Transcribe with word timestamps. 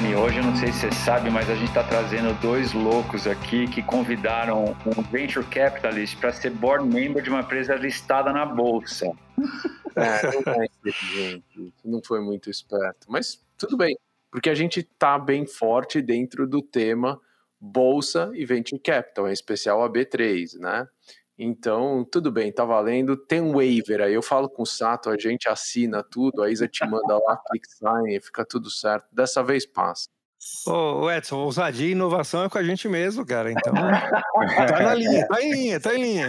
Dani. 0.00 0.14
Hoje 0.14 0.38
eu 0.38 0.44
não 0.44 0.56
sei 0.56 0.72
se 0.72 0.80
você 0.80 0.92
sabe, 0.92 1.30
mas 1.30 1.48
a 1.48 1.54
gente 1.54 1.68
está 1.68 1.82
trazendo 1.82 2.38
dois 2.40 2.72
loucos 2.72 3.26
aqui 3.26 3.66
que 3.68 3.82
convidaram 3.82 4.74
um 4.86 5.02
venture 5.02 5.44
capitalist 5.46 6.18
para 6.18 6.32
ser 6.32 6.50
board 6.50 6.86
member 6.86 7.22
de 7.22 7.28
uma 7.28 7.40
empresa 7.40 7.74
listada 7.74 8.32
na 8.32 8.46
bolsa. 8.46 9.06
É, 9.96 10.20
gente, 11.12 11.74
não 11.84 12.00
foi 12.04 12.20
muito 12.20 12.50
esperto, 12.50 13.06
mas 13.08 13.44
tudo 13.58 13.76
bem, 13.76 13.96
porque 14.30 14.48
a 14.48 14.54
gente 14.54 14.80
está 14.80 15.18
bem 15.18 15.46
forte 15.46 16.00
dentro 16.00 16.46
do 16.46 16.62
tema 16.62 17.20
bolsa 17.60 18.30
e 18.34 18.44
venture 18.46 18.80
capital, 18.80 19.28
em 19.28 19.32
especial 19.32 19.82
a 19.84 19.90
B3, 19.90 20.58
né? 20.58 20.86
Então, 21.42 22.04
tudo 22.04 22.30
bem, 22.30 22.52
tá 22.52 22.66
valendo. 22.66 23.16
Tem 23.16 23.40
um 23.40 23.54
waiver 23.54 24.02
aí, 24.02 24.12
eu 24.12 24.22
falo 24.22 24.46
com 24.46 24.62
o 24.62 24.66
Sato, 24.66 25.08
a 25.08 25.16
gente 25.16 25.48
assina 25.48 26.02
tudo, 26.02 26.42
a 26.42 26.50
Isa 26.50 26.68
te 26.68 26.86
manda 26.86 27.16
lá, 27.16 27.40
click 27.48 27.66
sign, 27.66 28.20
fica 28.20 28.44
tudo 28.44 28.70
certo. 28.70 29.06
Dessa 29.10 29.42
vez 29.42 29.64
passa. 29.64 30.06
Ô, 30.66 31.10
Edson, 31.10 31.38
ousadia 31.38 31.88
e 31.88 31.92
inovação 31.92 32.44
é 32.44 32.48
com 32.50 32.58
a 32.58 32.62
gente 32.62 32.86
mesmo, 32.88 33.24
cara. 33.24 33.50
Então, 33.50 33.72
tá 34.68 34.82
na 34.82 34.94
linha, 34.94 35.26
tá 35.28 35.42
em 35.42 35.52
linha, 35.52 35.80
tá 35.80 35.94
em 35.94 36.02
linha. 36.02 36.28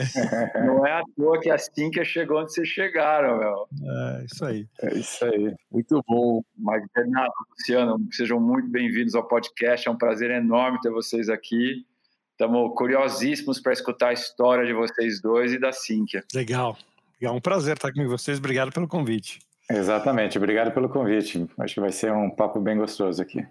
Não 0.65 0.85
é 0.85 0.93
à 0.93 1.01
toa 1.15 1.39
que 1.41 1.49
assim 1.49 1.89
que 1.89 2.03
chegou 2.05 2.39
onde 2.39 2.53
vocês 2.53 2.67
chegaram, 2.69 3.37
meu. 3.37 3.67
É, 3.83 4.25
isso 4.25 4.45
aí. 4.45 4.67
É 4.81 4.93
isso 4.93 5.25
aí. 5.25 5.53
Muito 5.69 6.01
bom. 6.07 6.41
Mas, 6.57 6.83
Bernardo, 6.95 7.33
Luciano, 7.51 7.99
sejam 8.11 8.39
muito 8.39 8.69
bem-vindos 8.69 9.13
ao 9.13 9.27
podcast. 9.27 9.87
É 9.87 9.91
um 9.91 9.97
prazer 9.97 10.31
enorme 10.31 10.79
ter 10.81 10.89
vocês 10.89 11.27
aqui. 11.27 11.85
Estamos 12.31 12.73
curiosíssimos 12.75 13.59
para 13.59 13.73
escutar 13.73 14.09
a 14.09 14.13
história 14.13 14.65
de 14.65 14.73
vocês 14.73 15.21
dois 15.21 15.53
e 15.53 15.59
da 15.59 15.71
Cínquia. 15.71 16.23
Legal. 16.33 16.77
É 17.21 17.29
um 17.29 17.39
prazer 17.39 17.75
estar 17.75 17.89
aqui 17.89 18.01
com 18.03 18.09
vocês. 18.09 18.39
Obrigado 18.39 18.71
pelo 18.71 18.87
convite. 18.87 19.39
Exatamente. 19.69 20.37
Obrigado 20.37 20.71
pelo 20.71 20.89
convite. 20.89 21.47
Acho 21.59 21.73
que 21.75 21.79
vai 21.79 21.91
ser 21.91 22.11
um 22.11 22.29
papo 22.29 22.59
bem 22.59 22.77
gostoso 22.77 23.21
aqui. 23.21 23.45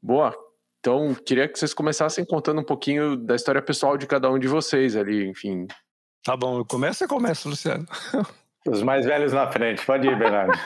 Boa. 0.00 0.34
Então, 0.78 1.14
queria 1.14 1.48
que 1.48 1.58
vocês 1.58 1.74
começassem 1.74 2.24
contando 2.24 2.60
um 2.60 2.64
pouquinho 2.64 3.16
da 3.16 3.34
história 3.34 3.60
pessoal 3.60 3.98
de 3.98 4.06
cada 4.06 4.30
um 4.30 4.38
de 4.38 4.46
vocês 4.46 4.94
ali, 4.94 5.28
enfim. 5.28 5.66
Tá 6.24 6.36
bom, 6.36 6.58
eu 6.58 6.64
começo 6.64 7.02
ou 7.04 7.08
começo, 7.08 7.48
Luciano? 7.48 7.86
Os 8.66 8.82
mais 8.82 9.04
velhos 9.04 9.32
na 9.32 9.50
frente. 9.50 9.84
Pode 9.84 10.06
ir, 10.06 10.16
Bernardo. 10.16 10.56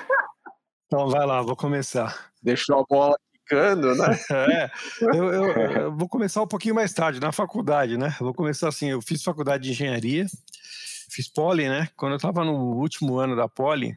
então, 0.87 1.09
vai 1.09 1.25
lá, 1.25 1.41
vou 1.41 1.57
começar. 1.57 2.31
Deixou 2.43 2.81
a 2.81 2.85
bola 2.89 3.17
quicando, 3.47 3.95
né? 3.95 4.19
É, 4.33 4.71
eu, 5.01 5.33
eu, 5.33 5.45
eu, 5.51 5.97
vou 5.97 6.09
começar 6.09 6.43
um 6.43 6.47
pouquinho 6.47 6.75
mais 6.75 6.93
tarde, 6.93 7.21
na 7.21 7.33
faculdade, 7.33 7.97
né? 7.97 8.15
Vou 8.19 8.35
começar 8.35 8.69
assim, 8.69 8.91
eu 8.91 9.03
fiz 9.03 9.23
faculdade 9.23 9.65
de 9.65 9.71
engenharia, 9.71 10.27
fiz 11.11 11.29
poli, 11.29 11.69
né? 11.69 11.89
Quando 11.97 12.13
eu 12.13 12.17
estava 12.17 12.45
no 12.45 12.77
último 12.77 13.19
ano 13.19 13.37
da 13.37 13.48
poli, 13.48 13.97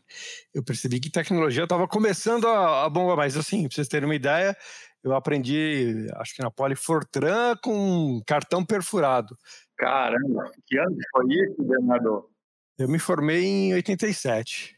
eu 0.54 0.64
percebi 0.64 1.00
que 1.00 1.10
tecnologia 1.10 1.64
estava 1.64 1.88
começando 1.88 2.48
a, 2.48 2.86
a 2.86 2.90
bombar, 2.90 3.18
mas 3.18 3.38
assim, 3.38 3.68
para 3.68 3.76
vocês 3.76 3.88
terem 3.88 4.08
uma 4.08 4.16
ideia, 4.16 4.56
eu 5.04 5.14
aprendi, 5.14 6.08
acho 6.16 6.36
que 6.36 6.42
na 6.42 6.50
Poli 6.50 6.76
Fortran 6.76 7.56
com 7.62 8.20
cartão 8.26 8.66
perfurado. 8.66 9.38
Caramba, 9.78 10.52
que 10.66 10.78
ano 10.80 10.98
foi 11.12 11.26
isso, 11.30 11.64
Bernardo? 11.64 12.30
Eu 12.78 12.90
me 12.90 12.98
formei 12.98 13.46
em 13.46 13.74
87. 13.76 14.75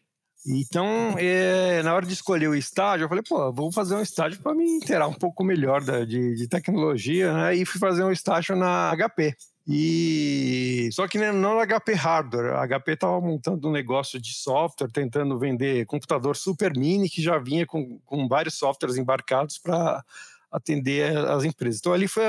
Então, 0.49 1.15
é, 1.17 1.83
na 1.83 1.93
hora 1.93 2.05
de 2.05 2.13
escolher 2.13 2.47
o 2.47 2.55
estágio, 2.55 3.03
eu 3.03 3.09
falei, 3.09 3.23
pô, 3.27 3.51
vou 3.51 3.69
fazer 3.69 3.95
um 3.95 4.01
estágio 4.01 4.39
para 4.41 4.55
me 4.55 4.63
inteirar 4.63 5.07
um 5.07 5.13
pouco 5.13 5.43
melhor 5.43 5.83
da, 5.83 6.05
de, 6.05 6.35
de, 6.35 6.47
tecnologia, 6.47 7.33
né? 7.33 7.55
E 7.55 7.65
fui 7.65 7.79
fazer 7.79 8.03
um 8.03 8.11
estágio 8.11 8.55
na 8.55 8.95
HP. 8.95 9.35
E 9.67 10.87
só 10.93 11.05
que 11.05 11.17
não 11.17 11.55
na 11.55 11.67
HP 11.67 11.93
hardware, 11.93 12.55
a 12.55 12.65
HP 12.65 12.93
estava 12.93 13.19
montando 13.19 13.67
um 13.67 13.71
negócio 13.71 14.21
de 14.21 14.33
software, 14.33 14.89
tentando 14.89 15.37
vender 15.37 15.85
computador 15.85 16.37
super 16.37 16.71
mini 16.77 17.09
que 17.09 17.21
já 17.21 17.37
vinha 17.37 17.65
com, 17.65 17.99
com 18.05 18.29
vários 18.29 18.53
softwares 18.53 18.95
embarcados 18.95 19.57
para 19.57 20.01
atender 20.49 21.17
as 21.17 21.43
empresas. 21.43 21.79
Então 21.79 21.91
ali 21.91 22.07
foi 22.07 22.23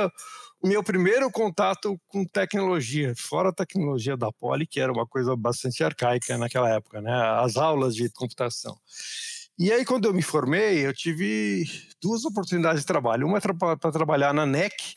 meu 0.63 0.83
primeiro 0.83 1.31
contato 1.31 2.01
com 2.09 2.25
tecnologia, 2.25 3.15
fora 3.17 3.51
a 3.51 3.53
tecnologia 3.53 4.17
da 4.17 4.33
Poli, 4.33 4.67
que 4.67 4.81
era 4.81 4.93
uma 4.93 5.07
coisa 5.07 5.37
bastante 5.37 5.85
arcaica 5.85 6.37
naquela 6.37 6.69
época, 6.71 7.01
né? 7.01 7.13
As 7.13 7.57
aulas 7.57 7.95
de 7.95 8.11
computação. 8.11 8.77
E 9.59 9.73
aí, 9.73 9.85
quando 9.85 10.07
eu 10.07 10.15
me 10.15 10.23
formei, 10.23 10.87
eu 10.87 10.95
tive 10.95 11.65
duas 12.01 12.25
oportunidades 12.25 12.83
de 12.83 12.87
trabalho. 12.87 13.27
Uma 13.27 13.41
para 13.41 13.93
trabalhar 13.93 14.33
na 14.33 14.47
NEC, 14.47 14.95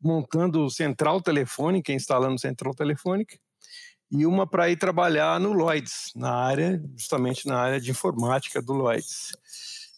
montando 0.00 0.70
central 0.70 1.20
telefônica, 1.20 1.92
instalando 1.92 2.40
central 2.40 2.74
telefônica, 2.74 3.38
e 4.10 4.24
uma 4.24 4.46
para 4.46 4.70
ir 4.70 4.76
trabalhar 4.76 5.38
no 5.38 5.52
Lloyds, 5.52 6.12
na 6.16 6.32
área, 6.32 6.82
justamente 6.96 7.46
na 7.46 7.58
área 7.58 7.80
de 7.80 7.90
informática 7.90 8.62
do 8.62 8.72
Lloyds. 8.72 9.32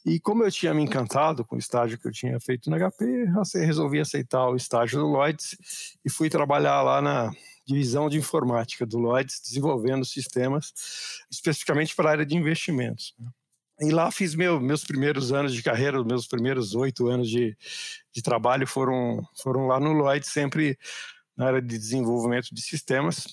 E 0.05 0.19
como 0.19 0.43
eu 0.43 0.51
tinha 0.51 0.73
me 0.73 0.83
encantado 0.83 1.45
com 1.45 1.57
o 1.57 1.59
estágio 1.59 1.99
que 1.99 2.09
eu 2.09 2.13
tinha 2.13 2.41
feito 2.41 2.71
na 2.71 2.79
HP, 2.79 3.27
resolvi 3.55 4.01
aceitar 4.01 4.49
o 4.49 4.57
estágio 4.57 4.99
do 4.99 5.07
Lloyds 5.07 5.57
e 6.05 6.11
fui 6.11 6.31
trabalhar 6.31 6.81
lá 6.83 7.03
na 7.03 7.31
divisão 7.67 8.09
de 8.09 8.19
informática 8.19 8.87
do 8.87 8.99
Lloyds, 8.99 9.41
desenvolvendo 9.43 10.05
sistemas 10.05 10.73
especificamente 11.31 11.95
para 11.95 12.09
a 12.09 12.13
área 12.13 12.27
de 12.27 12.37
investimentos. 12.37 13.15
Né. 13.19 13.29
E 13.83 13.91
lá 13.91 14.11
fiz 14.11 14.35
meu, 14.35 14.61
meus 14.61 14.85
primeiros 14.85 15.33
anos 15.33 15.55
de 15.55 15.63
carreira, 15.63 16.03
meus 16.05 16.27
primeiros 16.27 16.75
oito 16.75 17.09
anos 17.09 17.29
de, 17.29 17.57
de 18.13 18.23
trabalho 18.23 18.67
foram, 18.67 19.27
foram 19.43 19.67
lá 19.67 19.81
no 19.81 19.93
Lloyd, 19.93 20.27
sempre 20.27 20.79
na 21.35 21.47
área 21.47 21.63
de 21.63 21.79
desenvolvimento 21.79 22.55
de 22.55 22.61
sistemas. 22.61 23.27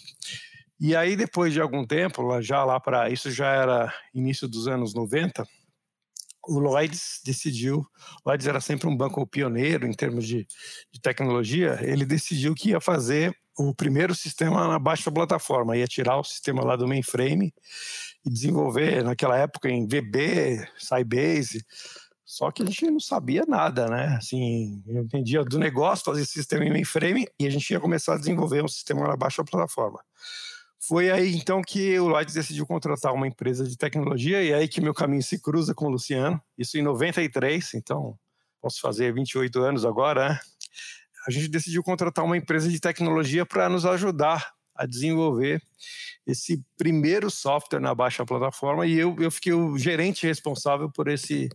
E 0.80 0.96
aí, 0.96 1.18
depois 1.18 1.52
de 1.52 1.60
algum 1.60 1.86
tempo, 1.86 2.42
já 2.42 2.64
lá 2.64 2.80
para. 2.80 3.10
Isso 3.10 3.30
já 3.30 3.48
era 3.48 3.94
início 4.14 4.48
dos 4.48 4.68
anos 4.68 4.94
90, 4.94 5.46
o 6.48 6.60
Lloyds 6.60 7.22
decidiu. 7.24 7.86
Lloyds 8.26 8.48
era 8.48 8.62
sempre 8.62 8.88
um 8.88 8.96
banco 8.96 9.26
pioneiro 9.28 9.86
em 9.86 9.94
termos 9.94 10.26
de, 10.26 10.48
de 10.92 11.02
tecnologia. 11.02 11.80
Ele 11.82 12.06
decidiu 12.06 12.56
que 12.56 12.70
ia 12.70 12.80
fazer 12.80 13.36
o 13.58 13.74
primeiro 13.74 14.14
sistema 14.14 14.68
na 14.68 14.80
baixa 14.80 15.12
plataforma, 15.12 15.76
ia 15.76 15.88
tirar 15.88 16.18
o 16.18 16.24
sistema 16.24 16.64
lá 16.64 16.76
do 16.76 16.88
mainframe 16.88 17.54
e 18.26 18.30
desenvolver 18.30 19.04
naquela 19.04 19.38
época 19.38 19.70
em 19.70 19.88
VB, 19.88 20.68
Sybase. 20.78 21.66
Só 22.24 22.52
que 22.52 22.62
a 22.62 22.66
gente 22.66 22.90
não 22.92 23.00
sabia 23.00 23.46
nada, 23.48 23.88
né? 23.88 24.18
Assim, 24.18 24.84
eu 24.86 25.02
entendia 25.02 25.44
do 25.44 25.58
negócio, 25.58 26.06
fazer 26.06 26.26
sistema 26.26 26.66
em 26.66 26.70
mainframe 26.70 27.26
e 27.40 27.48
a 27.48 27.50
gente 27.50 27.70
ia 27.72 27.80
começar 27.80 28.16
a 28.16 28.18
desenvolver 28.18 28.64
um 28.64 28.68
sistema 28.68 29.08
na 29.08 29.16
baixa 29.16 29.44
plataforma. 29.44 30.00
Foi 30.80 31.10
aí 31.10 31.36
então 31.36 31.62
que 31.62 32.00
o 32.00 32.08
Lloyd 32.08 32.32
decidiu 32.32 32.66
contratar 32.66 33.14
uma 33.14 33.28
empresa 33.28 33.68
de 33.68 33.76
tecnologia 33.76 34.44
e 34.44 34.52
é 34.52 34.56
aí 34.56 34.68
que 34.68 34.80
meu 34.80 34.94
caminho 34.94 35.24
se 35.24 35.40
cruza 35.40 35.74
com 35.74 35.86
o 35.86 35.90
Luciano. 35.90 36.42
Isso 36.58 36.78
em 36.78 36.82
93, 36.82 37.74
então 37.74 38.18
posso 38.62 38.80
fazer 38.80 39.14
28 39.14 39.60
anos 39.60 39.86
agora, 39.86 40.30
né? 40.30 40.40
A 41.28 41.32
gente 41.32 41.50
decidiu 41.50 41.84
contratar 41.84 42.24
uma 42.24 42.38
empresa 42.38 42.70
de 42.70 42.80
tecnologia 42.80 43.46
para 43.46 43.68
nos 43.68 43.86
ajudar 43.86 44.54
a 44.74 44.86
desenvolver 44.86 45.62
esse 46.26 46.64
primeiro 46.78 47.30
software 47.30 47.80
na 47.80 47.94
baixa 47.94 48.26
plataforma 48.26 48.86
e 48.86 48.94
eu, 48.94 49.16
eu 49.20 49.32
fiquei 49.32 49.52
o 49.52 49.78
gerente 49.78 50.26
responsável 50.26 50.90
por 50.90 51.08
esse 51.08 51.50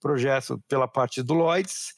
projeto 0.00 0.60
pela 0.66 0.88
parte 0.88 1.22
do 1.22 1.34
Lloyds 1.34 1.92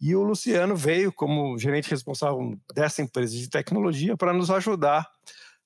e 0.00 0.16
o 0.16 0.22
Luciano 0.22 0.74
veio 0.74 1.12
como 1.12 1.56
gerente 1.58 1.90
responsável 1.90 2.58
dessa 2.74 3.02
empresa 3.02 3.36
de 3.36 3.48
tecnologia 3.48 4.16
para 4.16 4.32
nos 4.32 4.50
ajudar 4.50 5.08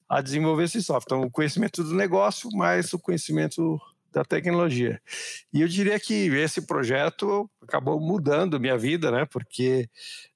a 0.08 0.20
desenvolver 0.20 0.64
esse 0.64 0.82
software. 0.82 1.16
Então, 1.16 1.28
o 1.28 1.30
conhecimento 1.30 1.82
do 1.82 1.94
negócio 1.94 2.50
mais 2.52 2.92
o 2.92 2.98
conhecimento 2.98 3.80
da 4.10 4.24
tecnologia. 4.24 5.00
E 5.52 5.60
eu 5.60 5.68
diria 5.68 6.00
que 6.00 6.28
esse 6.28 6.62
projeto 6.62 7.48
acabou 7.62 8.00
mudando 8.00 8.58
minha 8.58 8.76
vida, 8.76 9.10
né? 9.10 9.26
Porque 9.26 9.88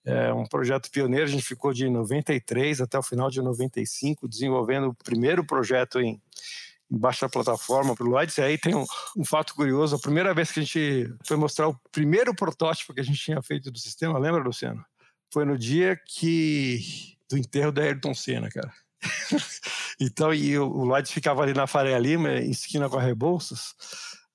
é 0.05 0.33
um 0.33 0.45
projeto 0.45 0.91
pioneiro, 0.91 1.25
a 1.25 1.29
gente 1.29 1.43
ficou 1.43 1.73
de 1.73 1.89
93 1.89 2.83
até 2.83 2.99
o 2.99 3.03
final 3.03 3.31
de 3.31 3.41
95 3.41 4.29
desenvolvendo 4.29 4.89
o 4.89 4.95
primeiro 4.95 5.45
projeto 5.45 6.01
em, 6.01 6.21
baixa 6.99 7.29
plataforma 7.29 7.95
para 7.95 8.07
o 8.07 8.11
Lloyds. 8.11 8.37
E 8.37 8.43
aí 8.43 8.59
tem 8.59 8.75
um, 8.75 8.85
um, 9.17 9.25
fato 9.25 9.55
curioso: 9.55 9.97
a 9.97 9.99
primeira 9.99 10.35
vez 10.35 10.53
que 10.53 10.61
a 10.61 10.63
gente 10.63 11.15
foi 11.27 11.37
mostrar 11.37 11.69
o 11.69 11.79
primeiro 11.91 12.35
protótipo 12.35 12.93
que 12.93 13.01
a 13.01 13.05
gente 13.05 13.19
tinha 13.19 13.41
feito 13.43 13.71
do 13.71 13.79
sistema, 13.79 14.19
lembra, 14.19 14.43
Luciano? 14.43 14.85
Foi 15.33 15.45
no 15.45 15.57
dia 15.57 15.99
que 16.07 16.81
do 17.31 17.39
enterro 17.39 17.73
da 17.73 17.83
Ayrton 17.83 18.15
Senna, 18.15 18.51
cara. 18.51 18.73
então, 20.01 20.33
e 20.33 20.59
o, 20.59 20.67
o 20.67 20.85
Lloyd 20.85 21.13
ficava 21.13 21.43
ali 21.43 21.53
na 21.53 21.67
Faria 21.67 21.99
Lima, 21.99 22.35
em 22.35 22.51
esquina 22.51 22.89
com 22.89 22.97
a 22.97 23.03
Rebouças, 23.03 23.75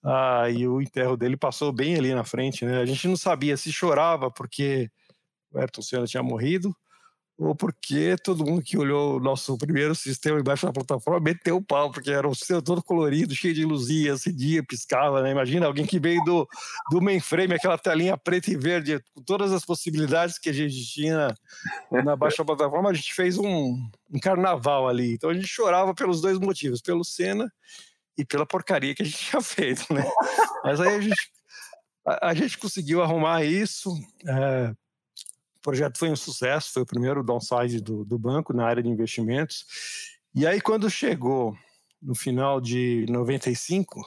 ah, 0.03 0.49
e 0.49 0.67
o 0.67 0.81
enterro 0.81 1.17
dele 1.17 1.37
passou 1.37 1.71
bem 1.71 1.95
ali 1.95 2.13
na 2.13 2.23
frente, 2.23 2.65
né? 2.65 2.79
A 2.79 2.85
gente 2.85 3.07
não 3.07 3.17
sabia 3.17 3.57
se 3.57 3.71
chorava 3.71 4.31
porque 4.31 4.89
o 5.51 5.59
Ayrton 5.59 5.81
Senna 5.81 6.05
tinha 6.05 6.23
morrido, 6.23 6.75
ou 7.37 7.55
porque 7.55 8.15
todo 8.23 8.43
mundo 8.43 8.63
que 8.63 8.77
olhou 8.77 9.17
o 9.17 9.19
nosso 9.19 9.55
primeiro 9.57 9.93
sistema 9.93 10.39
embaixo 10.39 10.65
da 10.65 10.73
plataforma 10.73 11.19
meteu 11.19 11.57
o 11.57 11.61
pau, 11.61 11.91
porque 11.91 12.09
era 12.09 12.27
um 12.27 12.33
sistema 12.33 12.61
todo 12.61 12.81
colorido, 12.81 13.35
cheio 13.35 13.53
de 13.53 13.63
luzinha, 13.63 14.13
acendia, 14.13 14.63
piscava, 14.63 15.21
né? 15.21 15.31
Imagina 15.31 15.67
alguém 15.67 15.85
que 15.85 15.99
veio 15.99 16.23
do, 16.23 16.47
do 16.89 16.99
mainframe, 16.99 17.53
aquela 17.53 17.77
telinha 17.77 18.17
preta 18.17 18.49
e 18.49 18.57
verde, 18.57 18.99
com 19.13 19.21
todas 19.21 19.51
as 19.51 19.63
possibilidades 19.63 20.39
que 20.39 20.49
a 20.49 20.53
gente 20.53 20.83
tinha 20.85 21.35
na 21.91 22.15
baixa 22.15 22.43
plataforma, 22.43 22.89
a 22.89 22.93
gente 22.93 23.13
fez 23.13 23.37
um, 23.37 23.87
um 24.11 24.19
carnaval 24.19 24.87
ali. 24.87 25.13
Então 25.13 25.29
a 25.29 25.33
gente 25.33 25.47
chorava 25.47 25.93
pelos 25.93 26.21
dois 26.21 26.39
motivos, 26.39 26.81
pelo 26.81 27.03
Senna 27.03 27.51
e 28.17 28.25
pela 28.25 28.47
porcaria 28.47 28.95
que 28.95 29.03
a 29.03 29.05
gente 29.05 29.17
tinha 29.29 29.41
feito, 29.43 29.93
né? 29.93 30.03
Mas 30.63 30.81
aí 30.81 30.95
a 30.95 31.01
gente 31.01 31.37
a, 32.07 32.29
a 32.29 32.33
gente 32.33 32.57
conseguiu 32.57 33.03
arrumar 33.03 33.43
isso. 33.43 33.93
É, 34.25 34.73
projeto 35.67 35.97
foi 35.97 36.09
um 36.09 36.15
sucesso, 36.15 36.71
foi 36.71 36.83
o 36.83 36.85
primeiro 36.85 37.21
downsize 37.21 37.81
do, 37.81 38.05
do 38.05 38.17
banco 38.17 38.53
na 38.53 38.65
área 38.65 38.81
de 38.81 38.87
investimentos. 38.87 39.65
E 40.33 40.47
aí, 40.47 40.61
quando 40.61 40.89
chegou 40.89 41.57
no 42.01 42.15
final 42.15 42.61
de 42.61 43.05
95, 43.09 44.01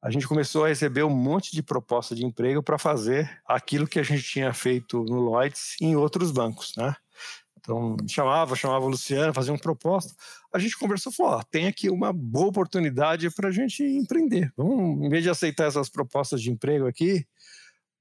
a 0.00 0.10
gente 0.10 0.26
começou 0.26 0.64
a 0.64 0.68
receber 0.68 1.02
um 1.02 1.14
monte 1.14 1.52
de 1.52 1.62
proposta 1.62 2.14
de 2.14 2.24
emprego 2.24 2.62
para 2.62 2.78
fazer 2.78 3.30
aquilo 3.44 3.86
que 3.86 3.98
a 3.98 4.02
gente 4.02 4.22
tinha 4.22 4.50
feito 4.54 5.04
no 5.04 5.20
Lloyds 5.20 5.76
em 5.78 5.94
outros 5.94 6.30
bancos, 6.30 6.72
né? 6.74 6.96
Então, 7.58 7.94
chamava, 8.08 8.56
chamava 8.56 8.86
o 8.86 8.88
Luciano, 8.88 9.34
fazia 9.34 9.52
uma 9.52 9.58
proposta. 9.58 10.14
A 10.54 10.58
gente 10.58 10.78
conversou, 10.78 11.12
falou: 11.12 11.32
ó, 11.32 11.42
tem 11.42 11.66
aqui 11.66 11.90
uma 11.90 12.14
boa 12.14 12.46
oportunidade 12.46 13.30
para 13.30 13.50
a 13.50 13.52
gente 13.52 13.84
empreender. 13.84 14.50
Vamos, 14.56 15.04
em 15.04 15.10
vez 15.10 15.22
de 15.22 15.28
aceitar 15.28 15.68
essas 15.68 15.90
propostas 15.90 16.40
de 16.40 16.50
emprego 16.50 16.86
aqui, 16.86 17.26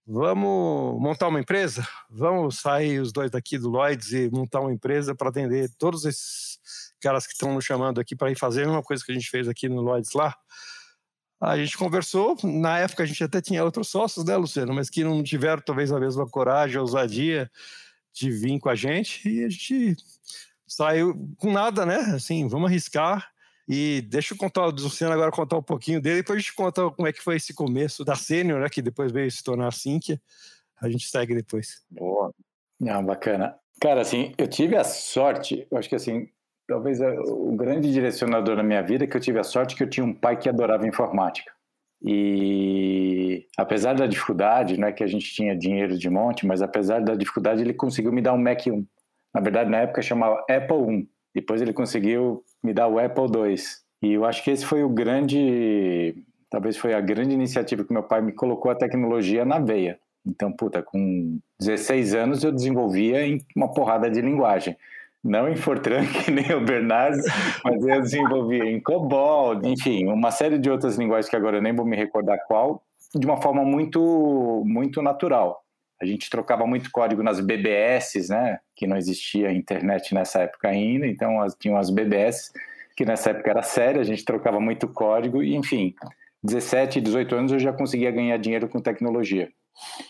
vamos 0.06 1.02
montar 1.02 1.28
uma 1.28 1.40
empresa? 1.40 1.88
Vamos 2.10 2.60
sair 2.60 3.00
os 3.00 3.12
dois 3.12 3.32
daqui 3.32 3.58
do 3.58 3.70
Lloyds 3.70 4.12
e 4.12 4.30
montar 4.30 4.62
uma 4.62 4.74
empresa 4.74 5.16
para 5.16 5.30
atender 5.30 5.70
todos 5.78 6.06
esses 6.06 6.60
caras 7.02 7.26
que 7.26 7.34
estão 7.34 7.54
nos 7.54 7.66
chamando 7.66 8.00
aqui 8.00 8.16
para 8.16 8.32
ir 8.32 8.36
fazer 8.36 8.64
a 8.64 8.68
mesma 8.68 8.84
coisa 8.84 9.04
que 9.04 9.12
a 9.12 9.16
gente 9.16 9.30
fez 9.30 9.48
aqui 9.48 9.68
no 9.68 9.82
Lloyds 9.82 10.14
lá. 10.14 10.36
A 11.42 11.58
gente 11.58 11.76
conversou, 11.76 12.38
na 12.44 12.78
época 12.80 13.02
a 13.02 13.06
gente 13.06 13.24
até 13.24 13.42
tinha 13.42 13.64
outros 13.64 13.90
sócios, 13.90 14.24
né, 14.24 14.38
Luciano, 14.38 14.74
mas 14.74 14.92
que 14.92 15.04
não 15.04 15.24
tiveram 15.24 15.62
talvez 15.66 15.92
a 15.92 16.00
mesma 16.00 16.28
coragem, 16.28 16.78
a 16.78 16.82
ousadia 16.82 17.50
de 18.14 18.30
vir 18.30 18.60
com 18.60 18.70
a 18.70 18.76
gente 18.76 19.28
e 19.28 19.44
a 19.44 19.50
gente 19.50 19.96
saiu 20.68 21.36
com 21.38 21.52
nada, 21.52 21.86
né? 21.86 21.98
Assim, 22.16 22.48
vamos 22.48 22.70
arriscar. 22.70 23.31
E 23.74 24.02
deixa 24.02 24.34
eu 24.34 24.38
contar, 24.38 24.68
o 24.68 24.70
Luciano 24.70 25.14
agora 25.14 25.32
contar 25.32 25.56
um 25.56 25.64
pouquinho 25.64 26.02
dele, 26.02 26.18
depois 26.18 26.36
a 26.36 26.40
gente 26.42 26.54
conta 26.54 26.92
como 26.92 27.08
é 27.08 27.14
que 27.14 27.24
foi 27.24 27.38
esse 27.38 27.54
começo 27.54 28.04
da 28.04 28.16
Sênior, 28.18 28.60
né? 28.60 28.68
Que 28.68 28.82
depois 28.82 29.14
veio 29.14 29.32
se 29.32 29.42
tornar 29.42 29.70
a. 29.70 30.22
A 30.82 30.90
gente 30.90 31.08
segue 31.08 31.34
depois. 31.34 31.82
Boa. 31.90 32.34
Não, 32.78 33.02
bacana. 33.02 33.56
Cara, 33.80 34.02
assim, 34.02 34.34
eu 34.38 34.46
tive 34.46 34.76
a 34.76 34.84
sorte, 34.84 35.66
eu 35.72 35.78
acho 35.78 35.88
que 35.88 35.96
assim, 35.96 36.28
talvez 36.68 37.00
o 37.00 37.56
grande 37.56 37.94
direcionador 37.94 38.58
na 38.58 38.64
minha 38.64 38.84
vida 38.84 39.06
é 39.06 39.08
que 39.08 39.16
eu 39.16 39.22
tive 39.22 39.40
a 39.40 39.44
sorte 39.44 39.74
que 39.74 39.84
eu 39.84 39.90
tinha 39.90 40.06
um 40.06 40.14
pai 40.14 40.38
que 40.38 40.50
adorava 40.50 40.86
informática. 40.86 41.50
E 42.04 43.48
apesar 43.58 43.94
da 43.94 44.06
dificuldade, 44.06 44.78
não 44.78 44.90
é 44.90 44.92
que 44.92 45.04
a 45.04 45.08
gente 45.08 45.34
tinha 45.34 45.56
dinheiro 45.56 45.98
de 45.98 46.10
monte, 46.10 46.46
mas 46.46 46.62
apesar 46.62 47.00
da 47.00 47.16
dificuldade, 47.16 47.62
ele 47.62 47.74
conseguiu 47.74 48.12
me 48.12 48.22
dar 48.22 48.34
um 48.34 48.38
Mac 48.38 48.68
1. 48.68 48.86
Na 49.34 49.40
verdade, 49.40 49.70
na 49.70 49.78
época 49.78 50.02
chamava 50.02 50.44
Apple 50.50 50.76
1. 50.76 51.08
Depois 51.34 51.62
ele 51.62 51.74
conseguiu 51.74 52.44
me 52.64 52.74
dar 52.74 52.88
o 52.88 53.00
Apple 53.00 53.30
2. 53.30 53.82
E 54.04 54.14
eu 54.14 54.26
acho 54.26 54.44
que 54.44 54.52
esse 54.52 54.66
foi 54.66 54.84
o 54.84 54.90
grande, 54.90 56.16
talvez 56.50 56.78
foi 56.78 56.94
a 56.94 57.02
grande 57.02 57.34
iniciativa 57.34 57.84
que 57.84 57.94
meu 57.94 58.04
pai 58.04 58.22
me 58.22 58.32
colocou 58.32 58.72
a 58.72 58.76
tecnologia 58.76 59.46
na 59.46 59.60
veia. 59.60 60.00
Então, 60.26 60.52
puta, 60.52 60.84
com 60.84 61.40
16 61.60 62.14
anos 62.14 62.44
eu 62.44 62.52
desenvolvia 62.52 63.26
em 63.26 63.40
uma 63.56 63.72
porrada 63.72 64.10
de 64.10 64.22
linguagem 64.22 64.76
não 65.24 65.48
em 65.48 65.56
Fortran, 65.56 66.06
que 66.26 66.32
nem 66.32 66.52
o 66.54 66.62
Bernardo, 66.62 67.22
mas 67.64 67.86
eu 67.86 68.02
desenvolvia 68.02 68.66
em 68.66 68.80
COBOL, 68.80 69.62
enfim, 69.66 70.08
uma 70.08 70.32
série 70.32 70.58
de 70.58 70.70
outras 70.70 70.98
linguagens 70.98 71.30
que 71.30 71.36
agora 71.36 71.58
eu 71.58 71.62
nem 71.62 71.76
vou 71.76 71.86
me 71.86 71.96
recordar 71.96 72.40
qual, 72.48 72.84
de 73.14 73.26
uma 73.26 73.42
forma 73.42 73.64
muito, 73.64 74.64
muito 74.66 75.02
natural. 75.02 75.64
A 76.02 76.06
gente 76.06 76.30
trocava 76.30 76.66
muito 76.66 76.90
código 76.92 77.22
nas 77.22 77.40
BBS, 77.40 78.28
né? 78.30 78.60
Que 78.76 78.88
não 78.88 78.98
existia 78.98 79.54
internet 79.54 80.16
nessa 80.16 80.42
época 80.42 80.68
ainda, 80.68 81.06
então 81.06 81.40
as, 81.40 81.54
tinham 81.54 81.78
as 81.78 81.92
BBS, 81.92 82.52
que 82.98 83.06
nessa 83.06 83.30
época 83.30 83.52
era 83.52 83.62
séria, 83.62 84.02
a 84.02 84.04
gente 84.04 84.26
trocava 84.26 84.60
muito 84.60 84.88
código, 84.88 85.44
e 85.44 85.56
enfim, 85.56 85.94
17, 86.44 87.00
18 87.00 87.36
anos 87.36 87.52
eu 87.52 87.60
já 87.60 87.72
conseguia 87.72 88.10
ganhar 88.10 88.38
dinheiro 88.38 88.68
com 88.68 88.82
tecnologia. 88.82 89.50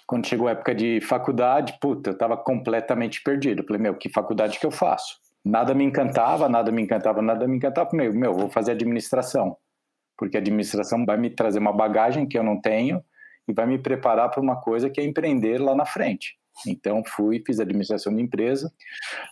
Quando 0.08 0.28
chegou 0.28 0.48
a 0.48 0.52
época 0.52 0.74
de 0.74 1.02
faculdade, 1.02 1.78
puta, 1.82 2.10
eu 2.10 2.14
estava 2.14 2.38
completamente 2.38 3.22
perdido. 3.22 3.64
falei, 3.64 3.82
meu, 3.82 3.96
que 3.96 4.10
faculdade 4.10 4.60
que 4.60 4.66
eu 4.66 4.72
faço? 4.72 5.20
Nada 5.44 5.74
me 5.74 5.84
encantava, 5.84 6.48
nada 6.48 6.72
me 6.72 6.82
encantava, 6.82 7.22
nada 7.22 7.48
me 7.48 7.58
encantava. 7.58 7.90
Meu, 7.94 8.14
meu, 8.14 8.34
vou 8.34 8.50
fazer 8.50 8.72
administração. 8.72 9.58
Porque 10.18 10.38
administração 10.38 11.06
vai 11.06 11.18
me 11.18 11.30
trazer 11.30 11.60
uma 11.60 11.74
bagagem 11.74 12.28
que 12.28 12.38
eu 12.38 12.44
não 12.44 12.60
tenho 12.60 13.04
e 13.48 13.54
vai 13.54 13.66
me 13.66 13.78
preparar 13.78 14.30
para 14.30 14.42
uma 14.42 14.56
coisa 14.56 14.90
que 14.90 15.00
é 15.00 15.04
empreender 15.04 15.60
lá 15.60 15.76
na 15.76 15.86
frente. 15.86 16.40
Então 16.68 17.02
fui, 17.06 17.42
fiz 17.46 17.60
administração 17.60 18.16
de 18.16 18.22
empresa. 18.22 18.72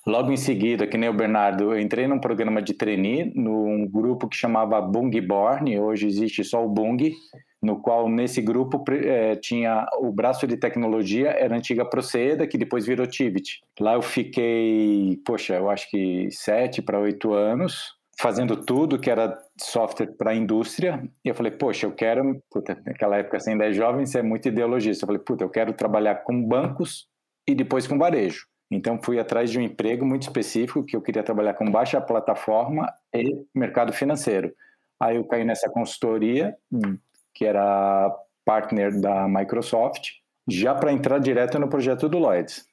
Logo 0.05 0.31
em 0.31 0.37
seguida, 0.37 0.87
que 0.87 0.97
nem 0.97 1.09
o 1.09 1.13
Bernardo, 1.13 1.73
eu 1.73 1.79
entrei 1.79 2.07
num 2.07 2.19
programa 2.19 2.61
de 2.61 2.73
trainee 2.73 3.31
num 3.35 3.85
grupo 3.87 4.27
que 4.27 4.37
chamava 4.37 4.81
Bungborn, 4.81 5.79
hoje 5.79 6.07
existe 6.07 6.43
só 6.43 6.63
o 6.63 6.69
Bung, 6.69 7.13
no 7.61 7.81
qual 7.81 8.07
nesse 8.07 8.41
grupo 8.41 8.83
é, 8.89 9.35
tinha 9.35 9.85
o 9.99 10.11
braço 10.11 10.47
de 10.47 10.55
tecnologia, 10.55 11.29
era 11.29 11.53
a 11.53 11.57
antiga 11.57 11.85
Proceda, 11.85 12.47
que 12.47 12.57
depois 12.57 12.85
virou 12.85 13.05
Tivit. 13.05 13.61
Lá 13.79 13.95
eu 13.95 14.01
fiquei, 14.01 15.19
poxa, 15.25 15.55
eu 15.55 15.69
acho 15.69 15.89
que 15.89 16.29
sete 16.31 16.81
para 16.81 16.99
oito 16.99 17.33
anos, 17.33 17.95
fazendo 18.17 18.55
tudo 18.55 18.99
que 18.99 19.09
era 19.09 19.37
software 19.61 20.13
para 20.17 20.31
a 20.31 20.35
indústria. 20.35 21.03
E 21.23 21.29
eu 21.29 21.35
falei, 21.35 21.51
poxa, 21.51 21.85
eu 21.85 21.91
quero, 21.91 22.41
puta, 22.49 22.81
naquela 22.85 23.17
época 23.17 23.37
assim, 23.37 23.51
ainda 23.51 23.65
é 23.65 23.73
jovem, 23.73 24.05
você 24.05 24.19
é 24.19 24.23
muito 24.23 24.47
ideologista. 24.47 25.03
Eu 25.03 25.07
falei, 25.07 25.21
puta, 25.21 25.43
eu 25.43 25.49
quero 25.49 25.73
trabalhar 25.73 26.15
com 26.23 26.43
bancos 26.43 27.07
e 27.47 27.55
depois 27.55 27.87
com 27.87 27.97
varejo. 27.97 28.45
Então 28.71 28.99
fui 29.01 29.19
atrás 29.19 29.49
de 29.49 29.57
um 29.57 29.61
emprego 29.61 30.05
muito 30.05 30.23
específico 30.23 30.83
que 30.83 30.95
eu 30.95 31.01
queria 31.01 31.23
trabalhar 31.23 31.55
com 31.55 31.69
baixa 31.69 31.99
plataforma 31.99 32.91
e 33.13 33.45
mercado 33.53 33.91
financeiro. 33.91 34.53
Aí 35.01 35.15
eu 35.15 35.25
caí 35.25 35.43
nessa 35.43 35.69
consultoria 35.69 36.55
que 37.33 37.45
era 37.45 38.13
partner 38.45 38.99
da 38.99 39.27
Microsoft, 39.27 40.09
já 40.47 40.75
para 40.75 40.91
entrar 40.91 41.19
direto 41.19 41.57
no 41.57 41.69
projeto 41.69 42.09
do 42.09 42.19
Lloyds. 42.19 42.65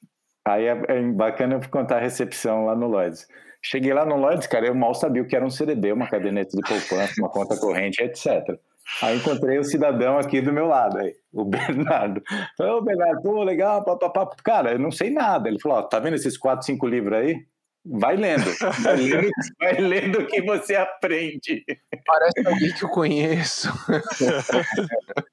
Aí 0.47 0.65
é, 0.65 0.81
é 0.87 1.01
bacana 1.01 1.59
contar 1.69 1.97
a 1.97 2.01
recepção 2.01 2.65
lá 2.65 2.75
no 2.75 2.87
Lloyds. 2.87 3.27
Cheguei 3.61 3.93
lá 3.93 4.05
no 4.05 4.15
Lloyds, 4.15 4.47
cara, 4.47 4.67
eu 4.67 4.75
mal 4.75 4.93
sabia 4.93 5.21
o 5.21 5.27
que 5.27 5.35
era 5.35 5.45
um 5.45 5.49
CDB, 5.49 5.91
uma 5.91 6.07
caderneta 6.07 6.55
de 6.55 6.61
poupança, 6.61 7.13
uma 7.17 7.29
conta 7.29 7.57
corrente, 7.57 8.01
etc. 8.01 8.57
Aí 9.01 9.17
encontrei 9.17 9.57
o 9.57 9.63
cidadão 9.63 10.17
aqui 10.17 10.39
do 10.39 10.53
meu 10.53 10.67
lado, 10.67 10.99
aí, 10.99 11.13
o 11.33 11.43
Bernardo. 11.43 12.21
Falei, 12.57 12.73
ô 12.73 12.81
Bernardo, 12.81 13.21
pô, 13.21 13.43
legal, 13.43 13.83
papapá. 13.83 14.29
Cara, 14.43 14.71
eu 14.71 14.79
não 14.79 14.91
sei 14.91 15.09
nada. 15.09 15.49
Ele 15.49 15.59
falou, 15.59 15.79
ó, 15.79 15.81
tá 15.81 15.99
vendo 15.99 16.15
esses 16.15 16.37
quatro, 16.37 16.65
cinco 16.65 16.87
livros 16.87 17.17
aí? 17.17 17.45
Vai 17.89 18.17
lendo. 18.17 18.43
Vai 18.83 18.95
lendo, 18.97 19.29
vai 19.59 19.73
lendo 19.73 20.19
o 20.19 20.27
que 20.27 20.41
você 20.41 20.75
aprende. 20.75 21.63
Parece 22.05 22.45
alguém 22.45 22.73
que 22.73 22.83
eu 22.83 22.89
conheço. 22.89 23.69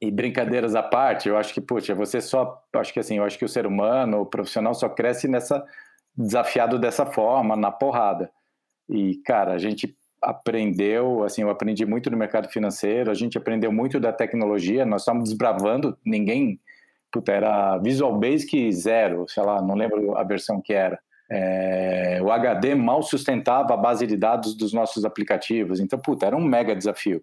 e 0.01 0.11
brincadeiras 0.11 0.75
à 0.75 0.83
parte, 0.83 1.29
eu 1.29 1.37
acho 1.37 1.53
que, 1.53 1.61
poxa, 1.61 1.95
você 1.95 2.21
só. 2.21 2.63
Acho 2.75 2.93
que 2.93 3.01
assim, 3.01 3.19
eu 3.19 3.25
acho 3.25 3.39
que 3.39 3.45
o 3.45 3.49
ser 3.49 3.67
humano, 3.67 4.21
o 4.21 4.27
profissional, 4.27 4.75
só 4.75 4.89
cresce 4.89 5.27
nessa. 5.27 5.65
desafiado 6.17 6.79
dessa 6.79 7.05
forma, 7.05 7.57
na 7.57 7.73
porrada. 7.73 8.31
E, 8.89 9.17
cara, 9.25 9.55
a 9.55 9.59
gente 9.59 9.97
aprendeu, 10.23 11.23
assim, 11.25 11.43
eu 11.43 11.51
aprendi 11.51 11.85
muito 11.85 12.11
no 12.11 12.17
mercado 12.17 12.49
financeiro, 12.49 13.11
a 13.11 13.15
gente 13.15 13.37
aprendeu 13.37 13.71
muito 13.73 14.01
da 14.01 14.13
tecnologia, 14.13 14.87
nós 14.87 15.03
estamos 15.03 15.25
desbravando, 15.25 15.97
ninguém. 16.05 16.61
Puta, 17.13 17.33
era 17.33 17.79
Visual 17.79 18.19
Basic 18.19 18.73
zero, 18.73 19.27
sei 19.29 19.43
lá, 19.43 19.63
não 19.63 19.75
lembro 19.75 20.17
a 20.17 20.25
versão 20.25 20.61
que 20.61 20.73
era. 20.73 20.99
É, 21.31 22.21
o 22.23 22.31
HD 22.31 22.75
mal 22.75 23.03
sustentava 23.03 23.75
a 23.75 23.77
base 23.77 24.07
de 24.07 24.17
dados 24.17 24.55
dos 24.55 24.73
nossos 24.73 25.05
aplicativos. 25.05 25.81
Então, 25.81 25.99
puta, 25.99 26.27
era 26.27 26.37
um 26.37 26.45
mega 26.45 26.75
desafio. 26.75 27.23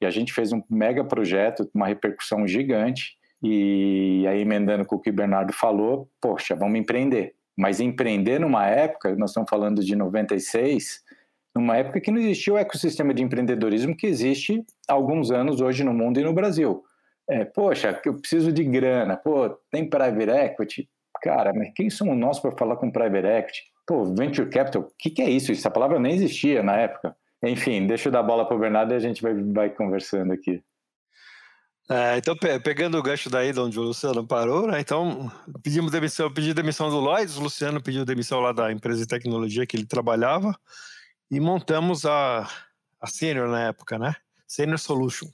E 0.00 0.06
a 0.06 0.10
gente 0.10 0.32
fez 0.32 0.52
um 0.52 0.62
mega 0.68 1.04
projeto, 1.04 1.68
uma 1.74 1.86
repercussão 1.86 2.46
gigante. 2.46 3.16
E 3.42 4.24
aí, 4.28 4.40
emendando 4.40 4.84
com 4.84 4.96
o 4.96 5.00
que 5.00 5.10
o 5.10 5.14
Bernardo 5.14 5.52
falou, 5.52 6.08
poxa, 6.20 6.54
vamos 6.54 6.78
empreender. 6.78 7.34
Mas 7.56 7.80
empreender 7.80 8.40
numa 8.40 8.66
época, 8.66 9.14
nós 9.16 9.30
estamos 9.30 9.48
falando 9.48 9.84
de 9.84 9.94
96, 9.94 11.02
numa 11.54 11.76
época 11.76 12.00
que 12.00 12.10
não 12.10 12.18
existia 12.18 12.54
o 12.54 12.58
ecossistema 12.58 13.14
de 13.14 13.22
empreendedorismo 13.22 13.96
que 13.96 14.06
existe 14.06 14.64
há 14.88 14.94
alguns 14.94 15.30
anos 15.30 15.60
hoje 15.60 15.84
no 15.84 15.94
mundo 15.94 16.18
e 16.18 16.24
no 16.24 16.32
Brasil. 16.32 16.82
É, 17.28 17.44
poxa, 17.44 17.98
eu 18.04 18.14
preciso 18.14 18.52
de 18.52 18.64
grana, 18.64 19.16
pô, 19.16 19.48
tem 19.70 19.88
private 19.88 20.30
equity, 20.30 20.88
Cara, 21.22 21.52
mas 21.54 21.72
quem 21.74 21.88
somos 21.88 22.16
nós 22.16 22.38
para 22.38 22.52
falar 22.52 22.76
com 22.76 22.90
private 22.90 23.26
equity? 23.26 23.62
Pô, 23.86 24.04
venture 24.04 24.48
capital, 24.48 24.82
o 24.82 24.90
que, 24.98 25.10
que, 25.10 25.22
é 25.22 25.28
isso? 25.28 25.52
Essa 25.52 25.70
palavra 25.70 25.98
nem 25.98 26.14
existia 26.14 26.62
na 26.62 26.76
época. 26.76 27.16
Enfim, 27.42 27.86
deixa 27.86 28.08
eu 28.08 28.12
dar 28.12 28.20
a 28.20 28.22
bola 28.22 28.46
para 28.46 28.56
o 28.56 28.60
Bernardo 28.60 28.92
e 28.92 28.96
a 28.96 29.00
gente 29.00 29.22
vai, 29.22 29.34
vai 29.34 29.70
conversando 29.70 30.32
aqui. 30.32 30.62
É, 31.90 32.16
então, 32.16 32.34
pegando 32.62 32.96
o 32.96 33.02
gancho 33.02 33.28
daí 33.28 33.52
de 33.52 33.60
onde 33.60 33.78
o 33.78 33.82
Luciano 33.82 34.26
parou, 34.26 34.66
né? 34.66 34.80
Então, 34.80 35.30
pedimos 35.62 35.92
demissão, 35.92 36.32
pedi 36.32 36.54
demissão 36.54 36.88
do 36.88 36.98
Lloyds, 36.98 37.36
o 37.36 37.42
Luciano 37.42 37.82
pediu 37.82 38.06
demissão 38.06 38.40
lá 38.40 38.52
da 38.52 38.72
empresa 38.72 39.00
de 39.00 39.06
tecnologia 39.06 39.66
que 39.66 39.76
ele 39.76 39.84
trabalhava 39.84 40.58
e 41.30 41.38
montamos 41.38 42.06
a, 42.06 42.48
a 42.98 43.06
Senior 43.06 43.48
na 43.48 43.64
época, 43.68 43.98
né? 43.98 44.14
Senior 44.48 44.78
Solution. 44.78 45.28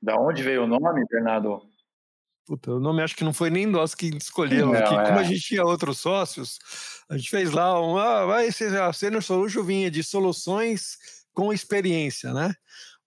Da 0.00 0.16
onde 0.16 0.42
veio 0.42 0.64
o 0.64 0.66
nome, 0.66 1.04
Bernardo? 1.10 1.60
Puta, 2.46 2.72
o 2.72 2.80
nome 2.80 3.02
acho 3.02 3.16
que 3.16 3.24
não 3.24 3.34
foi 3.34 3.50
nem 3.50 3.66
nós 3.66 3.92
que 3.92 4.06
escolhemos 4.16 4.76
aqui. 4.76 4.94
É. 4.94 5.04
Como 5.04 5.18
a 5.18 5.24
gente 5.24 5.40
tinha 5.40 5.64
outros 5.64 5.98
sócios, 5.98 6.58
a 7.10 7.16
gente 7.16 7.28
fez 7.28 7.50
lá 7.50 7.80
um. 7.80 7.98
Ah, 7.98 8.24
vai 8.24 8.52
ser 8.52 8.80
a 8.80 8.92
Senior 8.92 9.22
Solution 9.22 9.64
vinha 9.64 9.90
de 9.90 10.04
soluções 10.04 10.96
com 11.34 11.52
experiência, 11.52 12.32
né? 12.32 12.54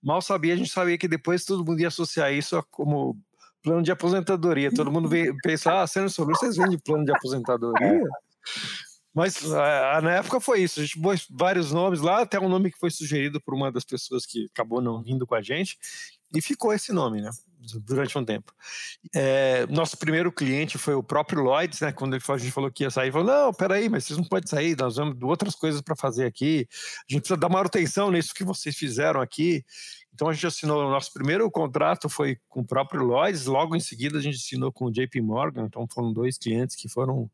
Mal 0.04 0.22
sabia, 0.22 0.54
a 0.54 0.58
gente 0.58 0.70
sabia 0.70 0.98
que 0.98 1.08
depois 1.08 1.46
todo 1.46 1.66
mundo 1.66 1.80
ia 1.80 1.88
associar 1.88 2.34
isso 2.34 2.58
a 2.58 2.64
como 2.64 3.18
plano 3.64 3.82
de 3.82 3.92
aposentadoria. 3.92 4.74
Todo 4.74 4.92
mundo 4.92 5.08
vê, 5.08 5.34
pensa, 5.42 5.82
ah, 5.82 5.88
sendo 5.88 6.10
sobre 6.10 6.36
vocês 6.36 6.58
vendem 6.58 6.78
plano 6.78 7.06
de 7.06 7.12
aposentadoria? 7.12 8.04
Mas 9.14 9.42
uh, 9.42 10.02
na 10.02 10.16
época 10.16 10.40
foi 10.40 10.62
isso. 10.62 10.80
A 10.80 10.84
gente 10.84 11.00
pôs 11.00 11.26
vários 11.30 11.72
nomes 11.72 12.02
lá, 12.02 12.22
até 12.22 12.40
um 12.40 12.50
nome 12.50 12.72
que 12.72 12.80
foi 12.80 12.92
sugerido 12.92 13.42
por 13.42 13.54
uma 13.54 13.72
das 13.72 13.84
pessoas 13.84 14.26
que 14.26 14.48
acabou 14.54 14.82
não 14.82 15.02
vindo 15.02 15.26
com 15.26 15.36
a 15.36 15.42
gente, 15.42 15.78
e 16.34 16.42
ficou 16.42 16.74
esse 16.74 16.92
nome, 16.92 17.22
né? 17.22 17.30
Durante 17.86 18.18
um 18.18 18.24
tempo. 18.24 18.54
É, 19.14 19.68
nosso 19.68 19.98
primeiro 19.98 20.32
cliente 20.32 20.78
foi 20.78 20.94
o 20.94 21.04
próprio 21.04 21.42
Lloyds, 21.42 21.82
né? 21.82 21.92
Quando 21.92 22.16
ele 22.16 22.24
a 22.28 22.38
gente 22.38 22.52
falou 22.52 22.72
que 22.72 22.84
ia 22.84 22.90
sair, 22.90 23.12
falou: 23.12 23.28
não, 23.28 23.54
peraí, 23.54 23.90
mas 23.90 24.06
vocês 24.06 24.18
não 24.18 24.26
podem 24.26 24.48
sair, 24.48 24.78
nós 24.78 24.96
vamos 24.96 25.18
outras 25.22 25.56
coisas 25.56 25.82
para 25.82 25.96
fazer 25.96 26.26
aqui. 26.26 26.68
A 26.72 27.14
gente 27.14 27.22
precisa 27.22 27.38
dar 27.38 27.50
maior 27.50 27.66
atenção 27.66 28.12
nisso 28.12 28.34
que 28.34 28.44
vocês 28.44 28.76
fizeram 28.76 29.22
aqui. 29.22 29.64
Então 30.14 30.30
a 30.30 30.34
gente 30.34 30.48
assinou 30.48 30.86
o 30.86 30.90
nosso 30.90 31.14
primeiro 31.14 31.50
contrato 31.50 32.10
foi 32.10 32.38
com 32.50 32.62
o 32.62 32.66
próprio 32.66 33.04
Lloyds, 33.04 33.46
logo 33.46 33.76
em 33.76 33.80
seguida 33.80 34.18
a 34.18 34.22
gente 34.22 34.36
assinou 34.36 34.72
com 34.72 34.86
o 34.86 34.92
JP 34.92 35.22
Morgan, 35.22 35.66
então 35.66 35.88
foram 35.90 36.12
dois 36.12 36.38
clientes 36.38 36.76
que 36.76 36.90
foram 36.90 37.30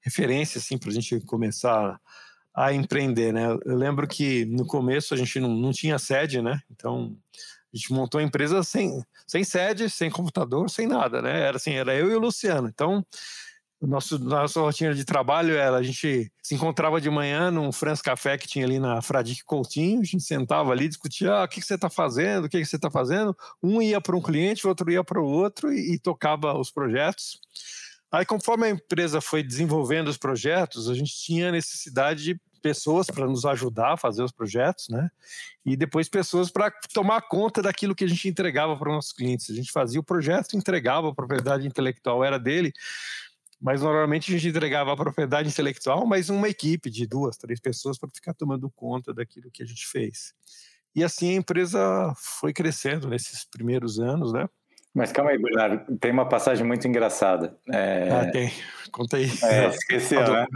referência 0.00 0.58
assim 0.58 0.76
para 0.76 0.90
a 0.90 0.92
gente 0.92 1.20
começar 1.20 2.00
a 2.52 2.72
empreender, 2.72 3.32
né? 3.32 3.46
Eu 3.64 3.76
lembro 3.76 4.06
que 4.06 4.44
no 4.46 4.66
começo 4.66 5.14
a 5.14 5.16
gente 5.16 5.40
não, 5.40 5.54
não 5.54 5.72
tinha 5.72 5.98
sede, 5.98 6.42
né? 6.42 6.60
Então 6.70 7.16
a 7.74 7.76
gente 7.76 7.92
montou 7.92 8.20
a 8.20 8.22
empresa 8.22 8.62
sem, 8.62 9.02
sem 9.26 9.42
sede, 9.42 9.90
sem 9.90 10.08
computador, 10.08 10.70
sem 10.70 10.86
nada, 10.86 11.20
né? 11.20 11.40
Era 11.40 11.56
assim, 11.56 11.72
era 11.72 11.94
eu 11.94 12.10
e 12.10 12.14
o 12.14 12.20
Luciano. 12.20 12.68
Então 12.68 13.04
nosso 13.82 14.18
nossa 14.18 14.60
rotina 14.60 14.94
de 14.94 15.04
trabalho 15.04 15.56
era 15.56 15.76
a 15.76 15.82
gente 15.82 16.32
se 16.42 16.54
encontrava 16.54 17.00
de 17.00 17.10
manhã 17.10 17.50
num 17.50 17.72
France 17.72 18.02
Café 18.02 18.38
que 18.38 18.46
tinha 18.46 18.64
ali 18.64 18.78
na 18.78 19.02
Fradique 19.02 19.44
Coutinho, 19.44 20.00
a 20.00 20.04
gente 20.04 20.22
sentava 20.22 20.70
ali, 20.70 20.88
discutia 20.88 21.32
ah, 21.34 21.44
o 21.44 21.48
que, 21.48 21.60
que 21.60 21.66
você 21.66 21.74
está 21.74 21.90
fazendo, 21.90 22.44
o 22.44 22.48
que, 22.48 22.60
que 22.60 22.64
você 22.64 22.76
está 22.76 22.90
fazendo. 22.90 23.36
Um 23.62 23.82
ia 23.82 24.00
para 24.00 24.16
um 24.16 24.22
cliente, 24.22 24.64
o 24.64 24.68
outro 24.68 24.90
ia 24.90 25.02
para 25.02 25.20
o 25.20 25.26
outro 25.26 25.72
e, 25.72 25.94
e 25.94 25.98
tocava 25.98 26.56
os 26.58 26.70
projetos. 26.70 27.40
Aí, 28.10 28.24
conforme 28.24 28.66
a 28.66 28.70
empresa 28.70 29.20
foi 29.20 29.42
desenvolvendo 29.42 30.06
os 30.06 30.16
projetos, 30.16 30.88
a 30.88 30.94
gente 30.94 31.12
tinha 31.12 31.50
necessidade 31.50 32.22
de 32.22 32.40
pessoas 32.64 33.08
para 33.08 33.26
nos 33.26 33.44
ajudar 33.44 33.92
a 33.92 33.96
fazer 33.98 34.22
os 34.22 34.32
projetos, 34.32 34.88
né? 34.88 35.10
E 35.66 35.76
depois 35.76 36.08
pessoas 36.08 36.50
para 36.50 36.72
tomar 36.94 37.20
conta 37.20 37.60
daquilo 37.60 37.94
que 37.94 38.04
a 38.04 38.08
gente 38.08 38.26
entregava 38.26 38.74
para 38.74 38.88
os 38.88 38.94
nossos 38.94 39.12
clientes. 39.12 39.50
A 39.50 39.54
gente 39.54 39.70
fazia 39.70 40.00
o 40.00 40.02
projeto, 40.02 40.56
entregava 40.56 41.10
a 41.10 41.14
propriedade 41.14 41.66
intelectual 41.66 42.24
era 42.24 42.38
dele, 42.38 42.72
mas 43.60 43.82
normalmente 43.82 44.30
a 44.30 44.38
gente 44.38 44.48
entregava 44.48 44.94
a 44.94 44.96
propriedade 44.96 45.46
intelectual, 45.46 46.06
mas 46.06 46.30
uma 46.30 46.48
equipe 46.48 46.88
de 46.88 47.06
duas, 47.06 47.36
três 47.36 47.60
pessoas 47.60 47.98
para 47.98 48.08
ficar 48.08 48.32
tomando 48.32 48.70
conta 48.70 49.12
daquilo 49.12 49.50
que 49.50 49.62
a 49.62 49.66
gente 49.66 49.86
fez. 49.86 50.32
E 50.96 51.04
assim 51.04 51.34
a 51.34 51.36
empresa 51.36 52.14
foi 52.16 52.54
crescendo 52.54 53.08
nesses 53.08 53.44
primeiros 53.44 54.00
anos, 54.00 54.32
né? 54.32 54.48
Mas 54.94 55.12
calma 55.12 55.32
aí, 55.32 55.38
Bernardo, 55.38 55.98
tem 55.98 56.12
uma 56.12 56.26
passagem 56.26 56.64
muito 56.64 56.88
engraçada. 56.88 57.58
É... 57.70 58.08
Ah, 58.10 58.30
tem. 58.30 58.50
Conta 58.90 59.18
aí. 59.18 59.28
É, 59.42 59.66
esqueci, 59.68 60.16
a 60.16 60.22
do, 60.22 60.32
né? 60.32 60.46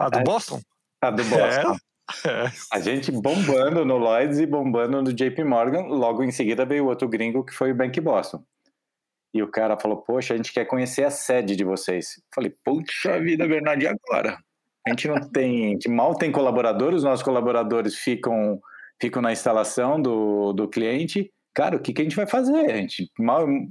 A 0.00 0.08
do 0.08 0.24
Boston? 0.24 0.60
A 1.06 1.10
do 1.10 1.24
Boston. 1.24 1.76
É. 2.24 2.50
A 2.72 2.78
gente 2.78 3.10
bombando 3.10 3.84
no 3.84 3.96
Lloyds 3.96 4.38
e 4.38 4.46
bombando 4.46 5.02
no 5.02 5.12
JP 5.12 5.42
Morgan, 5.42 5.86
logo 5.86 6.22
em 6.22 6.30
seguida 6.30 6.64
veio 6.64 6.86
outro 6.86 7.08
gringo 7.08 7.44
que 7.44 7.52
foi 7.52 7.72
o 7.72 7.74
Bank 7.74 8.00
Boston. 8.00 8.44
E 9.34 9.42
o 9.42 9.50
cara 9.50 9.76
falou: 9.76 9.98
Poxa, 9.98 10.34
a 10.34 10.36
gente 10.36 10.52
quer 10.52 10.64
conhecer 10.66 11.04
a 11.04 11.10
sede 11.10 11.56
de 11.56 11.64
vocês. 11.64 12.22
falei: 12.34 12.54
Puxa 12.64 13.20
vida, 13.20 13.46
Bernardo, 13.46 13.82
e 13.82 13.88
agora? 13.88 14.38
A 14.86 14.90
gente 14.90 15.08
não 15.08 15.18
tem, 15.18 15.66
a 15.66 15.68
gente 15.70 15.88
mal 15.88 16.14
tem 16.14 16.30
colaboradores, 16.30 16.98
os 16.98 17.04
nossos 17.04 17.24
colaboradores 17.24 17.96
ficam, 17.96 18.60
ficam 19.00 19.20
na 19.20 19.32
instalação 19.32 20.00
do, 20.00 20.52
do 20.52 20.68
cliente 20.68 21.32
cara, 21.56 21.74
o 21.74 21.80
que, 21.80 21.94
que 21.94 22.02
a 22.02 22.04
gente 22.04 22.14
vai 22.14 22.26
fazer? 22.26 22.70
A 22.70 22.76
gente, 22.76 23.10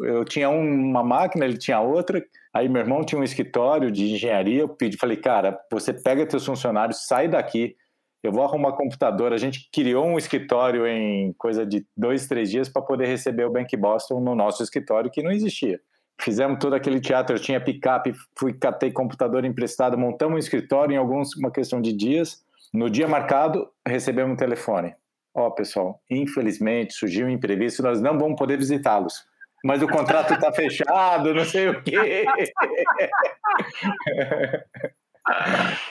eu 0.02 0.26
tinha 0.26 0.50
uma 0.50 1.04
máquina, 1.04 1.46
ele 1.46 1.56
tinha 1.56 1.80
outra, 1.80 2.26
aí 2.52 2.68
meu 2.68 2.82
irmão 2.82 3.06
tinha 3.06 3.22
um 3.22 3.24
escritório 3.24 3.92
de 3.92 4.12
engenharia, 4.12 4.62
eu 4.62 4.70
pedi, 4.70 4.98
falei, 4.98 5.18
cara, 5.18 5.56
você 5.72 5.94
pega 5.94 6.26
teus 6.26 6.44
funcionários, 6.44 7.06
sai 7.06 7.28
daqui, 7.28 7.76
eu 8.24 8.32
vou 8.32 8.44
arrumar 8.44 8.72
computador. 8.72 9.32
A 9.32 9.38
gente 9.38 9.70
criou 9.72 10.04
um 10.04 10.18
escritório 10.18 10.88
em 10.88 11.32
coisa 11.34 11.64
de 11.64 11.86
dois, 11.96 12.28
três 12.28 12.50
dias 12.50 12.68
para 12.68 12.82
poder 12.82 13.06
receber 13.06 13.46
o 13.46 13.52
Bank 13.52 13.78
Boston 13.78 14.20
no 14.20 14.34
nosso 14.34 14.64
escritório, 14.64 15.12
que 15.12 15.22
não 15.22 15.32
existia. 15.32 15.80
Fizemos 16.20 16.58
todo 16.60 16.74
aquele 16.74 17.00
teatro, 17.00 17.36
eu 17.36 17.40
tinha 17.40 17.62
picape, 17.62 18.16
fui, 18.36 18.52
catei 18.54 18.92
computador 18.92 19.46
emprestado, 19.46 19.96
montamos 19.96 20.38
um 20.38 20.40
escritório 20.40 20.96
em 20.96 20.98
alguns, 20.98 21.36
uma 21.36 21.52
questão 21.52 21.80
de 21.80 21.94
dias. 21.94 22.44
No 22.74 22.90
dia 22.90 23.08
marcado, 23.08 23.70
recebemos 23.88 24.34
um 24.34 24.36
telefone 24.36 24.96
ó, 25.36 25.48
oh, 25.48 25.52
pessoal, 25.52 26.02
infelizmente 26.10 26.94
surgiu 26.94 27.28
um 27.28 27.30
imprevisto, 27.30 27.84
nós 27.84 28.02
não 28.02 28.18
vamos 28.18 28.38
poder 28.38 28.58
visitá-los. 28.58 29.24
Mas 29.64 29.82
o 29.82 29.88
contrato 29.88 30.34
está 30.34 30.52
fechado, 30.54 31.34
não 31.34 31.44
sei 31.44 31.70
o 31.70 31.84
quê. 31.84 32.26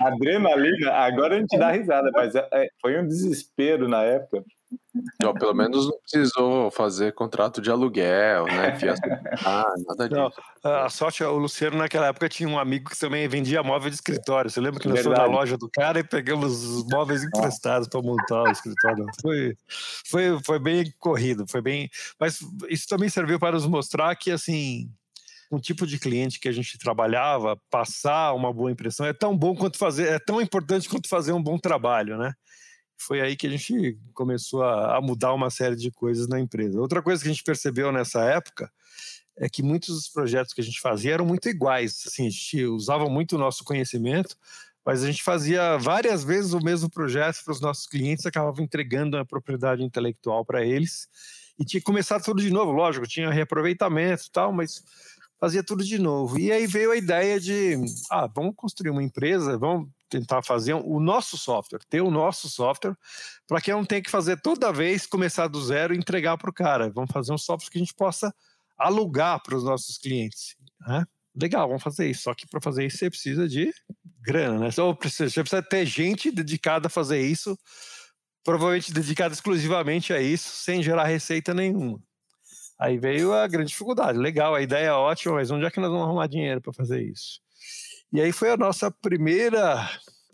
Adrenalina, 0.01 0.93
agora 0.93 1.35
a 1.35 1.39
gente 1.41 1.59
dá 1.59 1.73
risada, 1.73 2.09
mas 2.13 2.35
é, 2.37 2.49
é, 2.53 2.69
foi 2.81 2.99
um 3.01 3.07
desespero 3.07 3.89
na 3.89 4.03
época. 4.05 4.45
Não, 5.21 5.35
pelo 5.35 5.55
menos 5.55 5.87
não 5.87 5.99
precisou 5.99 6.71
fazer 6.71 7.13
contrato 7.13 7.61
de 7.61 7.71
aluguel, 7.71 8.47
né? 8.47 8.79
Ah, 9.45 9.65
nada 9.87 10.09
disso. 10.09 10.41
Não, 10.63 10.75
a 10.75 10.89
sorte, 10.89 11.25
o 11.25 11.37
Luciano 11.37 11.77
naquela 11.77 12.07
época 12.07 12.29
tinha 12.29 12.49
um 12.49 12.59
amigo 12.59 12.91
que 12.91 12.99
também 12.99 13.27
vendia 13.27 13.63
móvel 13.63 13.91
de 13.91 13.97
escritório. 13.97 14.51
Você 14.51 14.61
lembra 14.61 14.81
que 14.81 14.89
nós 14.89 15.03
fomos 15.03 15.19
na 15.19 15.25
loja 15.25 15.57
do 15.57 15.69
cara 15.69 15.99
e 15.99 16.05
pegamos 16.05 16.65
os 16.65 16.87
móveis 16.87 17.25
emprestados 17.25 17.89
para 17.89 18.01
montar 18.01 18.43
o 18.43 18.51
escritório? 18.51 19.07
Foi, 19.21 19.57
foi, 20.07 20.41
foi 20.45 20.59
bem 20.59 20.93
corrido, 20.99 21.45
foi 21.49 21.61
bem. 21.61 21.91
Mas 22.19 22.39
isso 22.69 22.87
também 22.89 23.09
serviu 23.09 23.39
para 23.39 23.53
nos 23.53 23.67
mostrar 23.67 24.15
que 24.17 24.31
assim 24.31 24.91
um 25.51 25.61
tipo 25.61 25.87
de 25.87 25.99
cliente 25.99 26.41
que 26.41 26.49
a 26.49 26.53
gente 26.53 26.79
trabalhava, 26.79 27.57
passar 27.71 28.33
uma 28.33 28.53
boa 28.53 28.71
impressão 28.71 29.07
é 29.07 29.13
tão 29.13 29.37
bom 29.37 29.55
quanto 29.55 29.79
fazer, 29.79 30.09
é 30.09 30.19
tão 30.19 30.41
importante 30.41 30.89
quanto 30.89 31.09
fazer 31.09 31.33
um 31.33 31.43
bom 31.43 31.59
trabalho, 31.59 32.19
né? 32.19 32.33
Foi 32.97 33.21
aí 33.21 33.37
que 33.37 33.47
a 33.47 33.51
gente 33.51 33.99
começou 34.15 34.63
a, 34.63 35.01
mudar 35.01 35.33
uma 35.35 35.51
série 35.51 35.77
de 35.77 35.91
coisas 35.91 36.29
na 36.29 36.41
empresa. 36.41 36.81
Outra 36.81 37.03
coisa 37.03 37.23
que 37.23 37.29
a 37.29 37.33
gente 37.33 37.43
percebeu 37.43 37.93
nessa 37.93 38.23
época 38.25 38.71
é 39.37 39.49
que 39.49 39.63
muitos 39.63 39.95
dos 39.95 40.09
projetos 40.09 40.55
que 40.55 40.61
a 40.61 40.65
gente 40.65 40.81
fazia 40.81 41.15
eram 41.15 41.27
muito 41.27 41.49
iguais. 41.49 42.05
Assim, 42.07 42.27
a 42.27 42.31
gente 42.31 42.65
usava 42.67 43.09
muito 43.09 43.35
o 43.35 43.39
nosso 43.39 43.65
conhecimento, 43.65 44.37
mas 44.85 45.03
a 45.03 45.07
gente 45.07 45.23
fazia 45.23 45.77
várias 45.77 46.23
vezes 46.23 46.53
o 46.53 46.61
mesmo 46.61 46.89
projeto 46.89 47.43
para 47.45 47.53
os 47.53 47.61
nossos 47.61 47.87
clientes, 47.87 48.27
acabava 48.27 48.63
entregando 48.63 49.17
a 49.17 49.25
propriedade 49.25 49.83
intelectual 49.83 50.45
para 50.45 50.65
eles 50.65 51.09
e 51.59 51.65
tinha 51.65 51.81
que 51.81 51.87
começar 51.87 52.21
tudo 52.21 52.43
de 52.43 52.51
novo. 52.51 52.73
Lógico, 52.73 53.07
tinha 53.07 53.31
reaproveitamento 53.31 54.25
e 54.27 54.31
tal, 54.31 54.53
mas 54.53 54.83
fazia 55.39 55.63
tudo 55.63 55.85
de 55.85 55.99
novo. 55.99 56.39
E 56.39 56.51
aí 56.51 56.67
veio 56.67 56.91
a 56.91 56.97
ideia 56.97 57.39
de, 57.39 57.77
ah, 58.11 58.27
vamos 58.27 58.55
construir 58.57 58.91
uma 58.91 59.03
empresa, 59.03 59.59
vamos 59.59 59.89
tentar 60.09 60.43
fazer 60.43 60.75
o 60.75 61.01
nosso 61.01 61.37
software, 61.37 61.81
ter 61.89 62.01
o 62.01 62.11
nosso 62.11 62.49
software, 62.49 62.97
para 63.47 63.61
que 63.61 63.73
eu 63.73 63.77
não 63.77 63.85
tenha 63.85 64.03
que 64.03 64.11
fazer 64.11 64.41
toda 64.41 64.73
vez, 64.73 65.07
começar 65.07 65.49
do 65.49 65.61
zero 65.63 65.95
e 65.95 65.99
entregar 65.99 66.39
para 66.39 66.51
o 66.51 66.55
cara. 66.55 66.91
Vamos 66.91 67.11
fazer 67.11 67.33
um 67.33 67.39
software 67.39 67.71
que 67.71 67.79
a 67.79 67.81
gente 67.81 67.95
possa 67.95 68.33
alugar 68.79 69.43
para 69.43 69.57
os 69.57 69.65
nossos 69.65 69.99
clientes. 69.99 70.57
Né? 70.87 71.05
Legal, 71.35 71.67
vamos 71.67 71.83
fazer 71.83 72.09
isso. 72.09 72.23
Só 72.23 72.35
que 72.35 72.47
para 72.47 72.61
fazer 72.61 72.87
isso 72.87 72.99
você 72.99 73.11
precisa 73.11 73.49
de 73.49 73.73
grana, 74.21 74.59
né? 74.59 74.69
Então, 74.69 74.97
você 75.03 75.43
precisa 75.43 75.63
ter 75.63 75.85
gente 75.85 76.31
dedicada 76.31 76.87
a 76.87 76.91
fazer 76.91 77.21
isso, 77.21 77.59
provavelmente 78.45 78.93
dedicada 78.93 79.35
exclusivamente 79.35 80.13
a 80.13 80.21
isso, 80.21 80.49
sem 80.49 80.83
gerar 80.83 81.05
receita 81.05 81.53
nenhuma. 81.53 82.01
Aí 82.79 82.99
veio 82.99 83.33
a 83.33 83.47
grande 83.47 83.71
dificuldade. 83.71 84.19
Legal, 84.19 84.55
a 84.55 84.63
ideia 84.63 84.87
é 84.87 84.93
ótima, 84.93 85.35
mas 85.35 85.51
onde 85.51 85.65
é 85.65 85.71
que 85.71 85.81
nós 85.81 85.91
vamos 85.91 86.07
arrumar 86.07 86.27
dinheiro 86.27 86.61
para 86.61 86.73
fazer 86.73 87.03
isso? 87.03 87.41
E 88.13 88.21
aí 88.21 88.33
foi 88.33 88.51
a 88.51 88.57
nossa 88.57 88.91
primeira, 88.91 89.89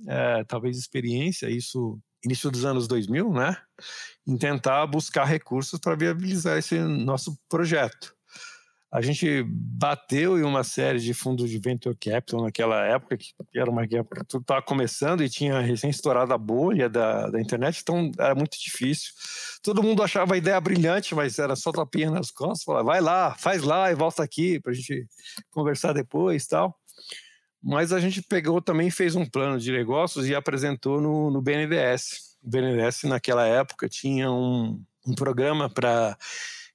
é, 0.06 0.44
talvez, 0.44 0.78
experiência, 0.78 1.49
isso 1.50 1.99
início 2.25 2.50
dos 2.50 2.64
anos 2.64 2.87
2000, 2.87 3.32
né? 3.32 3.56
Em 4.26 4.37
tentar 4.37 4.87
buscar 4.87 5.25
recursos 5.25 5.80
para 5.80 5.97
viabilizar 5.97 6.59
esse 6.59 6.78
nosso 6.78 7.38
projeto. 7.49 8.14
A 8.92 9.00
gente 9.00 9.44
bateu 9.47 10.37
em 10.37 10.42
uma 10.42 10.64
série 10.64 10.99
de 10.99 11.14
fundos 11.14 11.49
de 11.49 11.59
venture 11.59 11.94
capital 11.94 12.42
naquela 12.42 12.85
época, 12.85 13.16
que 13.16 13.32
era 13.54 13.70
uma 13.70 13.85
época 13.85 14.20
que 14.20 14.26
tudo 14.26 14.42
estava 14.42 14.61
começando 14.61 15.23
e 15.23 15.30
tinha 15.30 15.61
recém 15.61 15.90
estourado 15.90 16.35
a 16.35 16.38
bolha 16.38 16.88
da, 16.88 17.30
da 17.30 17.40
internet, 17.40 17.80
então 17.80 18.11
era 18.18 18.35
muito 18.35 18.59
difícil. 18.59 19.12
Todo 19.62 19.82
mundo 19.82 20.02
achava 20.02 20.35
a 20.35 20.37
ideia 20.37 20.61
brilhante, 20.61 21.14
mas 21.14 21.38
era 21.38 21.54
só 21.54 21.70
tapinha 21.70 22.11
nas 22.11 22.32
costas, 22.32 22.64
falava, 22.64 22.85
vai 22.85 23.00
lá, 23.00 23.37
faz 23.37 23.62
lá 23.62 23.92
e 23.92 23.94
volta 23.94 24.25
aqui 24.25 24.59
para 24.59 24.73
a 24.73 24.75
gente 24.75 25.06
conversar 25.52 25.92
depois 25.92 26.49
tal. 26.49 26.76
Mas 27.62 27.92
a 27.92 28.00
gente 28.00 28.23
pegou 28.23 28.61
também, 28.61 28.90
fez 28.90 29.14
um 29.14 29.25
plano 29.25 29.59
de 29.59 29.70
negócios 29.70 30.26
e 30.26 30.35
apresentou 30.35 31.00
no, 31.00 31.30
no 31.30 31.40
BNDES. 31.40 32.38
O 32.42 32.50
BNDES, 32.50 33.04
naquela 33.04 33.47
época, 33.47 33.88
tinha 33.88 34.32
um, 34.32 34.82
um 35.06 35.14
programa 35.14 35.68
para 35.68 36.16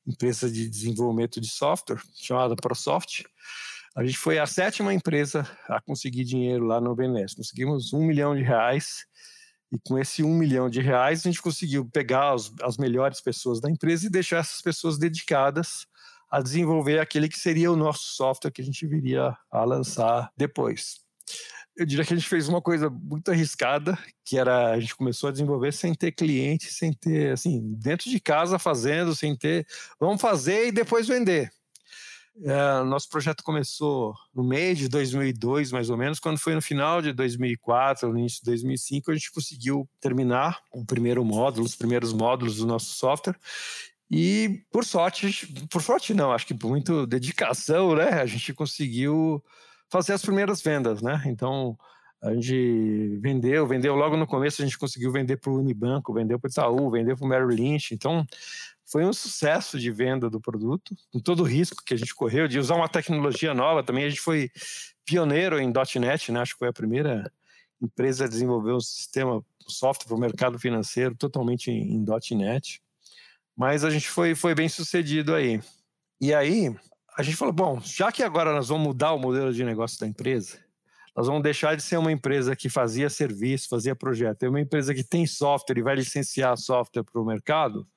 empresa 0.08 0.50
de 0.50 0.70
desenvolvimento 0.70 1.42
de 1.42 1.50
software 1.50 2.02
chamada 2.16 2.56
ProSoft. 2.56 3.24
A 3.96 4.04
gente 4.04 4.18
foi 4.18 4.38
a 4.40 4.46
sétima 4.46 4.94
empresa 4.94 5.50
a 5.70 5.80
conseguir 5.82 6.26
dinheiro 6.26 6.66
lá 6.66 6.82
no 6.82 6.96
BNDES. 6.96 7.34
Conseguimos 7.34 7.94
um 7.94 8.04
milhão 8.04 8.36
de 8.36 8.44
reais 8.44 9.06
e 9.72 9.80
com 9.80 9.98
esse 9.98 10.22
um 10.22 10.36
milhão 10.36 10.70
de 10.70 10.82
reais 10.82 11.22
a 11.22 11.30
gente 11.30 11.42
conseguiu 11.42 11.90
pegar 11.90 12.36
as 12.62 12.78
melhores 12.78 13.22
pessoas 13.22 13.60
da 13.60 13.70
empresa 13.70 14.06
e 14.06 14.10
deixar 14.10 14.38
essas 14.38 14.62
pessoas 14.62 14.98
dedicadas 14.98 15.88
a 16.30 16.42
desenvolver 16.42 17.00
aquele 17.00 17.30
que 17.30 17.40
seria 17.40 17.72
o 17.72 17.76
nosso 17.76 18.04
software 18.16 18.52
que 18.52 18.62
a 18.62 18.66
gente 18.66 18.86
viria 18.86 19.36
a 19.50 19.64
lançar 19.64 20.32
depois. 20.36 21.00
Eu 21.76 21.86
diria 21.86 22.06
que 22.06 22.14
a 22.14 22.18
gente 22.18 22.30
fez 22.30 22.48
uma 22.48 22.62
coisa 22.62 22.90
muito 22.90 23.30
arriscada, 23.30 23.98
que 24.24 24.38
era 24.38 24.72
a 24.72 24.80
gente 24.80 24.96
começou 24.96 25.28
a 25.28 25.32
desenvolver 25.32 25.74
sem 25.74 25.94
ter 25.94 26.12
cliente, 26.12 26.74
sem 26.74 26.94
ter, 26.94 27.34
assim, 27.34 27.62
dentro 27.78 28.10
de 28.10 28.20
casa 28.20 28.58
fazendo, 28.58 29.14
sem 29.14 29.36
ter, 29.36 29.68
vamos 30.00 30.22
fazer 30.22 30.68
e 30.68 30.72
depois 30.72 31.08
vender. 31.08 31.52
É, 32.44 32.84
nosso 32.84 33.10
projeto 33.10 33.44
começou 33.44 34.14
no 34.34 34.44
meio 34.44 34.76
de 34.76 34.90
2002, 34.90 35.72
mais 35.72 35.90
ou 35.90 35.96
menos, 35.96 36.20
quando 36.20 36.38
foi 36.38 36.54
no 36.54 36.62
final 36.62 37.02
de 37.02 37.14
2004, 37.14 38.12
no 38.12 38.20
início 38.20 38.40
de 38.40 38.46
2005, 38.52 39.12
a 39.12 39.14
gente 39.14 39.32
conseguiu 39.32 39.90
terminar 40.02 40.62
o 40.72 40.86
primeiro 40.86 41.24
módulo, 41.24 41.66
os 41.66 41.76
primeiros 41.76 42.12
módulos 42.12 42.58
do 42.58 42.66
nosso 42.66 42.94
software. 42.94 43.38
E 44.12 44.64
por 44.70 44.84
sorte, 44.84 45.48
por 45.70 45.82
sorte 45.82 46.14
não, 46.14 46.32
acho 46.32 46.46
que 46.46 46.54
por 46.54 46.70
muita 46.70 47.08
dedicação, 47.08 47.96
né, 47.96 48.10
a 48.22 48.26
gente 48.26 48.54
conseguiu 48.54 49.44
fazer 49.90 50.14
as 50.14 50.22
primeiras 50.22 50.62
vendas, 50.62 51.02
né? 51.02 51.22
Então, 51.26 51.78
a 52.22 52.34
gente 52.34 53.18
vendeu, 53.22 53.68
vendeu 53.68 53.96
logo 53.96 54.18
no 54.18 54.26
começo, 54.26 54.62
a 54.62 54.66
gente 54.66 54.80
conseguiu 54.80 55.12
vender 55.12 55.38
para 55.38 55.52
o 55.52 55.60
Unibanco, 55.60 56.14
vendeu 56.14 56.40
para 56.40 56.48
o 56.48 56.52
Itaú, 56.52 56.90
vendeu 56.90 57.16
para 57.16 57.26
o 57.26 57.30
Merrill 57.30 57.50
Lynch. 57.50 57.94
Então, 57.94 58.26
foi 58.86 59.04
um 59.04 59.14
sucesso 59.14 59.80
de 59.80 59.92
venda 59.92 60.30
do 60.30 60.40
produto, 60.40 60.96
com 61.12 61.20
todo 61.20 61.42
o 61.42 61.46
risco 61.46 61.84
que 61.84 61.94
a 61.94 61.98
gente 61.98 62.14
correu 62.14 62.48
de 62.48 62.60
usar 62.60 62.76
uma 62.76 62.90
tecnologia 62.90 63.54
nova 63.54 63.84
também. 63.84 64.06
A 64.06 64.10
gente 64.10 64.22
foi 64.22 64.50
pioneiro 65.06 65.60
em 65.60 65.72
.NET, 66.00 66.32
né? 66.32 66.42
acho 66.42 66.54
que 66.54 66.60
foi 66.60 66.70
a 66.70 66.74
primeira 66.74 67.32
empresa 67.82 68.26
a 68.26 68.28
desenvolver 68.28 68.74
um 68.74 68.80
sistema, 68.80 69.38
um 69.38 69.70
software 69.70 70.08
para 70.08 70.16
o 70.16 70.20
mercado 70.20 70.60
financeiro 70.60 71.16
totalmente 71.16 71.72
em, 71.72 72.04
.NET. 72.32 72.82
Mas 73.56 73.84
a 73.84 73.90
gente 73.90 74.08
foi, 74.08 74.36
foi 74.36 74.54
bem 74.54 74.70
sucedido 74.70 75.34
aí. 75.34 75.62
E 76.22 76.34
aí, 76.34 76.76
a 77.18 77.24
gente 77.24 77.38
falou, 77.38 77.54
bom, 77.54 77.80
já 77.82 78.12
que 78.12 78.24
agora 78.24 78.54
nós 78.54 78.68
vamos 78.68 78.88
mudar 78.88 79.14
o 79.14 79.20
modelo 79.20 79.54
de 79.54 79.64
negócio 79.64 80.00
da 80.00 80.08
empresa, 80.08 80.60
nós 81.16 81.28
vamos 81.28 81.44
deixar 81.44 81.76
de 81.76 81.82
ser 81.82 81.98
uma 81.98 82.12
empresa 82.12 82.56
que 82.56 82.68
fazia 82.68 83.10
serviço, 83.10 83.70
fazia 83.70 83.96
projeto, 83.96 84.44
é 84.44 84.50
uma 84.50 84.60
empresa 84.60 84.94
que 84.94 85.04
tem 85.04 85.26
software 85.26 85.78
e 85.78 85.82
vai 85.82 85.96
licenciar 85.96 86.58
software 86.58 87.04
para 87.04 87.22
o 87.22 87.26
mercado, 87.26 87.88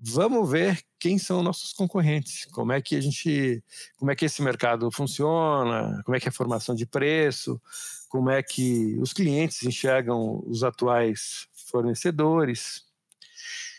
vamos 0.00 0.50
ver 0.50 0.80
quem 0.98 1.18
são 1.18 1.42
nossos 1.42 1.74
concorrentes, 1.74 2.46
como 2.46 2.72
é 2.72 2.80
que 2.80 2.96
a 2.96 3.00
gente, 3.00 3.62
como 3.98 4.10
é 4.10 4.16
que 4.16 4.24
esse 4.24 4.40
mercado 4.40 4.90
funciona, 4.90 6.00
como 6.04 6.16
é 6.16 6.20
que 6.20 6.26
é 6.26 6.30
a 6.30 6.32
formação 6.32 6.74
de 6.74 6.86
preço, 6.86 7.60
como 8.08 8.30
é 8.30 8.42
que 8.42 8.96
os 8.98 9.12
clientes 9.12 9.62
enxergam 9.62 10.42
os 10.46 10.64
atuais 10.64 11.46
fornecedores. 11.70 12.89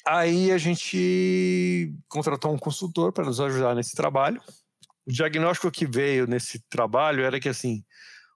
Aí 0.06 0.52
a 0.52 0.58
gente 0.58 1.94
contratou 2.08 2.54
um 2.54 2.58
consultor 2.58 3.12
para 3.12 3.26
nos 3.26 3.40
ajudar 3.40 3.76
nesse 3.76 3.96
trabalho. 3.96 4.42
O 5.06 5.12
diagnóstico 5.12 5.72
que 5.72 5.86
veio 5.86 6.28
nesse 6.28 6.60
trabalho 6.70 7.24
era 7.24 7.40
que 7.40 7.50
assim, 7.50 7.84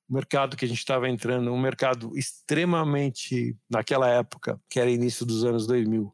o 0.07 0.13
mercado 0.13 0.55
que 0.55 0.65
a 0.65 0.67
gente 0.67 0.77
estava 0.77 1.09
entrando, 1.09 1.51
um 1.51 1.59
mercado 1.59 2.15
extremamente, 2.17 3.55
naquela 3.69 4.07
época, 4.07 4.59
que 4.69 4.79
era 4.79 4.89
início 4.89 5.25
dos 5.25 5.43
anos 5.43 5.65
2000, 5.65 6.13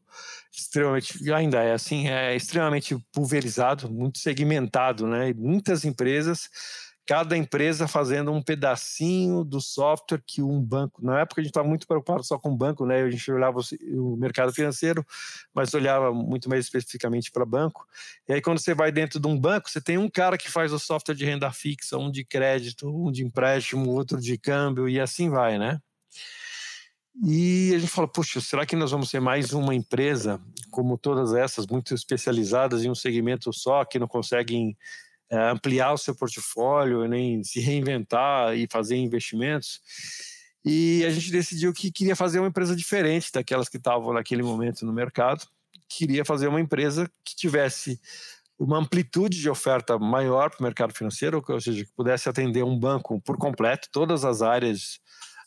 extremamente, 0.50 1.32
ainda 1.32 1.62
é 1.62 1.72
assim, 1.72 2.08
é 2.08 2.34
extremamente 2.34 2.96
pulverizado, 3.12 3.90
muito 3.90 4.18
segmentado, 4.18 5.06
né? 5.06 5.30
E 5.30 5.34
muitas 5.34 5.84
empresas 5.84 6.48
cada 7.06 7.36
empresa 7.36 7.88
fazendo 7.88 8.32
um 8.32 8.40
pedacinho 8.40 9.44
do 9.44 9.60
software 9.60 10.22
que 10.24 10.40
um 10.40 10.60
banco. 10.60 11.04
Na 11.04 11.20
época 11.20 11.40
a 11.40 11.44
gente 11.44 11.50
estava 11.50 11.66
muito 11.66 11.86
preocupado 11.86 12.22
só 12.22 12.38
com 12.38 12.50
o 12.50 12.56
banco, 12.56 12.86
né? 12.86 13.02
A 13.02 13.10
gente 13.10 13.30
olhava 13.30 13.60
o 13.92 14.16
mercado 14.16 14.52
financeiro, 14.52 15.04
mas 15.52 15.74
olhava 15.74 16.12
muito 16.12 16.48
mais 16.48 16.64
especificamente 16.64 17.30
para 17.30 17.44
banco. 17.44 17.86
E 18.28 18.32
aí 18.32 18.40
quando 18.40 18.58
você 18.58 18.74
vai 18.74 18.92
dentro 18.92 19.18
de 19.18 19.26
um 19.26 19.38
banco, 19.38 19.68
você 19.68 19.80
tem 19.80 19.98
um 19.98 20.08
cara 20.08 20.38
que 20.38 20.50
faz 20.50 20.72
o 20.72 20.78
software 20.78 21.14
de 21.14 21.24
renda 21.24 21.50
fixa, 21.50 21.98
um 21.98 22.10
de 22.10 22.24
crédito, 22.24 22.88
um 22.88 23.10
de 23.10 23.24
empréstimo, 23.24 23.90
outro 23.90 24.20
de 24.20 24.38
câmbio 24.38 24.88
e 24.88 25.00
assim 25.00 25.28
vai, 25.28 25.58
né? 25.58 25.80
E 27.24 27.74
a 27.74 27.78
gente 27.78 27.90
falou, 27.90 28.08
puxa, 28.08 28.40
será 28.40 28.64
que 28.64 28.74
nós 28.74 28.90
vamos 28.90 29.10
ser 29.10 29.20
mais 29.20 29.52
uma 29.52 29.74
empresa, 29.74 30.40
como 30.70 30.96
todas 30.96 31.34
essas, 31.34 31.66
muito 31.66 31.94
especializadas 31.94 32.84
em 32.84 32.90
um 32.90 32.94
segmento 32.94 33.52
só, 33.52 33.84
que 33.84 33.98
não 33.98 34.08
conseguem 34.08 34.76
ampliar 35.32 35.92
o 35.92 35.98
seu 35.98 36.14
portfólio, 36.14 37.08
nem 37.08 37.42
se 37.42 37.60
reinventar 37.60 38.54
e 38.56 38.66
fazer 38.70 38.96
investimentos. 38.96 39.80
E 40.64 41.04
a 41.04 41.10
gente 41.10 41.30
decidiu 41.30 41.72
que 41.72 41.90
queria 41.90 42.14
fazer 42.14 42.38
uma 42.38 42.48
empresa 42.48 42.76
diferente 42.76 43.30
daquelas 43.32 43.68
que 43.68 43.78
estavam 43.78 44.12
naquele 44.12 44.42
momento 44.42 44.84
no 44.84 44.92
mercado. 44.92 45.46
Queria 45.88 46.24
fazer 46.24 46.48
uma 46.48 46.60
empresa 46.60 47.10
que 47.24 47.34
tivesse 47.34 48.00
uma 48.58 48.78
amplitude 48.78 49.40
de 49.40 49.50
oferta 49.50 49.98
maior 49.98 50.50
para 50.50 50.60
o 50.60 50.62
mercado 50.62 50.94
financeiro, 50.94 51.42
ou 51.46 51.60
seja, 51.60 51.84
que 51.84 51.92
pudesse 51.92 52.28
atender 52.28 52.62
um 52.62 52.78
banco 52.78 53.20
por 53.22 53.36
completo, 53.36 53.88
todas 53.90 54.24
as 54.24 54.40
áreas 54.40 55.00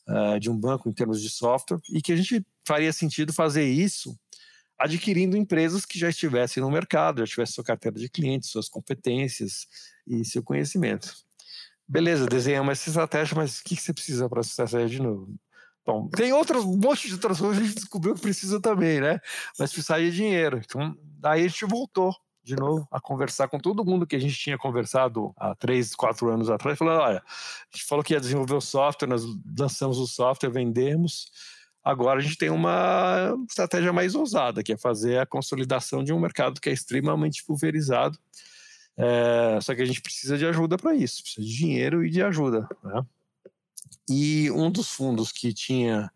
uh, 0.09 0.39
de 0.39 0.49
um 0.49 0.57
banco 0.57 0.89
em 0.89 0.93
termos 0.93 1.21
de 1.21 1.29
software, 1.29 1.79
e 1.93 2.01
que 2.01 2.11
a 2.11 2.15
gente 2.15 2.45
faria 2.67 2.91
sentido 2.91 3.31
fazer 3.31 3.63
isso 3.63 4.17
adquirindo 4.77 5.37
empresas 5.37 5.85
que 5.85 5.97
já 5.97 6.09
estivessem 6.09 6.61
no 6.61 6.69
mercado, 6.69 7.19
já 7.19 7.25
tivessem 7.25 7.55
sua 7.55 7.63
carteira 7.63 7.97
de 7.97 8.09
clientes, 8.09 8.49
suas 8.49 8.67
competências 8.67 9.67
e 10.05 10.23
seu 10.25 10.43
conhecimento. 10.43 11.13
Beleza, 11.87 12.25
desenhamos 12.25 12.71
essa 12.71 12.89
estratégia, 12.89 13.35
mas 13.35 13.59
o 13.59 13.63
que 13.63 13.75
você 13.75 13.93
precisa 13.93 14.27
para 14.27 14.39
essa 14.39 14.49
estratégia 14.49 14.97
de 14.97 15.01
novo? 15.01 15.33
Bom, 15.85 16.07
tem 16.09 16.33
outros, 16.33 16.65
um 16.65 16.77
monte 16.77 17.07
de 17.07 17.13
outras 17.13 17.39
coisas 17.39 17.57
que 17.57 17.63
a 17.63 17.67
gente 17.67 17.75
descobriu 17.75 18.15
que 18.15 18.21
precisa 18.21 18.59
também, 18.59 18.99
né? 18.99 19.19
Mas 19.59 19.71
precisa 19.71 19.99
de 19.99 20.11
dinheiro. 20.11 20.59
Então, 20.63 20.97
daí 21.19 21.45
a 21.45 21.47
gente 21.47 21.63
voltou 21.65 22.11
de 22.43 22.55
novo 22.55 22.87
a 22.91 22.99
conversar 22.99 23.47
com 23.47 23.59
todo 23.59 23.85
mundo 23.85 24.05
que 24.05 24.15
a 24.15 24.19
gente 24.19 24.35
tinha 24.35 24.57
conversado 24.57 25.33
há 25.37 25.55
três, 25.55 25.95
quatro 25.95 26.29
anos 26.29 26.49
atrás, 26.49 26.77
falando, 26.77 27.01
olha, 27.01 27.17
a 27.19 27.75
gente 27.75 27.85
falou 27.85 28.03
que 28.03 28.13
ia 28.13 28.19
desenvolver 28.19 28.55
o 28.55 28.61
software, 28.61 29.07
nós 29.07 29.23
lançamos 29.57 29.99
o 29.99 30.07
software, 30.07 30.51
vendemos, 30.51 31.31
Agora 31.85 32.19
a 32.19 32.23
gente 32.23 32.35
tem 32.35 32.49
uma 32.49 33.37
estratégia 33.47 33.93
mais 33.93 34.15
ousada, 34.15 34.63
que 34.63 34.73
é 34.73 34.77
fazer 34.77 35.19
a 35.19 35.25
consolidação 35.25 36.03
de 36.03 36.11
um 36.11 36.19
mercado 36.19 36.59
que 36.59 36.67
é 36.67 36.73
extremamente 36.73 37.45
pulverizado. 37.45 38.17
É, 38.97 39.59
só 39.61 39.75
que 39.75 39.83
a 39.83 39.85
gente 39.85 40.01
precisa 40.01 40.35
de 40.35 40.47
ajuda 40.47 40.77
para 40.77 40.95
isso, 40.95 41.21
precisa 41.21 41.45
de 41.45 41.55
dinheiro 41.55 42.03
e 42.03 42.09
de 42.09 42.23
ajuda. 42.23 42.67
Né? 42.83 43.05
E 44.09 44.49
um 44.49 44.71
dos 44.71 44.89
fundos 44.89 45.31
que 45.31 45.53
tinha 45.53 46.11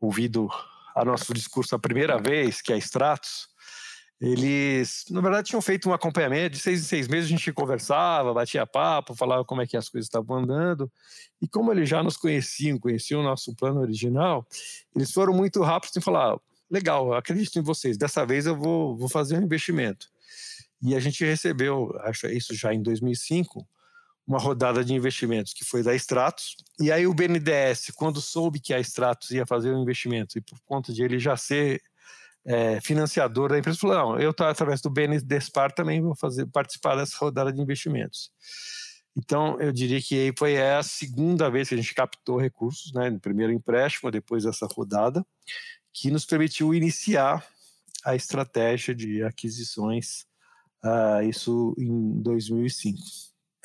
ouvido 0.00 0.48
a 0.94 1.04
nosso 1.04 1.34
discurso 1.34 1.74
a 1.74 1.78
primeira 1.78 2.16
vez, 2.16 2.62
que 2.62 2.72
é 2.72 2.76
a 2.76 2.78
Stratos, 2.78 3.49
eles, 4.20 5.06
na 5.08 5.22
verdade, 5.22 5.48
tinham 5.48 5.62
feito 5.62 5.88
um 5.88 5.94
acompanhamento 5.94 6.56
de 6.56 6.58
seis 6.60 6.80
em 6.80 6.84
seis 6.84 7.08
meses, 7.08 7.24
a 7.24 7.30
gente 7.30 7.52
conversava, 7.54 8.34
batia 8.34 8.66
papo, 8.66 9.14
falava 9.14 9.46
como 9.46 9.62
é 9.62 9.66
que 9.66 9.78
as 9.78 9.88
coisas 9.88 10.06
estavam 10.06 10.36
andando. 10.36 10.92
E 11.40 11.48
como 11.48 11.72
eles 11.72 11.88
já 11.88 12.02
nos 12.02 12.18
conheciam, 12.18 12.78
conheciam 12.78 13.22
o 13.22 13.24
nosso 13.24 13.54
plano 13.54 13.80
original, 13.80 14.46
eles 14.94 15.10
foram 15.10 15.32
muito 15.32 15.62
rápidos 15.62 15.96
em 15.96 16.02
falar: 16.02 16.38
legal, 16.70 17.14
acredito 17.14 17.58
em 17.58 17.62
vocês, 17.62 17.96
dessa 17.96 18.26
vez 18.26 18.44
eu 18.44 18.54
vou, 18.54 18.94
vou 18.94 19.08
fazer 19.08 19.38
um 19.38 19.42
investimento. 19.42 20.06
E 20.82 20.94
a 20.94 21.00
gente 21.00 21.24
recebeu, 21.24 21.90
acho 22.00 22.26
isso 22.26 22.54
já 22.54 22.74
em 22.74 22.82
2005, 22.82 23.66
uma 24.26 24.38
rodada 24.38 24.84
de 24.84 24.92
investimentos 24.92 25.54
que 25.54 25.64
foi 25.64 25.82
da 25.82 25.94
Stratos. 25.94 26.56
E 26.78 26.92
aí 26.92 27.06
o 27.06 27.14
BNDES, 27.14 27.90
quando 27.94 28.20
soube 28.20 28.60
que 28.60 28.74
a 28.74 28.80
Stratos 28.80 29.30
ia 29.30 29.46
fazer 29.46 29.72
um 29.72 29.82
investimento 29.82 30.36
e 30.36 30.42
por 30.42 30.58
conta 30.60 30.92
de 30.92 31.02
ele 31.02 31.18
já 31.18 31.36
ser 31.36 31.82
é, 32.44 32.80
financiador 32.80 33.50
da 33.50 33.58
empresa, 33.58 33.78
falou: 33.78 33.96
não, 33.96 34.18
eu 34.18 34.30
através 34.30 34.80
do 34.80 34.90
BNDESPAR 34.90 35.72
também 35.72 36.00
vou 36.00 36.16
fazer 36.16 36.46
participar 36.46 36.96
dessa 36.96 37.16
rodada 37.18 37.52
de 37.52 37.60
investimentos. 37.60 38.30
Então, 39.16 39.60
eu 39.60 39.72
diria 39.72 40.00
que 40.00 40.32
foi 40.38 40.56
a 40.60 40.82
segunda 40.82 41.50
vez 41.50 41.68
que 41.68 41.74
a 41.74 41.78
gente 41.78 41.94
captou 41.94 42.38
recursos, 42.38 42.92
né, 42.92 43.10
no 43.10 43.20
primeiro 43.20 43.52
empréstimo, 43.52 44.10
depois 44.10 44.44
dessa 44.44 44.66
rodada, 44.66 45.24
que 45.92 46.10
nos 46.10 46.24
permitiu 46.24 46.72
iniciar 46.72 47.44
a 48.04 48.14
estratégia 48.14 48.94
de 48.94 49.22
aquisições, 49.22 50.24
uh, 50.84 51.22
isso 51.28 51.74
em 51.76 52.22
2005. 52.22 52.98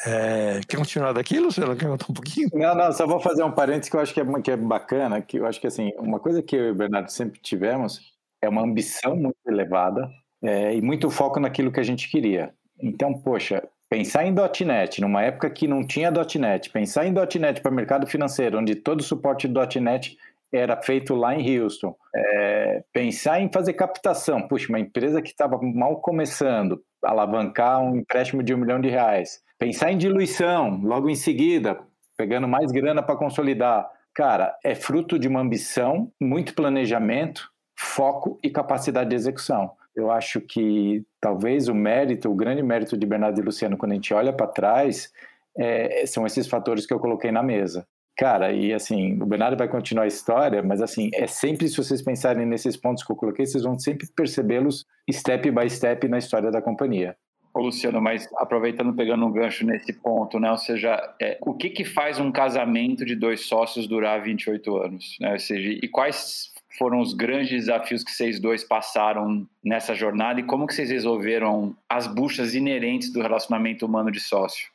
É, 0.05 0.59
quer 0.67 0.75
continuar 0.75 1.13
daqui, 1.13 1.39
Luciano? 1.39 1.75
Quer 1.75 1.88
contar 1.88 2.07
um 2.09 2.13
pouquinho? 2.13 2.49
Não, 2.53 2.75
não, 2.75 2.91
só 2.91 3.07
vou 3.07 3.21
fazer 3.21 3.43
um 3.43 3.51
parênteses 3.51 3.89
que 3.89 3.95
eu 3.95 4.01
acho 4.01 4.13
que 4.13 4.19
é, 4.19 4.41
que 4.41 4.51
é 4.51 4.57
bacana, 4.57 5.21
que 5.21 5.38
eu 5.38 5.45
acho 5.45 5.61
que 5.61 5.67
assim, 5.67 5.93
uma 5.97 6.19
coisa 6.19 6.41
que 6.41 6.55
eu 6.55 6.65
e 6.65 6.71
o 6.71 6.75
Bernardo 6.75 7.09
sempre 7.09 7.39
tivemos 7.39 8.14
é 8.45 8.49
uma 8.49 8.63
ambição 8.63 9.15
muito 9.15 9.38
elevada 9.47 10.10
é, 10.43 10.75
e 10.75 10.81
muito 10.81 11.10
foco 11.10 11.39
naquilo 11.39 11.71
que 11.71 11.79
a 11.79 11.84
gente 11.84 12.10
queria. 12.10 12.53
Então, 12.81 13.13
poxa, 13.13 13.63
pensar 13.89 14.25
em 14.25 14.34
.NET, 14.65 15.01
numa 15.01 15.23
época 15.23 15.49
que 15.49 15.67
não 15.67 15.86
tinha 15.86 16.12
.NET, 16.12 16.69
pensar 16.69 17.05
em 17.05 17.13
.NET 17.13 17.62
para 17.62 17.71
mercado 17.71 18.08
financeiro, 18.08 18.60
onde 18.60 18.75
todo 18.75 18.99
o 18.99 19.03
suporte 19.03 19.47
.NET 19.47 20.17
era 20.53 20.81
feito 20.81 21.15
lá 21.15 21.36
em 21.36 21.60
Houston, 21.60 21.95
é, 22.15 22.84
pensar 22.93 23.41
em 23.41 23.51
fazer 23.51 23.73
captação, 23.73 24.47
puxa, 24.47 24.69
uma 24.69 24.79
empresa 24.79 25.21
que 25.21 25.29
estava 25.29 25.60
mal 25.62 25.99
começando, 25.99 26.81
alavancar 27.03 27.81
um 27.81 27.97
empréstimo 27.97 28.41
de 28.41 28.53
um 28.53 28.58
milhão 28.58 28.79
de 28.79 28.89
reais, 28.89 29.41
pensar 29.58 29.91
em 29.91 29.97
diluição, 29.97 30.79
logo 30.84 31.10
em 31.10 31.15
seguida, 31.15 31.79
pegando 32.17 32.47
mais 32.47 32.71
grana 32.71 33.03
para 33.03 33.17
consolidar, 33.17 33.89
cara, 34.13 34.55
é 34.63 34.73
fruto 34.73 35.19
de 35.19 35.27
uma 35.27 35.41
ambição, 35.41 36.12
muito 36.21 36.53
planejamento, 36.53 37.49
foco 37.77 38.39
e 38.43 38.49
capacidade 38.49 39.09
de 39.09 39.15
execução. 39.15 39.71
eu 39.95 40.11
acho 40.11 40.41
que 40.41 41.05
talvez 41.21 41.69
o 41.69 41.73
mérito, 41.73 42.29
o 42.29 42.35
grande 42.35 42.61
mérito 42.61 42.97
de 42.97 43.05
Bernardo 43.05 43.39
e 43.39 43.43
Luciano, 43.43 43.77
quando 43.77 43.93
a 43.93 43.95
gente 43.95 44.13
olha 44.13 44.33
para 44.33 44.47
trás, 44.47 45.11
é, 45.57 46.05
são 46.05 46.25
esses 46.25 46.47
fatores 46.47 46.85
que 46.85 46.93
eu 46.93 46.99
coloquei 46.99 47.31
na 47.31 47.41
mesa. 47.41 47.88
Cara, 48.17 48.53
e 48.53 48.73
assim, 48.73 49.21
o 49.21 49.25
Bernardo 49.25 49.57
vai 49.57 49.67
continuar 49.67 50.03
a 50.03 50.07
história, 50.07 50.63
mas 50.63 50.81
assim, 50.81 51.09
é 51.13 51.27
sempre, 51.27 51.67
se 51.67 51.75
vocês 51.75 52.01
pensarem 52.01 52.45
nesses 52.45 52.77
pontos 52.77 53.03
que 53.03 53.11
eu 53.11 53.15
coloquei, 53.15 53.45
vocês 53.45 53.63
vão 53.63 53.77
sempre 53.77 54.07
percebê-los 54.15 54.85
step 55.11 55.51
by 55.51 55.69
step 55.69 56.07
na 56.07 56.17
história 56.17 56.49
da 56.49 56.61
companhia. 56.61 57.15
Ô, 57.53 57.61
Luciano, 57.61 58.01
mas 58.01 58.27
aproveitando, 58.38 58.93
pegando 58.93 59.25
um 59.25 59.31
gancho 59.31 59.65
nesse 59.65 59.93
ponto, 59.93 60.39
né? 60.39 60.51
Ou 60.51 60.57
seja, 60.57 61.01
é, 61.21 61.38
o 61.41 61.53
que, 61.53 61.69
que 61.69 61.85
faz 61.85 62.19
um 62.19 62.29
casamento 62.29 63.05
de 63.05 63.15
dois 63.15 63.47
sócios 63.47 63.88
durar 63.88 64.21
28 64.21 64.77
anos? 64.77 65.17
Né? 65.21 65.31
Ou 65.31 65.39
seja, 65.39 65.69
e 65.69 65.88
quais 65.88 66.51
foram 66.77 66.99
os 66.99 67.13
grandes 67.13 67.49
desafios 67.49 68.03
que 68.03 68.11
vocês 68.11 68.39
dois 68.39 68.63
passaram 68.63 69.47
nessa 69.63 69.93
jornada 69.93 70.39
e 70.39 70.43
como 70.43 70.67
que 70.67 70.73
vocês 70.73 70.89
resolveram 70.89 71.75
as 71.89 72.07
buchas 72.07 72.53
inerentes 72.53 73.11
do 73.11 73.21
relacionamento 73.21 73.85
humano 73.85 74.11
de 74.11 74.19
sócio? 74.19 74.69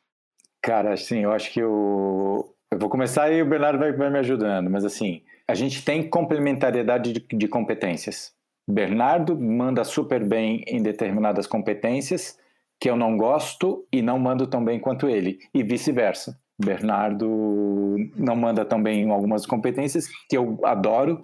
Cara, 0.63 0.93
assim, 0.93 1.21
eu 1.21 1.33
acho 1.33 1.51
que 1.53 1.63
o, 1.63 2.53
eu 2.71 2.79
vou 2.79 2.89
começar 2.89 3.33
e 3.33 3.43
o 3.43 3.47
Bernardo 3.47 3.79
vai, 3.79 3.93
vai 3.93 4.11
me 4.11 4.19
ajudando, 4.19 4.71
mas 4.71 4.85
assim, 4.85 5.23
a 5.49 5.55
gente 5.55 5.85
tem 5.85 6.09
complementariedade 6.09 7.13
de, 7.13 7.27
de 7.37 7.49
competências. 7.49 8.33
Bernardo 8.69 9.39
manda 9.39 9.83
super 9.85 10.25
bem 10.25 10.63
em 10.67 10.83
determinadas 10.83 11.47
competências 11.47 12.39
que 12.79 12.89
eu 12.89 12.97
não 12.97 13.17
gosto 13.17 13.87
e 13.93 14.01
não 14.01 14.19
mando 14.19 14.47
tão 14.47 14.65
bem 14.65 14.79
quanto 14.79 15.09
ele, 15.09 15.39
e 15.53 15.63
vice-versa. 15.63 16.39
Bernardo 16.59 17.97
não 18.17 18.37
manda 18.37 18.65
tão 18.65 18.83
bem 18.83 19.03
em 19.03 19.11
algumas 19.11 19.47
competências 19.47 20.09
que 20.29 20.37
eu 20.37 20.59
adoro 20.65 21.23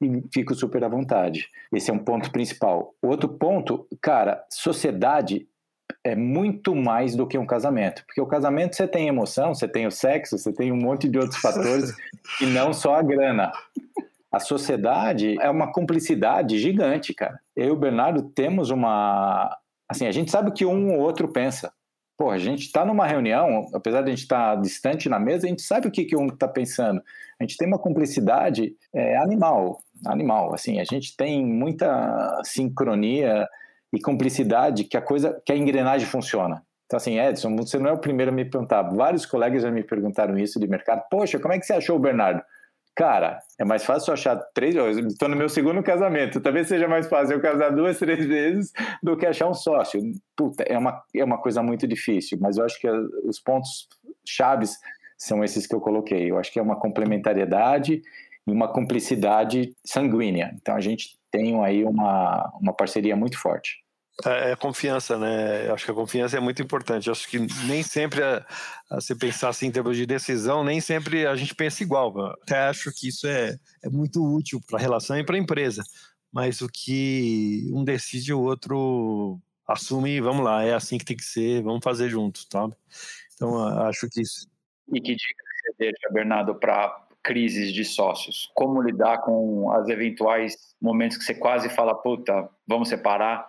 e 0.00 0.22
fico 0.32 0.54
super 0.54 0.84
à 0.84 0.88
vontade. 0.88 1.48
Esse 1.72 1.90
é 1.90 1.94
um 1.94 1.98
ponto 1.98 2.30
principal. 2.30 2.94
Outro 3.02 3.28
ponto, 3.28 3.86
cara, 4.00 4.44
sociedade 4.50 5.46
é 6.04 6.14
muito 6.14 6.74
mais 6.74 7.14
do 7.14 7.26
que 7.26 7.38
um 7.38 7.46
casamento. 7.46 8.04
Porque 8.06 8.20
o 8.20 8.26
casamento 8.26 8.76
você 8.76 8.86
tem 8.86 9.08
emoção, 9.08 9.54
você 9.54 9.66
tem 9.66 9.86
o 9.86 9.90
sexo, 9.90 10.38
você 10.38 10.52
tem 10.52 10.72
um 10.72 10.76
monte 10.76 11.08
de 11.08 11.18
outros 11.18 11.40
fatores 11.40 11.92
e 12.40 12.46
não 12.46 12.72
só 12.72 12.94
a 12.94 13.02
grana. 13.02 13.52
A 14.30 14.38
sociedade 14.38 15.36
é 15.40 15.48
uma 15.48 15.72
cumplicidade 15.72 16.58
gigante, 16.58 17.14
cara. 17.14 17.40
Eu 17.56 17.68
e 17.68 17.70
o 17.70 17.76
Bernardo 17.76 18.22
temos 18.22 18.70
uma. 18.70 19.56
Assim, 19.88 20.06
a 20.06 20.12
gente 20.12 20.30
sabe 20.30 20.50
o 20.50 20.52
que 20.52 20.66
um 20.66 20.92
ou 20.94 21.00
outro 21.00 21.32
pensa. 21.32 21.72
Pô, 22.16 22.30
a 22.30 22.38
gente 22.38 22.62
está 22.62 22.84
numa 22.84 23.06
reunião, 23.06 23.66
apesar 23.72 24.02
de 24.02 24.08
a 24.08 24.10
gente 24.10 24.24
estar 24.24 24.56
tá 24.56 24.60
distante 24.60 25.08
na 25.08 25.20
mesa, 25.20 25.46
a 25.46 25.48
gente 25.48 25.62
sabe 25.62 25.86
o 25.86 25.90
que, 25.90 26.04
que 26.04 26.16
um 26.16 26.26
está 26.26 26.48
pensando. 26.48 27.00
A 27.40 27.44
gente 27.44 27.56
tem 27.56 27.66
uma 27.66 27.78
cumplicidade 27.78 28.74
é, 28.92 29.16
animal, 29.18 29.78
animal. 30.06 30.54
Assim, 30.54 30.80
a 30.80 30.84
gente 30.84 31.16
tem 31.16 31.44
muita 31.44 32.40
sincronia 32.44 33.48
e 33.92 34.00
cumplicidade 34.00 34.84
que 34.84 34.96
a 34.96 35.02
coisa, 35.02 35.40
que 35.44 35.52
a 35.52 35.56
engrenagem 35.56 36.06
funciona. 36.06 36.62
Então, 36.86 36.96
assim, 36.96 37.18
Edson, 37.18 37.54
você 37.54 37.78
não 37.78 37.90
é 37.90 37.92
o 37.92 37.98
primeiro 37.98 38.32
a 38.32 38.34
me 38.34 38.44
perguntar. 38.44 38.82
Vários 38.82 39.26
colegas 39.26 39.62
já 39.62 39.70
me 39.70 39.82
perguntaram 39.82 40.38
isso 40.38 40.58
de 40.58 40.66
mercado. 40.66 41.02
Poxa, 41.10 41.38
como 41.38 41.52
é 41.52 41.58
que 41.58 41.66
você 41.66 41.74
achou 41.74 41.96
o 41.96 42.00
Bernardo? 42.00 42.42
Cara, 42.96 43.38
é 43.60 43.64
mais 43.64 43.84
fácil 43.84 44.12
achar 44.12 44.36
três. 44.54 44.74
Estou 44.74 45.28
no 45.28 45.36
meu 45.36 45.48
segundo 45.48 45.82
casamento. 45.82 46.40
Talvez 46.40 46.66
seja 46.66 46.88
mais 46.88 47.06
fácil 47.06 47.34
eu 47.34 47.40
casar 47.40 47.70
duas, 47.70 47.98
três 47.98 48.24
vezes 48.26 48.72
do 49.02 49.16
que 49.16 49.26
achar 49.26 49.48
um 49.48 49.54
sócio. 49.54 50.00
Puta, 50.34 50.64
é 50.64 50.76
uma, 50.76 51.02
é 51.14 51.22
uma 51.22 51.38
coisa 51.38 51.62
muito 51.62 51.86
difícil, 51.86 52.38
mas 52.40 52.56
eu 52.56 52.64
acho 52.64 52.80
que 52.80 52.88
os 52.88 53.38
pontos 53.38 53.86
chaves 54.26 54.72
são 55.16 55.44
esses 55.44 55.66
que 55.66 55.74
eu 55.74 55.80
coloquei. 55.80 56.30
Eu 56.30 56.38
acho 56.38 56.52
que 56.52 56.58
é 56.58 56.62
uma 56.62 56.74
complementariedade 56.74 58.02
e 58.48 58.52
uma 58.52 58.68
cumplicidade 58.68 59.74
sanguínea. 59.84 60.50
Então 60.54 60.74
a 60.74 60.80
gente 60.80 61.18
tem 61.30 61.62
aí 61.64 61.84
uma, 61.84 62.50
uma 62.60 62.72
parceria 62.72 63.14
muito 63.14 63.38
forte. 63.38 63.76
É, 64.24 64.52
é 64.52 64.56
confiança, 64.56 65.16
né? 65.16 65.70
Acho 65.70 65.84
que 65.84 65.90
a 65.90 65.94
confiança 65.94 66.36
é 66.36 66.40
muito 66.40 66.60
importante. 66.60 67.10
Acho 67.10 67.28
que 67.28 67.38
nem 67.66 67.82
sempre, 67.82 68.22
a, 68.22 68.44
a 68.90 69.00
você 69.00 69.14
pensar 69.14 69.50
assim 69.50 69.66
em 69.66 69.70
termos 69.70 69.96
de 69.96 70.06
decisão, 70.06 70.64
nem 70.64 70.80
sempre 70.80 71.26
a 71.26 71.36
gente 71.36 71.54
pensa 71.54 71.82
igual. 71.82 72.12
Eu 72.16 72.26
até 72.42 72.58
acho 72.68 72.90
que 72.92 73.08
isso 73.08 73.26
é, 73.26 73.56
é 73.84 73.88
muito 73.88 74.24
útil 74.24 74.60
para 74.66 74.78
a 74.78 74.82
relação 74.82 75.16
e 75.18 75.24
para 75.24 75.36
a 75.36 75.38
empresa. 75.38 75.84
Mas 76.32 76.60
o 76.60 76.68
que 76.68 77.70
um 77.72 77.84
decide, 77.84 78.32
o 78.32 78.40
outro 78.40 79.38
assume, 79.66 80.20
vamos 80.20 80.44
lá, 80.44 80.64
é 80.64 80.74
assim 80.74 80.98
que 80.98 81.04
tem 81.04 81.16
que 81.16 81.24
ser, 81.24 81.62
vamos 81.62 81.80
fazer 81.84 82.08
juntos, 82.08 82.46
sabe? 82.50 82.74
Então, 83.34 83.62
acho 83.86 84.08
que 84.10 84.20
isso. 84.20 84.48
E 84.92 85.00
que 85.00 85.14
dica 85.14 85.44
você 85.62 85.74
deixa, 85.78 86.08
Bernardo, 86.10 86.54
para 86.54 87.07
crises 87.28 87.74
de 87.74 87.84
sócios? 87.84 88.50
Como 88.54 88.80
lidar 88.80 89.18
com 89.18 89.70
as 89.70 89.86
eventuais 89.88 90.56
momentos 90.80 91.18
que 91.18 91.24
você 91.24 91.34
quase 91.34 91.68
fala, 91.68 91.94
puta, 91.94 92.48
vamos 92.66 92.88
separar? 92.88 93.46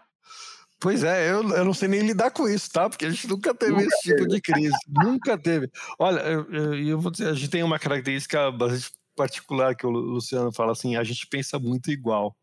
Pois 0.82 1.02
é, 1.02 1.32
eu, 1.32 1.50
eu 1.50 1.64
não 1.64 1.74
sei 1.74 1.88
nem 1.88 2.02
lidar 2.02 2.32
com 2.32 2.48
isso, 2.48 2.70
tá? 2.72 2.90
Porque 2.90 3.06
a 3.06 3.10
gente 3.10 3.28
nunca 3.28 3.54
teve 3.54 3.72
nunca 3.72 3.86
esse 3.86 4.04
teve. 4.04 4.16
tipo 4.18 4.28
de 4.28 4.42
crise. 4.42 4.78
nunca 4.88 5.38
teve. 5.38 5.70
Olha, 5.98 6.20
eu, 6.20 6.52
eu, 6.52 6.88
eu, 6.88 7.00
vou 7.00 7.10
dizer, 7.10 7.30
a 7.30 7.34
gente 7.34 7.50
tem 7.50 7.64
uma 7.64 7.80
característica 7.80 8.52
bastante 8.52 8.92
particular 9.20 9.76
que 9.76 9.86
o 9.86 9.90
Luciano 9.90 10.50
fala 10.54 10.72
assim, 10.72 10.96
a 10.96 11.04
gente 11.04 11.28
pensa 11.28 11.60
muito 11.60 11.92
igual. 11.92 12.34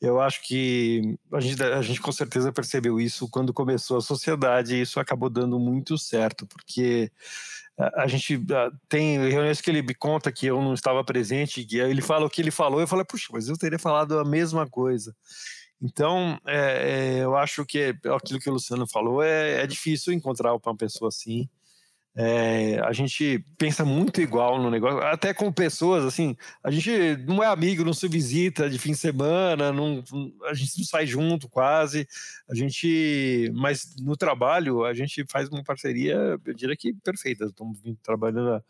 Eu 0.00 0.20
acho 0.20 0.46
que 0.46 1.18
a 1.32 1.40
gente, 1.40 1.60
a 1.60 1.82
gente 1.82 2.00
com 2.00 2.12
certeza 2.12 2.52
percebeu 2.52 3.00
isso 3.00 3.28
quando 3.28 3.52
começou 3.52 3.96
a 3.96 4.00
sociedade 4.00 4.76
e 4.76 4.80
isso 4.80 5.00
acabou 5.00 5.28
dando 5.28 5.58
muito 5.58 5.98
certo, 5.98 6.46
porque 6.46 7.10
a, 7.76 8.04
a 8.04 8.06
gente 8.06 8.40
tem 8.88 9.18
reuniões 9.18 9.60
que 9.60 9.70
ele 9.70 9.82
me 9.82 9.92
conta 9.92 10.30
que 10.30 10.46
eu 10.46 10.62
não 10.62 10.72
estava 10.72 11.02
presente, 11.02 11.66
e 11.68 11.80
ele 11.80 12.00
fala 12.00 12.26
o 12.26 12.30
que 12.30 12.40
ele 12.40 12.52
falou, 12.52 12.80
eu 12.80 12.86
falo, 12.86 13.04
puxa, 13.04 13.26
mas 13.32 13.48
eu 13.48 13.58
teria 13.58 13.78
falado 13.78 14.16
a 14.20 14.24
mesma 14.24 14.68
coisa. 14.68 15.12
Então, 15.82 16.38
é, 16.46 17.18
é, 17.18 17.24
eu 17.24 17.36
acho 17.36 17.66
que 17.66 17.92
aquilo 18.14 18.38
que 18.38 18.48
o 18.48 18.52
Luciano 18.52 18.86
falou 18.86 19.20
é, 19.20 19.62
é 19.62 19.66
difícil 19.66 20.12
encontrar 20.12 20.54
uma 20.54 20.76
pessoa 20.76 21.08
assim. 21.08 21.48
É, 22.16 22.80
a 22.80 22.92
gente 22.92 23.44
pensa 23.56 23.84
muito 23.84 24.20
igual 24.20 24.60
no 24.60 24.68
negócio, 24.68 24.98
até 24.98 25.32
com 25.32 25.52
pessoas 25.52 26.04
assim. 26.04 26.36
A 26.62 26.70
gente 26.70 27.16
não 27.26 27.42
é 27.42 27.46
amigo, 27.46 27.84
não 27.84 27.92
se 27.92 28.08
visita 28.08 28.68
de 28.68 28.78
fim 28.78 28.92
de 28.92 28.98
semana, 28.98 29.72
não, 29.72 30.02
a 30.46 30.54
gente 30.54 30.78
não 30.78 30.84
sai 30.84 31.06
junto 31.06 31.48
quase. 31.48 32.06
A 32.48 32.54
gente, 32.54 33.50
mas 33.54 33.94
no 34.00 34.16
trabalho 34.16 34.84
a 34.84 34.92
gente 34.92 35.24
faz 35.30 35.48
uma 35.48 35.62
parceria, 35.62 36.38
eu 36.44 36.54
diria 36.54 36.76
que 36.76 36.92
perfeita. 36.94 37.44
Estamos 37.44 37.78
trabalhando 38.02 38.54
há 38.54 38.62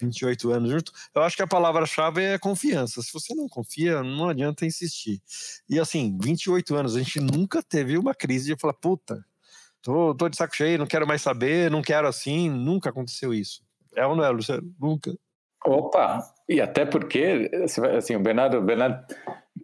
28 0.00 0.50
anos 0.52 0.70
junto. 0.70 0.92
Eu 1.14 1.22
acho 1.22 1.36
que 1.36 1.42
a 1.42 1.46
palavra-chave 1.46 2.22
é 2.22 2.38
confiança. 2.38 3.02
Se 3.02 3.12
você 3.12 3.34
não 3.34 3.48
confia, 3.48 4.02
não 4.02 4.28
adianta 4.30 4.64
insistir. 4.64 5.20
E 5.68 5.78
assim, 5.78 6.18
28 6.22 6.74
anos, 6.74 6.96
a 6.96 6.98
gente 6.98 7.20
nunca 7.20 7.62
teve 7.62 7.98
uma 7.98 8.14
crise 8.14 8.54
de 8.54 8.60
falar, 8.60 8.74
puta 8.74 9.24
Tô, 9.86 10.12
tô 10.16 10.28
de 10.28 10.36
saco 10.36 10.56
cheio, 10.56 10.80
não 10.80 10.86
quero 10.86 11.06
mais 11.06 11.22
saber, 11.22 11.70
não 11.70 11.80
quero 11.80 12.08
assim. 12.08 12.50
Nunca 12.50 12.90
aconteceu 12.90 13.32
isso. 13.32 13.62
É 13.94 14.04
ou 14.04 14.16
não 14.16 14.24
é, 14.24 14.30
Luciano? 14.30 14.68
Nunca. 14.80 15.14
Opa! 15.64 16.24
E 16.48 16.60
até 16.60 16.84
porque, 16.84 17.48
assim, 17.96 18.16
o 18.16 18.20
Bernardo, 18.20 18.58
o 18.58 18.62
Bernardo 18.62 19.06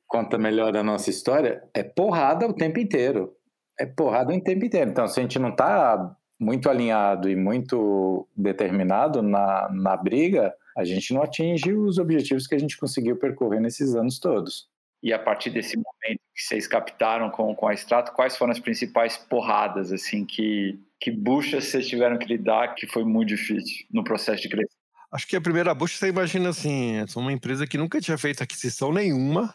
conta 0.06 0.38
melhor 0.38 0.76
a 0.76 0.82
nossa 0.84 1.10
história, 1.10 1.64
é 1.74 1.82
porrada 1.82 2.46
o 2.46 2.52
tempo 2.52 2.78
inteiro. 2.78 3.34
É 3.76 3.84
porrada 3.84 4.32
o 4.32 4.40
tempo 4.40 4.64
inteiro. 4.64 4.92
Então, 4.92 5.08
se 5.08 5.18
a 5.18 5.24
gente 5.24 5.40
não 5.40 5.48
está 5.48 6.16
muito 6.38 6.70
alinhado 6.70 7.28
e 7.28 7.34
muito 7.34 8.28
determinado 8.36 9.22
na, 9.22 9.68
na 9.72 9.96
briga, 9.96 10.54
a 10.76 10.84
gente 10.84 11.12
não 11.12 11.22
atinge 11.24 11.74
os 11.74 11.98
objetivos 11.98 12.46
que 12.46 12.54
a 12.54 12.58
gente 12.58 12.78
conseguiu 12.78 13.16
percorrer 13.16 13.60
nesses 13.60 13.96
anos 13.96 14.20
todos. 14.20 14.68
E 15.02 15.12
a 15.12 15.18
partir 15.18 15.50
desse 15.50 15.76
momento 15.76 16.20
que 16.34 16.42
vocês 16.42 16.68
captaram 16.68 17.28
com, 17.30 17.54
com 17.54 17.66
a 17.66 17.74
Extrato, 17.74 18.12
quais 18.12 18.36
foram 18.36 18.52
as 18.52 18.60
principais 18.60 19.16
porradas, 19.16 19.90
assim, 19.92 20.24
que, 20.24 20.78
que 21.00 21.10
buchas 21.10 21.64
vocês 21.64 21.88
tiveram 21.88 22.18
que 22.18 22.26
lidar 22.26 22.74
que 22.74 22.86
foi 22.86 23.04
muito 23.04 23.30
difícil 23.30 23.84
no 23.90 24.04
processo 24.04 24.42
de 24.42 24.48
crescimento? 24.48 24.82
Acho 25.10 25.26
que 25.26 25.36
a 25.36 25.40
primeira 25.40 25.74
bucha, 25.74 25.98
você 25.98 26.08
imagina 26.08 26.50
assim, 26.50 26.96
é 26.96 27.04
uma 27.16 27.32
empresa 27.32 27.66
que 27.66 27.76
nunca 27.76 28.00
tinha 28.00 28.16
feito 28.16 28.42
aquisição 28.42 28.92
nenhuma, 28.92 29.54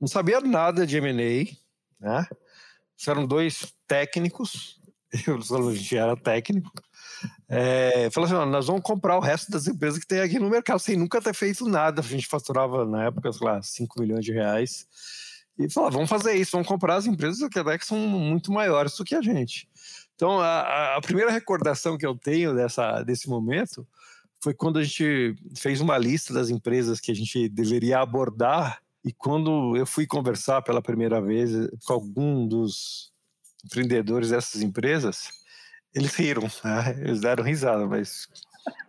não 0.00 0.08
sabia 0.08 0.40
nada 0.40 0.86
de 0.86 0.96
M&A, 0.96 1.54
né? 2.00 2.26
Eram 3.06 3.26
dois 3.26 3.72
técnicos, 3.86 4.75
eu 5.26 5.74
gente 5.74 5.96
era 5.96 6.16
técnico, 6.16 6.70
é, 7.48 8.10
falou 8.10 8.26
assim: 8.26 8.50
nós 8.50 8.66
vamos 8.66 8.82
comprar 8.82 9.16
o 9.16 9.20
resto 9.20 9.50
das 9.50 9.66
empresas 9.66 9.98
que 9.98 10.06
tem 10.06 10.20
aqui 10.20 10.38
no 10.38 10.50
mercado, 10.50 10.78
sem 10.78 10.96
nunca 10.96 11.20
ter 11.20 11.34
feito 11.34 11.66
nada. 11.66 12.00
A 12.00 12.04
gente 12.04 12.26
faturava 12.26 12.84
na 12.84 13.04
época, 13.04 13.32
sei 13.32 13.46
lá, 13.46 13.62
5 13.62 14.00
milhões 14.00 14.24
de 14.24 14.32
reais. 14.32 14.86
E 15.58 15.70
falou: 15.70 15.90
vamos 15.90 16.10
fazer 16.10 16.34
isso, 16.34 16.52
vamos 16.52 16.68
comprar 16.68 16.96
as 16.96 17.06
empresas 17.06 17.48
que 17.48 17.58
até 17.58 17.78
que 17.78 17.86
são 17.86 17.98
muito 17.98 18.52
maiores 18.52 18.96
do 18.96 19.04
que 19.04 19.14
a 19.14 19.22
gente. 19.22 19.68
Então, 20.14 20.40
a, 20.40 20.96
a 20.96 21.00
primeira 21.00 21.30
recordação 21.30 21.96
que 21.96 22.06
eu 22.06 22.16
tenho 22.16 22.54
dessa, 22.54 23.02
desse 23.02 23.28
momento 23.28 23.86
foi 24.42 24.54
quando 24.54 24.78
a 24.78 24.82
gente 24.82 25.34
fez 25.56 25.80
uma 25.80 25.98
lista 25.98 26.32
das 26.32 26.50
empresas 26.50 27.00
que 27.00 27.10
a 27.10 27.14
gente 27.14 27.48
deveria 27.48 28.00
abordar. 28.00 28.80
E 29.04 29.12
quando 29.12 29.76
eu 29.76 29.86
fui 29.86 30.04
conversar 30.04 30.62
pela 30.62 30.82
primeira 30.82 31.20
vez 31.20 31.50
com 31.84 31.92
algum 31.92 32.46
dos 32.46 33.12
empreendedores 33.64 34.30
dessas 34.30 34.62
empresas, 34.62 35.28
eles 35.94 36.14
riram, 36.14 36.42
né? 36.64 36.96
eles 37.00 37.20
deram 37.20 37.44
risada, 37.44 37.86
mas 37.86 38.28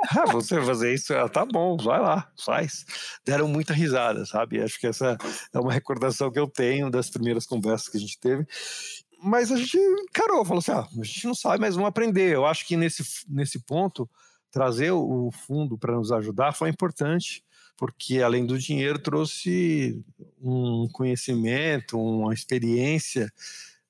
ah, 0.10 0.26
você 0.26 0.62
fazer 0.62 0.94
isso, 0.94 1.14
ah, 1.14 1.30
tá 1.30 1.46
bom, 1.46 1.78
vai 1.78 2.00
lá, 2.00 2.32
faz. 2.44 2.86
Deram 3.26 3.48
muita 3.48 3.74
risada, 3.74 4.26
sabe? 4.26 4.62
Acho 4.62 4.80
que 4.80 4.88
essa 4.88 5.18
é 5.54 5.60
uma 5.60 5.72
recordação 5.72 6.32
que 6.32 6.40
eu 6.40 6.48
tenho 6.48 6.90
das 6.90 7.10
primeiras 7.10 7.46
conversas 7.46 7.88
que 7.88 7.98
a 7.98 8.00
gente 8.00 8.20
teve. 8.20 8.46
Mas 9.22 9.52
a 9.52 9.58
gente 9.58 9.78
encarou, 9.78 10.46
falou 10.46 10.60
assim: 10.60 10.72
ah, 10.72 10.88
a 11.00 11.04
gente 11.04 11.26
não 11.26 11.36
sabe, 11.36 11.60
mas 11.60 11.76
vamos 11.76 11.90
aprender. 11.90 12.34
Eu 12.34 12.46
acho 12.46 12.66
que 12.66 12.76
nesse, 12.76 13.04
nesse 13.28 13.60
ponto, 13.60 14.10
trazer 14.52 14.92
o 14.92 15.32
fundo 15.32 15.78
para 15.78 15.96
nos 15.96 16.12
ajudar 16.12 16.54
foi 16.54 16.70
importante 16.70 17.44
porque 17.78 18.22
além 18.22 18.46
do 18.46 18.58
dinheiro 18.58 18.98
trouxe 18.98 20.04
um 20.42 20.90
conhecimento, 20.92 22.00
uma 22.00 22.34
experiência. 22.34 23.32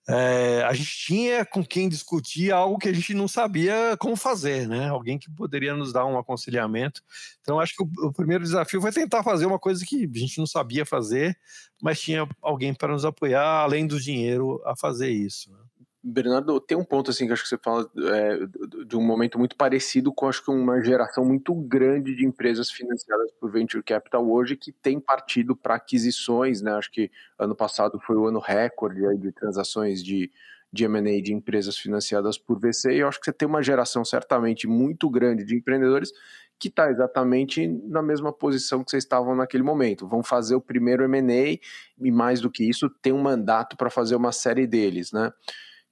É, 0.09 0.63
a 0.63 0.73
gente 0.73 0.97
tinha 1.05 1.45
com 1.45 1.63
quem 1.65 1.89
discutir 1.89 2.49
algo 2.51 2.77
que 2.77 2.87
a 2.87 2.93
gente 2.93 3.13
não 3.13 3.27
sabia 3.27 3.97
como 3.99 4.15
fazer, 4.15 4.65
né? 4.65 4.87
Alguém 4.87 5.19
que 5.19 5.29
poderia 5.29 5.75
nos 5.75 5.91
dar 5.91 6.05
um 6.05 6.17
aconselhamento. 6.17 7.01
Então, 7.41 7.59
acho 7.59 7.75
que 7.75 7.83
o, 7.83 8.07
o 8.07 8.13
primeiro 8.13 8.43
desafio 8.43 8.81
foi 8.81 8.91
tentar 8.91 9.21
fazer 9.21 9.45
uma 9.45 9.59
coisa 9.59 9.85
que 9.85 10.05
a 10.05 10.19
gente 10.19 10.37
não 10.37 10.47
sabia 10.47 10.85
fazer, 10.85 11.37
mas 11.81 11.99
tinha 11.99 12.27
alguém 12.41 12.73
para 12.73 12.93
nos 12.93 13.03
apoiar, 13.03 13.63
além 13.63 13.85
do 13.85 13.99
dinheiro, 13.99 14.61
a 14.65 14.77
fazer 14.77 15.09
isso. 15.09 15.51
Né? 15.51 15.59
Bernardo, 16.09 16.59
tem 16.61 16.77
um 16.77 16.85
ponto 16.85 17.11
assim 17.11 17.27
que 17.27 17.33
acho 17.33 17.43
que 17.43 17.49
você 17.49 17.57
fala 17.57 17.89
é, 17.97 18.39
de 18.85 18.95
um 18.95 19.01
momento 19.01 19.37
muito 19.37 19.57
parecido 19.57 20.13
com 20.13 20.27
acho 20.27 20.41
que 20.41 20.49
uma 20.49 20.81
geração 20.81 21.25
muito 21.25 21.53
grande 21.53 22.15
de 22.15 22.25
empresas 22.25 22.71
financiadas 22.71 23.29
por 23.33 23.51
venture 23.51 23.83
capital 23.83 24.29
hoje 24.29 24.55
que 24.55 24.71
tem 24.71 25.01
partido 25.01 25.53
para 25.53 25.75
aquisições, 25.75 26.61
né? 26.61 26.71
Acho 26.71 26.89
que 26.91 27.11
ano 27.37 27.53
passado 27.53 27.99
foi 27.99 28.15
o 28.15 28.25
ano 28.25 28.39
recorde 28.39 29.05
aí 29.05 29.17
de 29.17 29.33
transações 29.33 30.01
de 30.01 30.31
de 30.71 30.83
M&A 30.83 31.21
de 31.21 31.33
empresas 31.33 31.77
financiadas 31.77 32.37
por 32.37 32.59
VC 32.59 32.91
e 32.91 32.99
eu 32.99 33.07
acho 33.07 33.19
que 33.19 33.25
você 33.25 33.31
tem 33.31 33.47
uma 33.47 33.63
geração 33.63 34.03
certamente 34.03 34.67
muito 34.67 35.09
grande 35.09 35.45
de 35.45 35.55
empreendedores 35.55 36.11
que 36.59 36.67
está 36.67 36.89
exatamente 36.89 37.67
na 37.67 38.01
mesma 38.01 38.33
posição 38.33 38.83
que 38.83 38.91
vocês 38.91 39.03
estavam 39.03 39.35
naquele 39.35 39.63
momento. 39.63 40.07
Vão 40.07 40.23
fazer 40.23 40.55
o 40.55 40.61
primeiro 40.61 41.03
M&A 41.03 41.59
e 41.99 42.11
mais 42.11 42.41
do 42.41 42.49
que 42.49 42.67
isso, 42.67 42.89
tem 43.01 43.13
um 43.13 43.21
mandato 43.21 43.77
para 43.77 43.89
fazer 43.89 44.15
uma 44.15 44.31
série 44.31 44.67
deles, 44.67 45.11
né? 45.11 45.31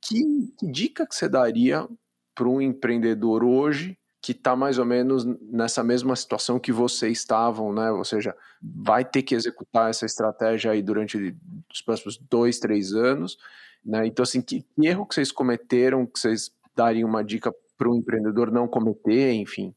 Que, 0.07 0.23
que 0.59 0.71
dica 0.71 1.07
que 1.07 1.15
você 1.15 1.27
daria 1.27 1.87
para 2.33 2.47
um 2.47 2.61
empreendedor 2.61 3.43
hoje 3.43 3.97
que 4.21 4.31
está 4.31 4.55
mais 4.55 4.79
ou 4.79 4.85
menos 4.85 5.23
nessa 5.23 5.83
mesma 5.83 6.15
situação 6.15 6.59
que 6.59 6.71
vocês 6.71 7.19
estavam, 7.19 7.71
né? 7.71 7.91
Ou 7.91 8.03
seja, 8.03 8.35
vai 8.59 9.05
ter 9.05 9.21
que 9.21 9.35
executar 9.35 9.91
essa 9.91 10.03
estratégia 10.03 10.71
aí 10.71 10.81
durante 10.81 11.37
os 11.71 11.81
próximos 11.83 12.17
dois, 12.17 12.57
três 12.57 12.91
anos, 12.93 13.37
né? 13.85 14.07
Então, 14.07 14.23
assim, 14.23 14.41
que, 14.41 14.61
que 14.61 14.87
erro 14.87 15.05
que 15.05 15.13
vocês 15.13 15.31
cometeram, 15.31 16.07
que 16.07 16.19
vocês 16.19 16.49
dariam 16.75 17.07
uma 17.07 17.23
dica 17.23 17.53
para 17.77 17.87
um 17.87 17.97
empreendedor 17.97 18.51
não 18.51 18.67
cometer, 18.67 19.31
enfim? 19.33 19.75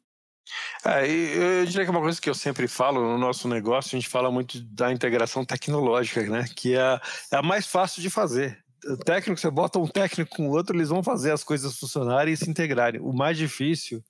É, 0.83 1.07
eu 1.07 1.67
diria 1.67 1.85
que 1.85 1.91
é 1.91 1.91
uma 1.91 2.01
coisa 2.01 2.19
que 2.19 2.31
eu 2.31 2.35
sempre 2.35 2.67
falo 2.67 3.03
no 3.03 3.19
nosso 3.19 3.47
negócio, 3.49 3.95
a 3.95 4.01
gente 4.01 4.09
fala 4.09 4.31
muito 4.31 4.63
da 4.63 4.91
integração 4.91 5.45
tecnológica, 5.45 6.23
né? 6.23 6.47
Que 6.57 6.75
é, 6.75 6.99
é 7.33 7.37
a 7.37 7.43
mais 7.43 7.67
fácil 7.67 8.01
de 8.01 8.09
fazer 8.09 8.65
o 8.68 8.68
técnico, 9.05 9.41
você 9.41 9.51
bota 9.51 9.79
um 9.79 9.87
técnico 9.87 10.37
com 10.37 10.49
o 10.49 10.51
outro, 10.51 10.77
eles 10.77 10.89
vão 10.89 11.03
fazer 11.03 11.33
as 11.33 11.45
coisas 11.45 11.77
funcionarem 11.79 12.35
e 12.35 12.37
se 12.37 12.49
integrarem. 12.49 13.01
O 13.01 13.13
mais 13.13 13.37
difícil 13.37 14.03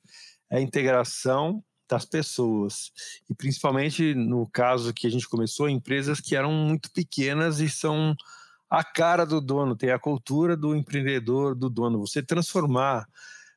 é 0.50 0.58
a 0.58 0.60
integração 0.60 1.62
das 1.88 2.04
pessoas. 2.04 2.92
E 3.28 3.34
principalmente 3.34 4.14
no 4.14 4.46
caso 4.46 4.92
que 4.92 5.06
a 5.06 5.10
gente 5.10 5.28
começou, 5.28 5.68
empresas 5.68 6.20
que 6.20 6.36
eram 6.36 6.52
muito 6.52 6.90
pequenas 6.92 7.60
e 7.60 7.68
são 7.68 8.14
a 8.68 8.84
cara 8.84 9.24
do 9.24 9.40
dono, 9.40 9.74
tem 9.74 9.90
a 9.90 9.98
cultura 9.98 10.56
do 10.56 10.76
empreendedor, 10.76 11.54
do 11.54 11.70
dono. 11.70 12.00
Você 12.00 12.22
transformar 12.22 13.06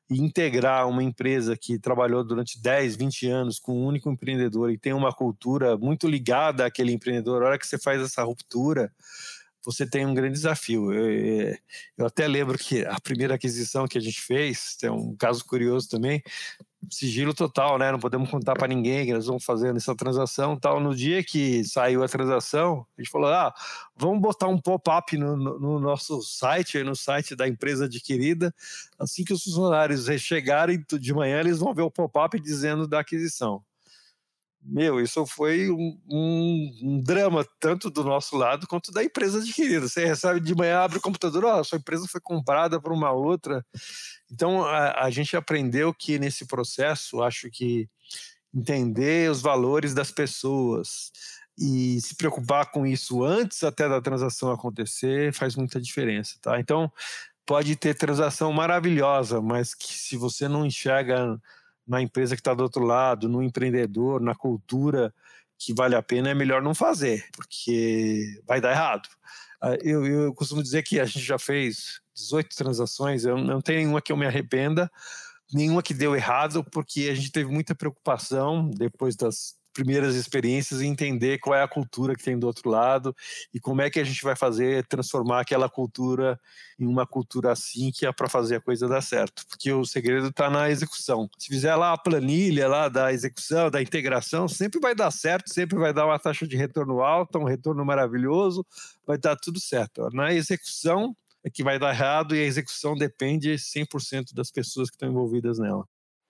e 0.10 0.20
integrar 0.20 0.88
uma 0.88 1.04
empresa 1.04 1.56
que 1.58 1.80
trabalhou 1.80 2.24
durante 2.24 2.62
10, 2.62 2.96
20 2.96 3.28
anos 3.28 3.60
com 3.60 3.74
um 3.74 3.86
único 3.86 4.10
empreendedor 4.10 4.70
e 4.70 4.78
tem 4.78 4.94
uma 4.94 5.14
cultura 5.14 5.78
muito 5.78 6.08
ligada 6.08 6.66
àquele 6.66 6.92
empreendedor, 6.92 7.42
a 7.42 7.48
hora 7.48 7.58
que 7.58 7.66
você 7.66 7.78
faz 7.78 8.02
essa 8.02 8.24
ruptura, 8.24 8.92
você 9.64 9.86
tem 9.86 10.06
um 10.06 10.14
grande 10.14 10.34
desafio. 10.34 10.92
Eu, 10.92 11.50
é, 11.50 11.58
eu, 11.98 12.06
até 12.06 12.28
lembro 12.28 12.58
que 12.58 12.84
a 12.86 13.00
primeira 13.00 13.36
aquisição 13.36 13.88
que 13.88 13.98
a 13.98 14.02
gente 14.02 14.22
fez, 14.22 14.76
tem 14.76 14.90
um 14.90 15.16
caso 15.16 15.46
curioso 15.46 15.90
também, 15.90 16.24
sigilo 16.90 17.34
total, 17.34 17.78
né? 17.78 17.92
Não 17.92 18.00
podemos 18.00 18.30
contar 18.30 18.56
para 18.56 18.68
ninguém 18.68 19.06
que 19.06 19.14
nós 19.14 19.28
vamos 19.28 19.44
fazer 19.44 19.76
essa 19.76 19.96
transação 19.96 20.58
tal. 20.58 20.80
No 20.80 20.96
dia 20.96 21.24
que 21.24 21.64
saiu 21.64 22.04
a 22.04 22.08
transação, 22.08 22.86
a 22.98 23.02
gente 23.02 23.12
falou: 23.12 23.30
ah, 23.30 23.54
vamos 23.96 24.22
botar 24.22 24.48
um 24.48 24.58
pop-up 24.58 25.16
no, 25.18 25.38
no, 25.38 25.60
no, 25.60 25.80
nosso 25.80 26.22
site, 26.22 26.84
no 26.84 26.96
site 26.96 27.36
da 27.36 27.48
empresa 27.48 27.86
adquirida. 27.86 28.54
Assim 28.98 29.24
que 29.24 29.34
os 29.34 29.44
funcionários 29.44 30.06
chegarem 30.20 30.84
de 31.00 31.14
manhã, 31.14 31.40
eles 31.40 31.60
vão 31.60 31.74
ver 31.74 31.84
o 31.84 31.92
pop-up 31.92 32.40
dizendo 32.40 32.88
da 32.88 33.00
aquisição. 33.00 33.64
Meu, 34.64 35.02
isso 35.02 35.26
foi 35.26 35.72
um, 35.72 36.00
um, 36.08 36.80
um, 36.84 37.02
drama, 37.02 37.46
tanto 37.60 37.90
do 37.90 38.04
nosso 38.04 38.38
lado 38.38 38.68
quanto 38.68 38.92
da 38.92 39.04
empresa 39.04 39.40
adquirida. 39.40 39.88
Você 39.88 40.06
recebe 40.06 40.40
de 40.40 40.54
manhã, 40.54 40.80
abre 40.80 41.00
o 41.00 41.02
computador, 41.02 41.44
oh, 41.46 41.64
sua 41.64 41.80
empresa 41.80 42.08
foi 42.08 42.22
comprada 42.22 42.80
por 42.80 42.92
uma 42.92 43.12
outra. 43.12 43.66
Então, 44.32 44.64
a, 44.64 45.06
a 45.06 45.10
gente 45.10 45.36
aprendeu 45.36 45.94
que 45.94 46.20
nesse 46.20 46.46
processo, 46.46 47.24
acho 47.24 47.50
que 47.50 47.90
entender 48.54 49.32
os 49.32 49.42
valores 49.42 49.94
das 49.94 50.12
pessoas 50.12 51.12
e 51.58 52.00
se 52.02 52.16
preocupar 52.16 52.72
com 52.72 52.86
isso 52.86 53.24
antes 53.24 53.64
até 53.64 53.90
da 53.90 54.02
transação 54.02 54.52
acontecer 54.52 55.34
faz 55.34 55.56
muita 55.56 55.82
diferença, 55.82 56.38
tá? 56.42 56.60
Então, 56.60 56.92
pode 57.46 57.76
ter 57.76 57.96
transação 57.96 58.52
maravilhosa, 58.54 59.42
mas 59.42 59.74
que 59.74 59.94
se 59.94 60.16
você 60.16 60.48
não 60.48 60.66
enxerga 60.66 61.40
na 61.92 62.02
empresa 62.02 62.38
que 62.38 62.40
está 62.40 62.54
do 62.54 62.64
outro 62.64 62.86
lado, 62.86 63.28
no 63.28 63.44
empreendedor, 63.44 64.22
na 64.22 64.34
cultura 64.34 65.14
que 65.60 65.74
vale 65.74 65.94
a 65.94 66.02
pena, 66.02 66.30
é 66.30 66.34
melhor 66.34 66.62
não 66.62 66.74
fazer, 66.74 67.28
porque 67.34 68.42
vai 68.48 68.62
dar 68.62 68.72
errado. 68.72 69.10
Ah, 69.62 69.76
eu, 69.84 70.08
eu 70.08 70.34
costumo 70.34 70.64
dizer 70.64 70.84
que 70.84 71.02
a 71.02 71.06
gente 71.06 71.20
já 71.20 71.38
fez 71.38 72.00
18 72.16 72.56
transações, 72.56 73.26
eu 73.26 73.38
não 73.38 73.60
tenho 73.60 73.80
nenhuma 73.80 74.02
que 74.02 74.10
eu 74.10 74.16
me 74.16 74.26
arrependa, 74.26 74.90
nenhuma 75.54 75.84
que 75.84 75.94
deu 75.94 76.16
errado, 76.16 76.64
porque 76.72 77.10
a 77.12 77.14
gente 77.14 77.30
teve 77.30 77.52
muita 77.52 77.76
preocupação 77.76 78.70
depois 78.70 79.18
das 79.18 79.58
primeiras 79.74 80.16
experiências 80.16 80.82
e 80.82 80.86
entender 80.86 81.40
qual 81.40 81.56
é 81.56 81.64
a 81.64 81.68
cultura 81.68 82.16
que 82.16 82.24
tem 82.24 82.38
do 82.38 82.48
outro 82.48 82.70
lado 82.70 83.16
e 83.54 83.60
como 83.60 83.82
é 83.82 83.90
que 83.90 84.00
a 84.00 84.04
gente 84.04 84.22
vai 84.24 84.36
fazer 84.36 84.86
transformar 84.88 85.42
aquela 85.42 85.70
cultura 85.70 86.40
em 86.80 86.86
uma 86.86 87.06
cultura 87.06 87.52
assim 87.52 87.92
que 87.92 88.06
é 88.06 88.12
para 88.12 88.28
fazer 88.28 88.58
a 88.58 88.62
coisa 88.62 88.88
dar 88.88 89.02
certo, 89.02 89.46
porque 89.48 89.72
o 89.72 89.86
segredo 89.86 90.28
está 90.28 90.50
na 90.50 90.70
execução. 90.70 91.30
Se 91.38 91.48
fizer 91.48 91.76
lá 91.76 91.94
a 91.94 91.98
planilha 91.98 92.68
lá 92.68 92.90
da 92.90 93.14
execução, 93.14 93.70
da 93.70 93.82
integração, 93.82 94.48
sempre 94.48 94.80
vai 94.80 94.96
dar 94.96 95.12
certo, 95.12 95.54
sempre 95.54 95.78
vai 95.78 95.94
dar 95.94 96.06
uma 96.06 96.20
taxa 96.20 96.48
de 96.48 96.58
retorno 96.58 97.02
alta, 97.02 97.38
um 97.38 97.46
retorno 97.46 97.86
maravilhoso, 97.86 98.66
vai 99.06 99.18
dar 99.18 99.36
tudo 99.36 99.60
certo. 99.60 100.10
Na 100.12 100.34
execução 100.34 101.16
é 101.44 101.50
que 101.50 101.64
vai 101.64 101.80
dar 101.80 101.94
errado 101.94 102.36
e 102.36 102.40
a 102.40 102.46
execução 102.46 102.96
depende 102.96 103.54
100% 103.54 104.34
das 104.34 104.52
pessoas 104.52 104.90
que 104.90 104.96
estão 104.96 105.10
envolvidas 105.10 105.60
nela. 105.60 105.88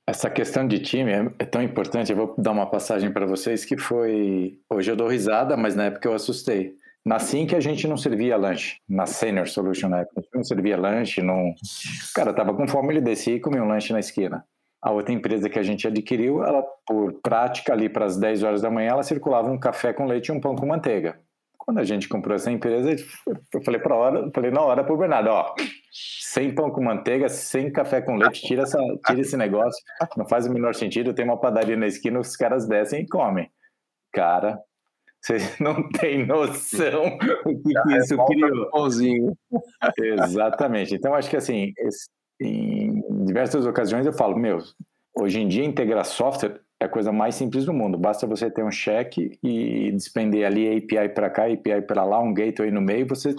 Essa 0.08 0.30
questão 0.30 0.68
de 0.68 0.80
time 0.80 1.12
é, 1.12 1.32
é 1.40 1.46
tão 1.46 1.62
importante. 1.62 2.12
Eu 2.12 2.18
vou 2.18 2.36
dar 2.38 2.52
uma 2.52 2.70
passagem 2.70 3.12
para 3.12 3.26
vocês 3.26 3.64
que 3.64 3.78
foi. 3.78 4.60
Hoje 4.70 4.92
eu 4.92 4.96
dou 4.96 5.08
risada, 5.08 5.56
mas 5.56 5.76
na 5.76 5.86
época 5.86 6.08
eu 6.08 6.14
assustei. 6.14 6.76
Na 7.04 7.18
que 7.18 7.56
a 7.56 7.60
gente 7.60 7.88
não 7.88 7.98
servia 7.98 8.38
lanche. 8.38 8.78
Na 8.88 9.06
Senior 9.08 9.48
Solution 9.48 9.90
na 9.90 10.02
época, 10.02 10.20
a 10.20 10.22
gente 10.22 10.36
não 10.36 10.44
servia 10.44 10.78
lanche. 10.78 11.22
Não... 11.22 11.50
O 11.50 12.14
cara 12.14 12.32
tava 12.34 12.54
com 12.54 12.68
fome, 12.68 12.94
ele 12.94 13.02
descia 13.02 13.36
e 13.36 13.40
comia 13.40 13.64
um 13.64 13.68
lanche 13.68 13.92
na 13.92 14.00
esquina. 14.00 14.46
A 14.84 14.92
outra 14.92 15.14
empresa 15.14 15.50
que 15.50 15.60
a 15.60 15.64
gente 15.64 15.88
adquiriu, 15.88 16.44
ela, 16.44 16.64
por 16.86 17.14
prática, 17.22 17.74
ali 17.74 17.90
para 17.90 18.06
as 18.06 18.18
10 18.18 18.44
horas 18.44 18.62
da 18.62 18.70
manhã, 18.70 18.92
ela 18.92 19.04
circulava 19.04 19.52
um 19.52 19.60
café 19.60 19.94
com 19.94 20.06
leite 20.06 20.28
e 20.28 20.32
um 20.32 20.40
pão 20.40 20.56
com 20.56 20.66
manteiga. 20.66 21.20
Quando 21.64 21.78
a 21.78 21.84
gente 21.84 22.10
comprou 22.10 22.36
essa 22.36 22.52
empresa, 22.52 22.96
eu 23.54 23.64
falei 23.64 23.80
para 23.80 23.96
hora, 23.96 24.32
falei 24.34 24.50
na 24.50 24.62
hora 24.62 24.84
pro 24.84 24.98
Bernardo, 24.98 25.30
ó, 25.30 25.54
sem 25.92 26.54
pão 26.56 26.72
com 26.72 26.84
manteiga, 26.84 27.30
sem 27.30 27.72
café 27.72 28.02
com 28.02 28.16
leite, 28.16 28.42
tira, 28.42 28.64
essa, 28.64 28.80
tira 29.06 29.22
esse 29.22 29.38
negócio, 29.38 29.80
não 30.18 30.28
faz 30.28 30.48
o 30.48 30.52
menor 30.52 30.74
sentido. 30.74 31.14
Tem 31.14 31.24
uma 31.24 31.40
padaria 31.40 31.78
na 31.78 31.86
esquina, 31.86 32.20
os 32.20 32.36
caras 32.36 32.68
descem 32.68 33.04
e 33.04 33.08
comem. 33.08 33.48
Cara, 34.12 34.60
você 35.22 35.38
não 35.62 35.88
tem 35.90 36.26
noção 36.26 37.06
o 37.46 37.62
que, 37.62 37.74
que 37.74 37.98
isso 37.98 38.26
criou. 38.26 38.72
Pãozinho. 38.72 39.38
Exatamente. 40.00 40.96
Então, 40.96 41.14
acho 41.14 41.30
que 41.30 41.38
assim, 41.38 41.74
em 42.42 43.24
diversas 43.24 43.68
ocasiões 43.68 44.08
eu 44.08 44.14
falo, 44.14 44.36
meu, 44.36 44.58
hoje 45.16 45.40
em 45.40 45.48
dia 45.48 45.64
integrar 45.64 46.06
software 46.06 46.60
é 46.82 46.86
a 46.86 46.90
coisa 46.90 47.12
mais 47.12 47.36
simples 47.36 47.64
do 47.64 47.74
mundo. 47.74 47.96
Basta 47.96 48.26
você 48.26 48.50
ter 48.50 48.64
um 48.64 48.72
cheque 48.72 49.38
e 49.44 49.92
despender 49.92 50.48
ali 50.48 50.78
API 50.78 51.10
para 51.10 51.30
cá, 51.30 51.46
API 51.46 51.84
para 51.86 52.04
lá, 52.04 52.20
um 52.20 52.34
gateway 52.34 52.72
no 52.72 52.82
meio, 52.82 53.08
você 53.08 53.36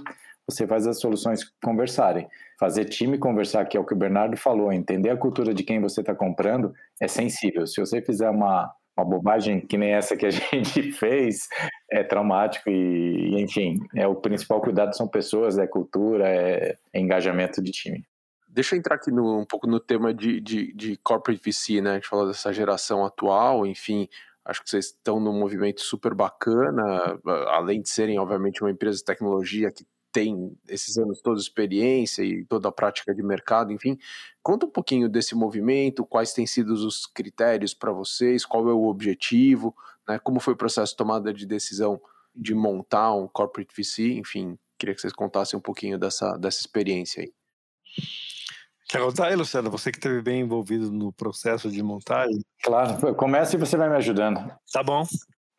você 0.48 0.66
faz 0.66 0.86
as 0.86 1.00
soluções 1.00 1.44
conversarem. 1.62 2.28
Fazer 2.58 2.84
time 2.84 3.16
conversar, 3.16 3.64
que 3.64 3.76
é 3.76 3.80
o 3.80 3.84
que 3.84 3.94
o 3.94 3.96
Bernardo 3.96 4.36
falou, 4.36 4.72
entender 4.72 5.10
a 5.10 5.16
cultura 5.16 5.54
de 5.54 5.62
quem 5.62 5.80
você 5.80 6.00
está 6.00 6.14
comprando 6.14 6.74
é 7.00 7.06
sensível. 7.08 7.66
Se 7.66 7.80
você 7.80 8.02
fizer 8.02 8.28
uma, 8.28 8.70
uma 8.96 9.04
bobagem 9.04 9.60
que 9.60 9.76
nem 9.76 9.92
essa 9.92 10.16
que 10.16 10.26
a 10.26 10.30
gente 10.30 10.92
fez, 10.92 11.48
é 11.90 12.02
traumático 12.02 12.68
e, 12.68 13.40
enfim, 13.40 13.78
é 13.94 14.06
o 14.06 14.16
principal 14.16 14.60
cuidado 14.60 14.96
são 14.96 15.08
pessoas, 15.08 15.58
é 15.58 15.66
cultura, 15.66 16.28
é, 16.28 16.76
é 16.92 17.00
engajamento 17.00 17.62
de 17.62 17.70
time. 17.70 18.04
Deixa 18.52 18.74
eu 18.74 18.78
entrar 18.78 18.96
aqui 18.96 19.10
no, 19.10 19.40
um 19.40 19.46
pouco 19.46 19.66
no 19.66 19.80
tema 19.80 20.12
de, 20.12 20.38
de, 20.38 20.74
de 20.74 20.96
corporate 20.98 21.40
VC, 21.42 21.80
né? 21.80 21.92
A 21.92 21.94
gente 21.94 22.06
falou 22.06 22.26
dessa 22.26 22.52
geração 22.52 23.02
atual, 23.02 23.64
enfim, 23.66 24.06
acho 24.44 24.62
que 24.62 24.68
vocês 24.68 24.88
estão 24.88 25.18
num 25.18 25.32
movimento 25.32 25.80
super 25.80 26.14
bacana, 26.14 27.18
além 27.48 27.80
de 27.80 27.88
serem, 27.88 28.18
obviamente, 28.18 28.62
uma 28.62 28.70
empresa 28.70 28.98
de 28.98 29.04
tecnologia 29.04 29.72
que 29.72 29.86
tem 30.12 30.54
esses 30.68 30.98
anos 30.98 31.22
toda 31.22 31.40
experiência 31.40 32.22
e 32.22 32.44
toda 32.44 32.68
a 32.68 32.72
prática 32.72 33.14
de 33.14 33.22
mercado, 33.22 33.72
enfim. 33.72 33.96
Conta 34.42 34.66
um 34.66 34.70
pouquinho 34.70 35.08
desse 35.08 35.34
movimento, 35.34 36.04
quais 36.04 36.34
têm 36.34 36.46
sido 36.46 36.74
os 36.74 37.06
critérios 37.06 37.72
para 37.72 37.90
vocês, 37.90 38.44
qual 38.44 38.68
é 38.68 38.74
o 38.74 38.84
objetivo, 38.84 39.74
né? 40.06 40.18
como 40.18 40.38
foi 40.38 40.52
o 40.52 40.58
processo 40.58 40.92
de 40.92 40.98
tomada 40.98 41.32
de 41.32 41.46
decisão 41.46 41.98
de 42.36 42.54
montar 42.54 43.14
um 43.14 43.26
corporate 43.26 43.74
VC, 43.74 44.12
enfim, 44.12 44.58
queria 44.78 44.94
que 44.94 45.00
vocês 45.00 45.14
contassem 45.14 45.58
um 45.58 45.62
pouquinho 45.62 45.98
dessa, 45.98 46.36
dessa 46.36 46.60
experiência 46.60 47.22
aí. 47.22 47.32
Quer 48.92 49.00
contar 49.00 49.28
aí, 49.28 49.34
Luciano? 49.34 49.70
Você 49.70 49.90
que 49.90 49.96
esteve 49.96 50.20
bem 50.20 50.42
envolvido 50.42 50.92
no 50.92 51.10
processo 51.14 51.70
de 51.70 51.82
montagem. 51.82 52.38
Claro, 52.62 53.14
começa 53.14 53.56
e 53.56 53.58
você 53.58 53.74
vai 53.74 53.88
me 53.88 53.96
ajudando. 53.96 54.52
Tá 54.70 54.82
bom. 54.82 55.06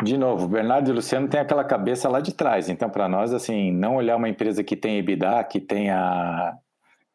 De 0.04 0.15
novo, 0.19 0.48
Bernardo 0.48 0.91
e 0.91 0.93
Luciano 0.93 1.28
têm 1.28 1.39
aquela 1.39 1.63
cabeça 1.63 2.08
lá 2.08 2.19
de 2.19 2.32
trás. 2.32 2.69
Então, 2.69 2.91
para 2.91 3.10
nós, 3.10 3.34
assim, 3.34 3.72
não 3.72 3.96
olhar 3.96 4.17
uma 4.17 4.30
empresa 4.30 4.63
que 4.63 4.76
tem 4.76 5.00
EBITDA, 5.00 5.43
que 5.46 5.60
tenha 5.60 6.54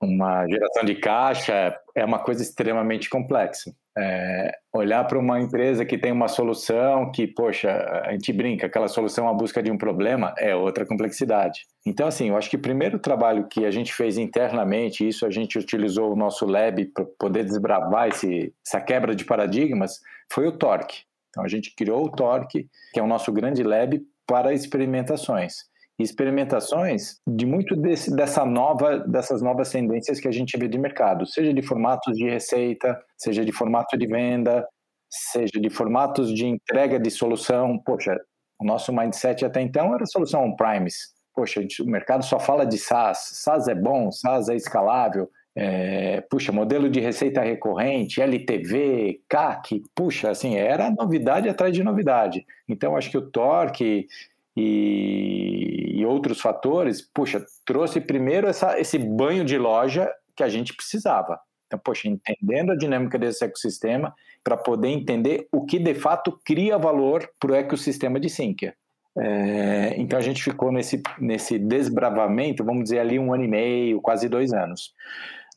uma 0.01 0.47
geração 0.47 0.85
de 0.85 0.95
caixa, 0.95 1.77
é 1.95 2.05
uma 2.05 2.19
coisa 2.19 2.43
extremamente 2.43 3.11
complexa. 3.11 3.73
É, 3.97 4.53
olhar 4.73 5.03
para 5.05 5.19
uma 5.19 5.41
empresa 5.41 5.85
que 5.85 5.99
tem 5.99 6.13
uma 6.13 6.29
solução 6.29 7.11
que, 7.11 7.27
poxa, 7.27 7.69
a 8.05 8.13
gente 8.13 8.33
brinca, 8.33 8.67
aquela 8.67 8.87
solução 8.87 9.29
a 9.29 9.35
busca 9.35 9.61
de 9.61 9.73
um 9.73 9.77
problema, 9.77 10.33
é 10.39 10.55
outra 10.55 10.87
complexidade. 10.87 11.67
Então, 11.85 12.07
assim, 12.07 12.29
eu 12.29 12.37
acho 12.37 12.49
que 12.49 12.57
o 12.57 12.63
primeiro 12.63 12.99
trabalho 13.01 13.49
que 13.49 13.67
a 13.67 13.71
gente 13.73 13.93
fez 13.93 14.17
internamente, 14.17 15.07
isso 15.07 15.27
a 15.27 15.31
gente 15.31 15.59
utilizou 15.59 16.13
o 16.13 16.17
nosso 16.17 16.47
lab 16.47 16.85
para 16.95 17.05
poder 17.19 17.45
desbravar 17.45 18.09
esse, 18.09 18.55
essa 18.65 18.81
quebra 18.81 19.17
de 19.17 19.25
paradigmas, 19.25 19.99
foi 20.33 20.47
o 20.47 20.53
Torque. 20.53 21.03
Então, 21.31 21.43
a 21.43 21.49
gente 21.49 21.75
criou 21.75 22.05
o 22.05 22.11
Torque, 22.11 22.69
que 22.93 23.01
é 23.01 23.03
o 23.03 23.07
nosso 23.07 23.33
grande 23.33 23.65
lab 23.65 24.01
para 24.27 24.53
experimentações 24.53 25.69
experimentações 25.99 27.21
de 27.27 27.45
muito 27.45 27.75
desse, 27.75 28.15
dessa 28.15 28.45
nova, 28.45 28.99
dessas 29.01 29.43
novas 29.43 29.71
tendências 29.71 30.21
que 30.21 30.29
a 30.29 30.33
gente 30.33 30.57
vê 30.57 30.69
de 30.69 30.79
mercado, 30.79 31.27
seja 31.27 31.53
de 31.53 31.63
formatos 31.63 32.17
de 32.17 32.29
receita, 32.29 32.99
seja 33.17 33.45
de 33.45 33.53
formato 33.53 33.99
de 33.99 34.07
venda, 34.07 34.67
seja 35.11 35.61
de 35.61 35.71
formatos 35.71 36.33
de 36.33 36.47
entrega 36.47 37.01
de 37.01 37.11
solução. 37.11 37.79
Poxa, 37.85 38.17
o 38.61 38.65
nosso 38.65 38.93
mindset 38.93 39.45
até 39.45 39.61
então 39.61 39.95
era 39.95 40.07
solução 40.07 40.45
on-premise. 40.45 40.99
Poxa, 41.35 41.61
o 41.81 41.87
mercado 41.87 42.25
só 42.25 42.39
fala 42.39 42.65
de 42.65 42.79
SaaS. 42.79 43.31
SaaS 43.45 43.69
é 43.69 43.75
bom, 43.75 44.11
SaaS 44.11 44.49
é 44.49 44.55
escalável. 44.55 45.29
É, 45.61 46.21
puxa, 46.31 46.53
modelo 46.53 46.89
de 46.89 47.01
receita 47.01 47.43
recorrente, 47.43 48.23
LTV, 48.23 49.21
CAC, 49.29 49.83
puxa, 49.93 50.31
assim, 50.31 50.55
era 50.55 50.89
novidade 50.91 51.49
atrás 51.49 51.73
de 51.73 51.83
novidade. 51.83 52.45
Então, 52.69 52.97
acho 52.97 53.11
que 53.11 53.19
o 53.19 53.29
Torque 53.29 54.07
e, 54.59 56.01
e 56.01 56.05
outros 56.05 56.41
fatores, 56.41 57.01
puxa, 57.01 57.45
trouxe 57.65 58.01
primeiro 58.01 58.49
essa, 58.49 58.79
esse 58.79 58.99
banho 58.99 59.45
de 59.45 59.57
loja 59.57 60.11
que 60.35 60.43
a 60.43 60.49
gente 60.49 60.75
precisava. 60.75 61.39
Então, 61.67 61.79
poxa, 61.79 62.09
entendendo 62.09 62.73
a 62.73 62.77
dinâmica 62.77 63.19
desse 63.19 63.45
ecossistema 63.45 64.15
para 64.43 64.57
poder 64.57 64.89
entender 64.89 65.47
o 65.53 65.65
que 65.65 65.79
de 65.79 65.95
fato 65.95 66.39
cria 66.45 66.79
valor 66.79 67.29
para 67.39 67.53
o 67.53 67.55
ecossistema 67.55 68.19
de 68.19 68.29
Sinqia. 68.29 68.75
É, 69.17 69.95
então 69.97 70.19
a 70.19 70.23
gente 70.23 70.43
ficou 70.43 70.71
nesse, 70.71 71.03
nesse 71.19 71.59
desbravamento, 71.59 72.65
vamos 72.65 72.85
dizer 72.85 73.01
ali 73.01 73.19
um 73.19 73.35
ano 73.35 73.45
e 73.45 73.49
meio, 73.49 74.01
quase 74.01 74.29
dois 74.29 74.53
anos. 74.53 74.95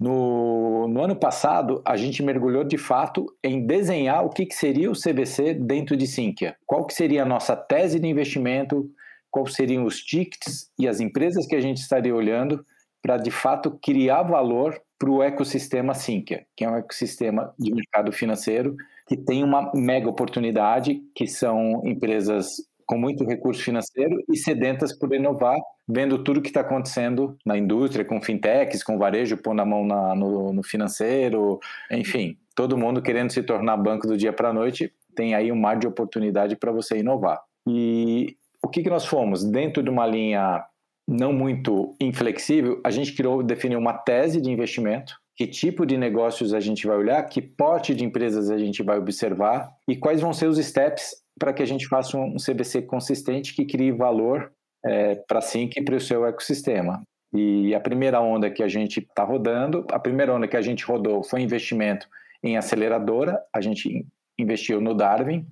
No, 0.02 0.88
no 0.88 1.04
ano 1.04 1.16
passado, 1.16 1.80
a 1.86 1.96
gente 1.96 2.24
mergulhou 2.24 2.64
de 2.64 2.76
fato 2.76 3.28
em 3.44 3.68
desenhar 3.68 4.26
o 4.26 4.32
que, 4.32 4.48
que 4.48 4.56
seria 4.56 4.90
o 4.90 4.96
CVC 4.96 5.54
dentro 5.54 5.96
de 5.96 6.08
Sinqia. 6.08 6.56
Qual 6.66 6.88
que 6.88 6.94
seria 6.96 7.22
a 7.22 7.26
nossa 7.26 7.56
tese 7.56 8.00
de 8.00 8.08
investimento, 8.08 8.90
quais 9.30 9.54
seriam 9.54 9.86
os 9.86 10.02
tickets 10.02 10.72
e 10.80 10.88
as 10.88 11.00
empresas 11.00 11.46
que 11.46 11.54
a 11.54 11.62
gente 11.62 11.78
estaria 11.78 12.16
olhando 12.16 12.66
para, 13.00 13.18
de 13.18 13.30
fato, 13.30 13.78
criar 13.80 14.24
valor 14.24 14.82
para 14.98 15.12
o 15.12 15.22
ecossistema 15.22 15.94
Sinqia, 15.94 16.48
que 16.58 16.66
é 16.66 16.70
um 16.70 16.78
ecossistema 16.78 17.54
de 17.60 17.72
mercado 17.72 18.12
financeiro 18.12 18.76
que 19.08 19.16
tem 19.16 19.44
uma 19.44 19.72
mega 19.76 20.10
oportunidade, 20.10 21.00
que 21.14 21.28
são 21.28 21.82
empresas 21.86 22.48
com 22.92 22.98
muito 22.98 23.24
recurso 23.24 23.64
financeiro 23.64 24.22
e 24.30 24.36
sedentas 24.36 24.92
por 24.92 25.16
inovar, 25.16 25.56
vendo 25.88 26.22
tudo 26.22 26.42
que 26.42 26.50
está 26.50 26.60
acontecendo 26.60 27.38
na 27.46 27.58
indústria, 27.58 28.04
com 28.04 28.22
fintechs, 28.22 28.84
com 28.84 28.98
varejo 28.98 29.38
pondo 29.38 29.62
a 29.62 29.66
mão 29.66 29.86
na, 29.86 30.14
no, 30.14 30.52
no, 30.52 30.62
financeiro, 30.62 31.58
enfim, 31.90 32.36
todo 32.54 32.78
mundo 32.78 33.02
querendo 33.02 33.32
se 33.32 33.44
tornar 33.44 33.78
banco 33.78 34.06
do 34.06 34.18
dia 34.18 34.34
para 34.34 34.50
a 34.50 34.54
noite, 34.54 34.92
tem 35.16 35.34
aí 35.34 35.54
um 35.54 35.56
mar 35.56 35.80
de 35.80 35.88
oportunidade 35.88 36.58
para 36.58 36.70
você 36.74 36.98
inovar. 36.98 37.42
E 37.66 38.36
o 38.62 38.68
que, 38.68 38.84
que 38.84 38.90
nós 38.90 39.06
fomos? 39.06 39.50
Dentro 39.50 39.82
de 39.82 39.90
uma 39.90 40.06
linha 40.06 40.62
não 41.08 41.32
muito 41.32 41.96
inflexível, 41.98 42.82
a 42.86 42.92
gente 42.92 43.16
criou, 43.16 43.42
definiu 43.42 43.80
uma 43.80 43.94
tese 43.94 44.42
de 44.42 44.52
investimento, 44.52 45.14
que 45.38 45.48
tipo 45.48 45.86
de 45.86 45.98
negócios 45.98 46.54
a 46.54 46.60
gente 46.60 46.86
vai 46.86 46.98
olhar, 46.98 47.24
que 47.24 47.42
porte 47.42 47.96
de 47.96 48.04
empresas 48.04 48.52
a 48.52 48.58
gente 48.58 48.84
vai 48.84 48.98
observar 48.98 49.72
e 49.88 49.96
quais 49.96 50.20
vão 50.20 50.34
ser 50.34 50.48
os 50.48 50.58
steps 50.58 51.22
para 51.42 51.54
que 51.54 51.64
a 51.64 51.66
gente 51.66 51.88
faça 51.88 52.16
um 52.16 52.36
CBC 52.36 52.84
consistente 52.84 53.56
que 53.56 53.66
crie 53.66 53.92
valor 53.92 54.54
é, 54.86 55.16
para 55.16 55.42
SINC 55.42 55.76
e 55.76 55.84
para 55.84 55.96
o 55.96 56.00
seu 56.00 56.24
ecossistema. 56.24 57.02
E 57.34 57.74
a 57.74 57.80
primeira 57.80 58.22
onda 58.22 58.52
que 58.52 58.62
a 58.62 58.68
gente 58.68 59.00
está 59.00 59.24
rodando, 59.24 59.84
a 59.90 59.98
primeira 59.98 60.36
onda 60.36 60.48
que 60.48 60.56
a 60.56 60.62
gente 60.62 60.86
rodou 60.86 61.24
foi 61.24 61.42
investimento 61.42 62.08
em 62.44 62.58
aceleradora, 62.58 63.42
a 63.52 63.60
gente 63.60 64.06
investiu 64.38 64.80
no 64.80 64.94
Darwin, 64.94 65.48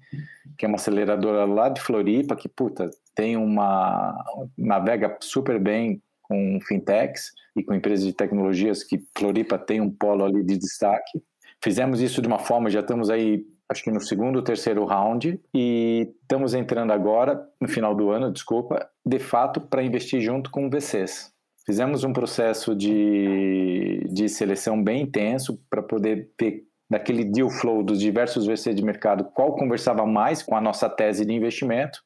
que 0.60 0.64
é 0.64 0.68
uma 0.68 0.76
aceleradora 0.76 1.44
lá 1.46 1.70
de 1.70 1.82
Floripa, 1.82 2.36
que, 2.36 2.48
puta, 2.48 2.92
tem 3.16 3.36
uma... 3.36 4.16
navega 4.56 5.18
super 5.22 5.60
bem 5.60 6.00
com 6.22 6.60
fintechs 6.68 7.32
e 7.56 7.64
com 7.64 7.74
empresas 7.74 8.06
de 8.06 8.14
tecnologias 8.14 8.84
que 8.84 9.04
Floripa 9.18 9.58
tem 9.58 9.82
um 9.82 9.90
polo 9.90 10.24
ali 10.24 10.44
de 10.44 10.56
destaque. 10.56 11.20
Fizemos 11.64 12.00
isso 12.00 12.22
de 12.22 12.28
uma 12.28 12.38
forma, 12.38 12.70
já 12.70 12.82
estamos 12.82 13.10
aí 13.10 13.44
acho 13.70 13.84
que 13.84 13.92
no 13.92 14.02
segundo 14.02 14.42
terceiro 14.42 14.84
round, 14.86 15.40
e 15.54 16.12
estamos 16.22 16.54
entrando 16.54 16.92
agora, 16.92 17.48
no 17.62 17.68
final 17.68 17.94
do 17.96 18.10
ano, 18.10 18.32
desculpa, 18.32 18.90
de 19.06 19.20
fato, 19.20 19.62
para 19.62 19.84
investir 19.84 20.20
junto 20.22 20.50
com 20.50 20.70
VCs. 20.70 21.32
Fizemos 21.66 22.04
um 22.04 22.12
processo 22.12 22.76
de, 22.76 24.08
de 24.12 24.28
seleção 24.28 24.84
bem 24.84 25.04
intenso 25.04 25.60
para 25.70 25.84
poder 25.84 26.32
ver 26.40 26.64
daquele 26.90 27.24
deal 27.24 27.50
flow 27.52 27.84
dos 27.84 28.00
diversos 28.00 28.48
VCs 28.48 28.76
de 28.76 28.84
mercado 28.84 29.26
qual 29.26 29.54
conversava 29.54 30.04
mais 30.06 30.42
com 30.42 30.56
a 30.56 30.62
nossa 30.62 30.90
tese 30.90 31.24
de 31.24 31.32
investimento. 31.32 32.00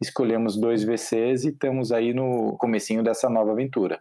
Escolhemos 0.00 0.56
dois 0.56 0.84
VCs 0.84 1.44
e 1.44 1.48
estamos 1.48 1.90
aí 1.90 2.14
no 2.14 2.56
comecinho 2.56 3.02
dessa 3.02 3.28
nova 3.28 3.50
aventura. 3.50 4.00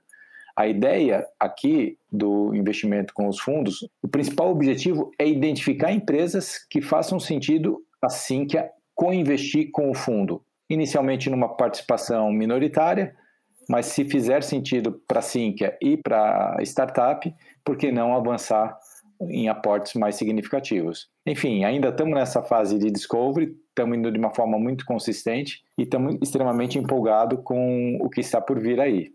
A 0.56 0.68
ideia 0.68 1.26
aqui 1.40 1.98
do 2.12 2.54
investimento 2.54 3.14
com 3.14 3.28
os 3.28 3.40
fundos, 3.40 3.88
o 4.02 4.08
principal 4.08 4.52
objetivo 4.52 5.12
é 5.18 5.28
identificar 5.28 5.92
empresas 5.92 6.58
que 6.70 6.82
façam 6.82 7.20
sentido 7.20 7.84
assim 8.02 8.46
que 8.46 8.58
co-investir 8.96 9.70
com 9.72 9.90
o 9.90 9.94
fundo, 9.94 10.44
inicialmente 10.70 11.30
numa 11.30 11.56
participação 11.56 12.32
minoritária, 12.32 13.16
mas 13.70 13.86
se 13.86 14.04
fizer 14.04 14.44
sentido 14.44 15.02
para 15.08 15.20
a 15.20 15.22
Sinqia 15.22 15.78
e 15.82 15.96
para 15.96 16.58
a 16.60 16.64
startup, 16.64 17.34
por 17.64 17.78
que 17.78 17.92
não 17.92 18.14
avançar 18.14 18.78
em 19.22 19.48
aportes 19.48 19.94
mais 19.94 20.16
significativos? 20.16 21.08
Enfim, 21.26 21.64
ainda 21.64 21.90
estamos 21.90 22.16
nessa 22.16 22.42
fase 22.42 22.80
de 22.80 22.90
discovery, 22.90 23.56
estamos 23.70 23.98
indo 23.98 24.12
de 24.12 24.18
uma 24.18 24.34
forma 24.34 24.58
muito 24.58 24.86
consistente 24.86 25.62
e 25.78 25.84
estamos 25.84 26.18
extremamente 26.22 26.80
empolgados 26.80 27.40
com 27.44 27.98
o 28.02 28.10
que 28.10 28.22
está 28.22 28.42
por 28.42 28.60
vir 28.60 28.80
aí. 28.80 29.14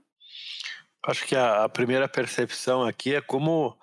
Acho 1.06 1.26
que 1.26 1.36
a, 1.36 1.64
a, 1.64 1.68
primeira 1.68 2.08
percepção 2.08 2.82
aqui 2.82 3.14
é 3.14 3.20
como 3.20 3.76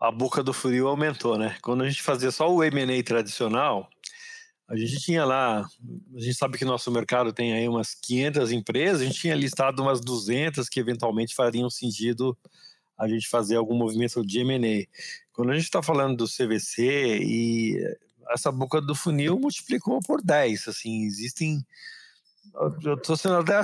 a 0.00 0.10
boca 0.10 0.42
do 0.42 0.54
frio 0.54 0.88
aumentou, 0.88 1.36
né? 1.36 1.56
Quando 1.60 1.84
a 1.84 1.88
gente 1.88 2.02
fazia 2.02 2.30
só 2.30 2.50
o 2.50 2.64
M&A 2.64 3.02
tradicional, 3.02 3.90
a 4.66 4.74
gente 4.74 4.98
tinha 5.00 5.22
lá, 5.24 5.60
a 5.60 6.18
gente 6.18 6.34
sabe 6.34 6.56
que 6.56 6.64
nosso 6.64 6.90
mercado 6.90 7.30
tem 7.30 7.52
aí 7.52 7.68
umas 7.68 7.94
500 7.94 8.52
empresas, 8.52 9.02
a 9.02 9.04
gente 9.04 9.20
tinha 9.20 9.34
listado 9.34 9.82
umas 9.82 10.00
200 10.00 10.66
que 10.70 10.80
eventualmente 10.80 11.34
fariam 11.34 11.68
sentido 11.68 12.36
a 12.98 13.06
gente 13.06 13.28
fazer 13.28 13.56
algum 13.56 13.74
movimento 13.74 14.24
de 14.24 14.40
M&A. 14.40 14.86
Quando 15.30 15.50
a 15.50 15.54
gente 15.54 15.64
está 15.64 15.82
falando 15.82 16.16
do 16.16 16.26
CVC 16.26 17.18
e 17.22 17.76
essa 18.30 18.50
boca 18.50 18.80
do 18.80 18.94
funil 18.94 19.38
multiplicou 19.38 20.00
por 20.00 20.22
10, 20.22 20.68
assim, 20.68 21.02
existem 21.04 21.62
eu 22.84 22.94
estou 22.94 23.16
sendo 23.16 23.36
até 23.36 23.54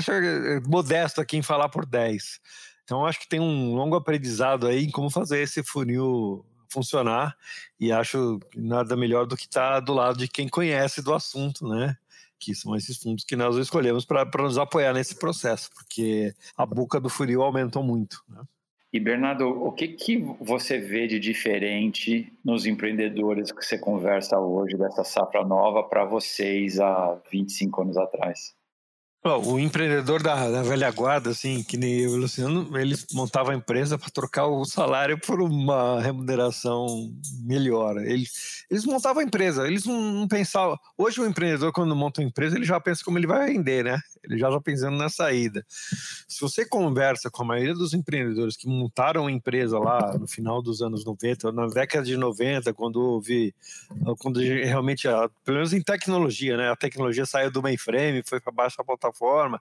modesto 0.67 1.21
aqui 1.21 1.37
em 1.37 1.43
falar 1.43 1.69
por 1.69 1.85
10 1.85 2.41
então, 2.89 3.05
acho 3.05 3.21
que 3.21 3.29
tem 3.29 3.39
um 3.39 3.75
longo 3.75 3.97
aprendizado 3.97 4.67
aí 4.67 4.85
em 4.85 4.91
como 4.91 5.11
fazer 5.11 5.43
esse 5.43 5.63
funil 5.63 6.43
funcionar 6.71 7.37
e 7.79 7.93
acho 7.93 8.41
nada 8.57 8.97
melhor 8.97 9.27
do 9.27 9.37
que 9.37 9.43
estar 9.43 9.75
tá 9.75 9.81
do 9.81 9.93
lado 9.93 10.17
de 10.17 10.27
quem 10.27 10.49
conhece 10.49 11.03
do 11.03 11.13
assunto, 11.13 11.69
né? 11.69 11.95
Que 12.39 12.55
são 12.55 12.75
esses 12.75 12.97
fundos 12.97 13.25
que 13.25 13.37
nós 13.37 13.57
escolhemos 13.57 14.07
para 14.07 14.25
nos 14.43 14.57
apoiar 14.57 14.95
nesse 14.95 15.17
processo, 15.17 15.69
porque 15.75 16.33
a 16.57 16.65
boca 16.65 16.99
do 16.99 17.11
funil 17.11 17.43
aumentou 17.43 17.83
muito. 17.83 18.25
Né? 18.27 18.41
E 18.91 18.99
Bernardo, 18.99 19.47
o 19.47 19.71
que, 19.71 19.89
que 19.89 20.17
você 20.41 20.79
vê 20.79 21.07
de 21.07 21.21
diferente 21.21 22.33
nos 22.43 22.65
empreendedores 22.65 23.53
que 23.53 23.63
você 23.63 23.77
conversa 23.77 24.39
hoje 24.39 24.79
dessa 24.79 25.05
safra 25.05 25.45
nova 25.45 25.83
para 25.83 26.07
vocês 26.07 26.81
há 26.81 27.21
25 27.31 27.83
anos 27.83 27.99
atrás? 27.99 28.58
O 29.25 29.59
empreendedor 29.59 30.23
da, 30.23 30.49
da, 30.49 30.63
velha 30.63 30.91
guarda, 30.93 31.31
assim, 31.31 31.65
que 31.65 31.77
nem 31.77 32.01
eu 32.01 32.13
e 32.13 32.15
o 32.15 32.17
Luciano, 32.19 32.79
eles 32.79 33.05
montavam 33.13 33.53
a 33.53 33.57
empresa 33.57 33.99
para 33.99 34.09
trocar 34.11 34.47
o 34.47 34.65
salário 34.65 35.19
por 35.19 35.43
uma 35.43 36.01
remuneração 36.01 37.13
melhor. 37.43 37.99
Eles, 37.99 38.65
eles 38.71 38.85
montavam 38.85 39.21
a 39.21 39.25
empresa, 39.25 39.67
eles 39.67 39.85
não, 39.85 40.01
não 40.01 40.29
pensavam. 40.29 40.79
Hoje, 40.97 41.21
o 41.21 41.27
empreendedor, 41.27 41.73
quando 41.73 41.97
monta 41.97 42.21
uma 42.21 42.29
empresa, 42.29 42.57
ele 42.57 42.65
já 42.65 42.79
pensa 42.79 43.03
como 43.05 43.19
ele 43.19 43.27
vai 43.27 43.49
vender, 43.49 43.85
né? 43.85 44.01
Ele 44.23 44.39
já 44.39 44.49
está 44.49 44.61
pensando 44.61 44.97
na 44.97 45.09
saída. 45.09 45.65
Se 45.69 46.41
você 46.41 46.65
conversa 46.65 47.29
com 47.29 47.43
a 47.43 47.47
maioria 47.47 47.75
dos 47.75 47.95
empreendedores 47.95 48.57
que 48.57 48.69
montaram 48.69 49.27
a 49.27 49.33
empresa 49.33 49.81
lá 49.81 50.17
no 50.17 50.29
final 50.29 50.63
dos 50.63 50.81
anos 50.81 51.05
90, 51.05 51.51
na 51.51 51.67
década 51.67 52.05
de 52.05 52.17
90, 52.17 52.73
quando 52.73 53.01
houve, 53.01 53.53
quando 54.19 54.39
realmente, 54.39 55.09
pelo 55.45 55.57
menos 55.57 55.73
em 55.73 55.83
tecnologia, 55.83 56.57
né? 56.57 56.71
A 56.71 56.77
tecnologia 56.77 57.27
saiu 57.27 57.51
do 57.51 57.63
mainframe, 57.63 58.23
foi 58.25 58.41
para 58.41 58.53
baixo 58.53 58.77
da 58.77 58.85
plataforma. 59.09 59.61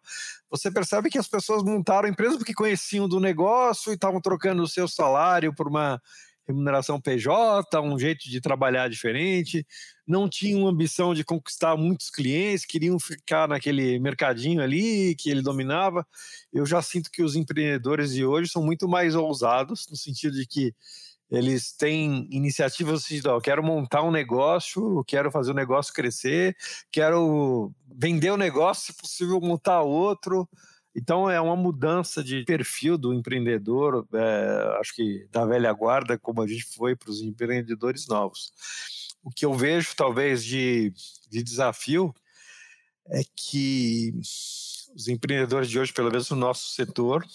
Você 0.50 0.72
percebe 0.72 1.10
que 1.10 1.18
as 1.18 1.28
pessoas 1.28 1.64
montaram 1.64 2.08
a 2.08 2.12
empresa 2.12 2.38
porque 2.38 2.54
conheciam 2.54 3.08
do 3.08 3.20
negócio 3.20 3.91
e 3.91 3.95
estavam 3.95 4.22
trocando 4.22 4.62
o 4.62 4.68
seu 4.68 4.88
salário 4.88 5.54
por 5.54 5.68
uma 5.68 6.02
remuneração 6.48 7.00
PJ, 7.02 7.82
um 7.82 8.00
jeito 8.00 8.30
de 8.30 8.39
trabalhar 8.39 8.89
diferente, 8.89 9.68
não 10.08 10.30
tinham 10.30 10.66
ambição 10.66 11.14
de 11.14 11.22
conquistar 11.22 11.76
muitos 11.76 12.10
clientes, 12.10 12.66
queriam 12.66 12.98
ficar 12.98 13.50
naquele 13.50 14.00
mercadinho 14.00 14.62
ali 14.62 15.14
que 15.16 15.30
ele 15.30 15.41
dominava. 15.41 16.08
Eu 16.54 16.66
já 16.66 16.82
sinto 16.82 17.12
que 17.12 17.22
os 17.22 17.36
empreendedores 17.36 18.14
de 18.14 18.26
hoje 18.26 18.50
são 18.50 18.64
muito 18.64 18.88
mais 18.88 19.14
ousados, 19.14 19.88
no 19.89 19.98
sentido 19.98 20.38
de 20.38 20.48
que 20.48 20.74
eles 21.30 21.73
têm 21.73 22.28
iniciativas 22.32 23.03
assim, 23.03 23.19
ó, 23.25 23.39
quero 23.39 23.61
montar 23.61 24.03
um 24.03 24.11
negócio, 24.11 25.03
quero 25.05 25.30
fazer 25.32 25.51
o 25.51 25.55
negócio 25.55 25.93
crescer, 25.93 26.55
quero 26.91 27.71
vender 27.93 28.32
o 28.32 28.38
negócio, 28.38 28.93
se 28.93 28.99
possível 28.99 29.39
montar 29.41 29.82
outro. 29.82 30.47
Então 30.95 31.30
é 31.30 31.39
uma 31.39 31.55
mudança 31.55 32.23
de 32.23 32.43
perfil 32.43 32.97
do 32.97 33.13
empreendedor, 33.13 34.07
é, 34.13 34.78
acho 34.80 34.95
que 34.95 35.28
da 35.32 35.45
velha 35.45 35.71
guarda, 35.71 36.17
como 36.17 36.41
a 36.41 36.47
gente 36.47 36.63
foi 36.63 36.95
para 36.95 37.11
os 37.11 37.21
empreendedores 37.21 38.07
novos. 38.07 38.51
O 39.21 39.30
que 39.30 39.45
eu 39.45 39.53
vejo 39.53 39.95
talvez 39.95 40.43
de, 40.43 40.93
de 41.30 41.43
desafio 41.43 42.15
é 43.09 43.21
que 43.36 44.13
os 44.95 45.07
empreendedores 45.07 45.69
de 45.69 45.78
hoje, 45.78 45.93
pelo 45.93 46.09
menos 46.09 46.30
no 46.30 46.38
nosso 46.38 46.69
setor, 46.73 47.25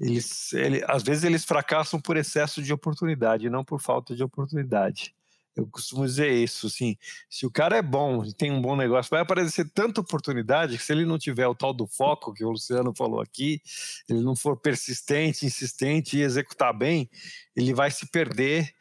eles, 0.00 0.52
ele, 0.54 0.82
às 0.88 1.02
vezes 1.02 1.24
eles 1.24 1.44
fracassam 1.44 2.00
por 2.00 2.16
excesso 2.16 2.62
de 2.62 2.72
oportunidade, 2.72 3.50
não 3.50 3.62
por 3.62 3.80
falta 3.80 4.14
de 4.14 4.24
oportunidade. 4.24 5.14
Eu 5.54 5.66
costumo 5.66 6.06
dizer 6.06 6.32
isso, 6.32 6.68
assim, 6.68 6.96
se 7.28 7.44
o 7.44 7.50
cara 7.50 7.76
é 7.76 7.82
bom 7.82 8.24
e 8.24 8.32
tem 8.32 8.50
um 8.50 8.62
bom 8.62 8.76
negócio, 8.76 9.10
vai 9.10 9.20
aparecer 9.20 9.68
tanta 9.74 10.00
oportunidade 10.00 10.78
que 10.78 10.82
se 10.82 10.92
ele 10.92 11.04
não 11.04 11.18
tiver 11.18 11.46
o 11.46 11.54
tal 11.54 11.74
do 11.74 11.86
foco 11.86 12.32
que 12.32 12.44
o 12.44 12.50
Luciano 12.50 12.94
falou 12.96 13.20
aqui, 13.20 13.60
ele 14.08 14.22
não 14.22 14.34
for 14.34 14.56
persistente, 14.56 15.44
insistente 15.44 16.16
e 16.16 16.22
executar 16.22 16.72
bem, 16.72 17.10
ele 17.54 17.74
vai 17.74 17.90
se 17.90 18.06
perder 18.06 18.72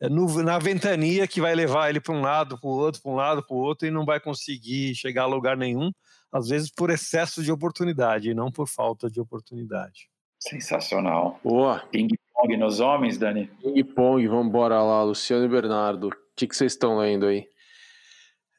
eh, 0.00 0.08
no, 0.10 0.42
na 0.42 0.58
ventania 0.58 1.26
que 1.28 1.40
vai 1.40 1.54
levar 1.54 1.88
ele 1.88 2.00
para 2.00 2.14
um 2.14 2.20
lado, 2.20 2.58
para 2.60 2.68
o 2.68 2.72
outro, 2.72 3.00
para 3.00 3.10
um 3.12 3.14
lado, 3.14 3.42
para 3.46 3.56
o 3.56 3.58
outro 3.58 3.86
e 3.86 3.90
não 3.90 4.04
vai 4.04 4.20
conseguir 4.20 4.94
chegar 4.94 5.22
a 5.22 5.26
lugar 5.26 5.56
nenhum, 5.56 5.92
às 6.30 6.48
vezes 6.48 6.70
por 6.70 6.90
excesso 6.90 7.42
de 7.42 7.52
oportunidade 7.52 8.30
e 8.30 8.34
não 8.34 8.50
por 8.50 8.68
falta 8.68 9.08
de 9.08 9.20
oportunidade. 9.20 10.10
Sensacional. 10.38 11.40
Boa. 11.42 11.80
Ping 11.90 12.08
pong 12.34 12.56
nos 12.56 12.80
homens, 12.80 13.18
Dani? 13.18 13.50
Ping 13.62 13.84
pong, 13.84 14.26
vamos 14.28 14.46
embora 14.46 14.82
lá, 14.82 15.02
Luciano 15.02 15.44
e 15.44 15.48
Bernardo. 15.48 16.08
O 16.08 16.12
que, 16.36 16.46
que 16.46 16.56
vocês 16.56 16.72
estão 16.72 16.98
lendo 16.98 17.26
aí? 17.26 17.46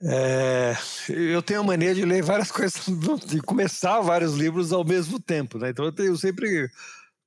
É, 0.02 0.76
eu 1.10 1.42
tenho 1.42 1.62
a 1.62 1.64
mania 1.64 1.94
de 1.94 2.06
ler 2.06 2.22
várias 2.22 2.52
coisas, 2.52 2.86
de 3.26 3.42
começar 3.42 4.00
vários 4.02 4.36
livros 4.36 4.72
ao 4.72 4.84
mesmo 4.84 5.20
tempo, 5.20 5.58
né? 5.58 5.70
Então 5.70 5.86
eu 5.86 5.92
tenho 5.92 6.16
sempre 6.16 6.70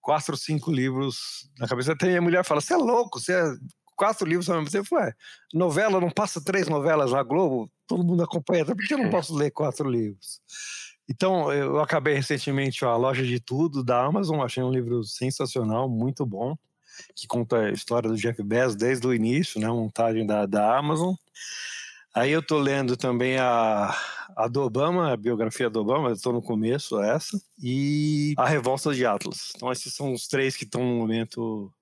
quatro, 0.01 0.37
cinco 0.37 0.71
livros 0.71 1.49
na 1.59 1.67
cabeça. 1.67 1.93
Até 1.93 2.07
minha 2.07 2.23
mulher 2.23 2.45
fala: 2.45 2.61
você 2.61 2.75
é 2.75 2.77
louco, 2.77 3.19
você 3.19 3.33
é 3.33 3.45
quatro 3.97 4.27
livros 4.27 4.49
ao 4.49 4.57
mesmo 4.57 4.71
tempo. 4.71 4.95
Ué, 4.95 5.13
novela, 5.53 6.01
não 6.01 6.11
passa 6.11 6.43
três 6.43 6.69
novelas 6.69 7.13
na 7.13 7.23
Globo? 7.23 7.71
Todo 7.87 8.05
mundo 8.05 8.23
acompanha, 8.23 8.65
por 8.65 8.77
que 8.77 8.95
eu 8.95 8.99
não 8.99 9.11
posso 9.11 9.35
ler 9.35 9.51
quatro 9.51 9.89
livros? 9.89 10.41
Então, 11.11 11.53
eu 11.53 11.81
acabei 11.81 12.15
recentemente 12.15 12.85
a 12.85 12.95
Loja 12.95 13.27
de 13.27 13.41
Tudo 13.41 13.83
da 13.83 14.01
Amazon, 14.05 14.43
achei 14.43 14.63
um 14.63 14.71
livro 14.71 15.03
sensacional, 15.03 15.89
muito 15.89 16.25
bom, 16.25 16.57
que 17.17 17.27
conta 17.27 17.57
a 17.57 17.73
história 17.73 18.09
do 18.09 18.17
Jeff 18.17 18.41
Bezos 18.45 18.77
desde 18.77 19.05
o 19.09 19.13
início, 19.13 19.61
né, 19.61 19.67
a 19.67 19.75
montagem 19.75 20.25
da, 20.25 20.47
da 20.47 20.79
Amazon. 20.79 21.15
Aí 22.15 22.31
eu 22.31 22.39
estou 22.39 22.61
lendo 22.61 22.97
também 22.97 23.39
a, 23.39 23.93
a 24.37 24.47
do 24.47 24.63
Obama, 24.63 25.13
a 25.13 25.17
biografia 25.17 25.69
do 25.69 25.81
Obama, 25.81 26.13
estou 26.13 26.33
no 26.33 26.41
começo 26.41 27.01
essa, 27.01 27.41
e 27.61 28.33
a 28.37 28.49
Revolta 28.49 28.95
de 28.95 29.05
Atlas. 29.05 29.53
Então 29.57 29.73
esses 29.73 29.93
são 29.93 30.13
os 30.13 30.29
três 30.29 30.57
que 30.57 30.65
estão 30.65 30.81
no 30.81 30.95
momento 30.95 31.73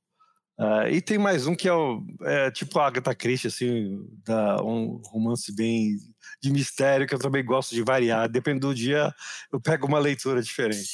Uh, 0.59 0.88
e 0.90 1.00
tem 1.00 1.18
mais 1.18 1.46
um 1.46 1.54
que 1.54 1.68
é, 1.68 1.72
o, 1.72 2.02
é 2.22 2.50
tipo 2.50 2.80
a 2.80 2.86
Agatha 2.88 3.14
Christie, 3.14 3.46
assim, 3.46 4.04
da, 4.26 4.61
um 4.61 5.00
romance 5.04 5.54
bem 5.54 5.96
de 6.42 6.50
mistério, 6.50 7.06
que 7.06 7.14
eu 7.14 7.18
também 7.18 7.44
gosto 7.44 7.76
de 7.76 7.82
variar. 7.82 8.28
Depende 8.28 8.61
do 8.61 8.74
dia, 8.74 9.14
eu 9.52 9.61
pego 9.61 9.86
uma 9.86 10.00
leitura 10.00 10.42
diferente. 10.42 10.88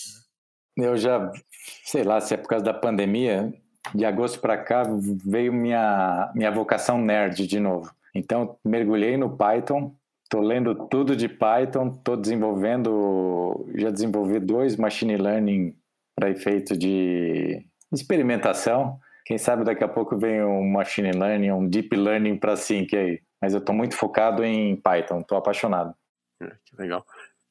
Né? 0.77 0.87
Eu 0.87 0.99
já, 0.99 1.33
sei 1.83 2.05
lá, 2.05 2.21
se 2.21 2.35
é 2.35 2.37
por 2.37 2.49
causa 2.49 2.65
da 2.65 2.75
pandemia, 2.75 3.55
de 3.95 4.05
agosto 4.05 4.39
para 4.39 4.59
cá 4.59 4.83
veio 5.25 5.53
minha, 5.53 6.31
minha 6.35 6.51
vocação 6.51 6.99
nerd 6.99 7.47
de 7.47 7.59
novo. 7.59 7.91
Então, 8.15 8.59
mergulhei 8.63 9.17
no 9.17 9.35
Python, 9.35 9.97
estou 10.25 10.43
lendo 10.43 10.75
tudo 10.89 11.17
de 11.17 11.29
Python, 11.29 11.89
estou 11.89 12.19
desenvolvendo, 12.19 13.67
já 13.77 13.91
desenvolvi 13.91 14.41
dois 14.41 14.77
machine 14.77 15.17
learning 15.17 15.75
para 16.15 16.29
efeito 16.29 16.77
de 16.77 17.65
experimentação 17.91 19.01
quem 19.25 19.39
sabe 19.39 19.65
daqui 19.65 19.83
a 19.83 19.89
pouco 19.89 20.19
vem 20.19 20.45
um 20.45 20.71
machine 20.71 21.13
learning, 21.13 21.51
um 21.51 21.67
deep 21.67 21.97
learning 21.97 22.37
para 22.37 22.57
Sync 22.57 22.95
aí. 22.95 23.21
Mas 23.41 23.55
eu 23.55 23.61
estou 23.61 23.75
muito 23.75 23.97
focado 23.97 24.45
em 24.45 24.77
Python, 24.77 25.21
estou 25.21 25.39
apaixonado. 25.39 25.95
É, 26.43 26.47
que 26.65 26.77
legal. 26.77 27.05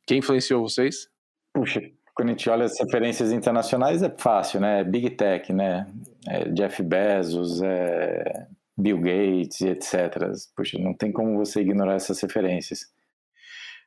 Quem 0.06 0.20
influenciou 0.20 0.62
vocês? 0.62 1.10
Puxa, 1.54 1.82
quando 2.14 2.30
a 2.30 2.32
gente 2.32 2.50
olha 2.50 2.66
as 2.66 2.80
referências 2.80 3.32
internacionais 3.32 4.04
é 4.04 4.10
fácil, 4.10 4.60
né? 4.60 4.84
Big 4.84 5.12
Tech, 5.12 5.52
né? 5.52 5.88
É 6.28 6.50
Jeff 6.50 6.82
Bezos, 6.84 7.62
é 7.62 8.48
Bill 8.78 9.00
Gates, 9.00 9.62
etc. 9.62 10.32
Puxa, 10.56 10.78
não 10.78 10.94
tem 10.94 11.12
como 11.12 11.38
você 11.38 11.62
ignorar 11.62 11.96
essas 11.96 12.22
referências. 12.22 12.92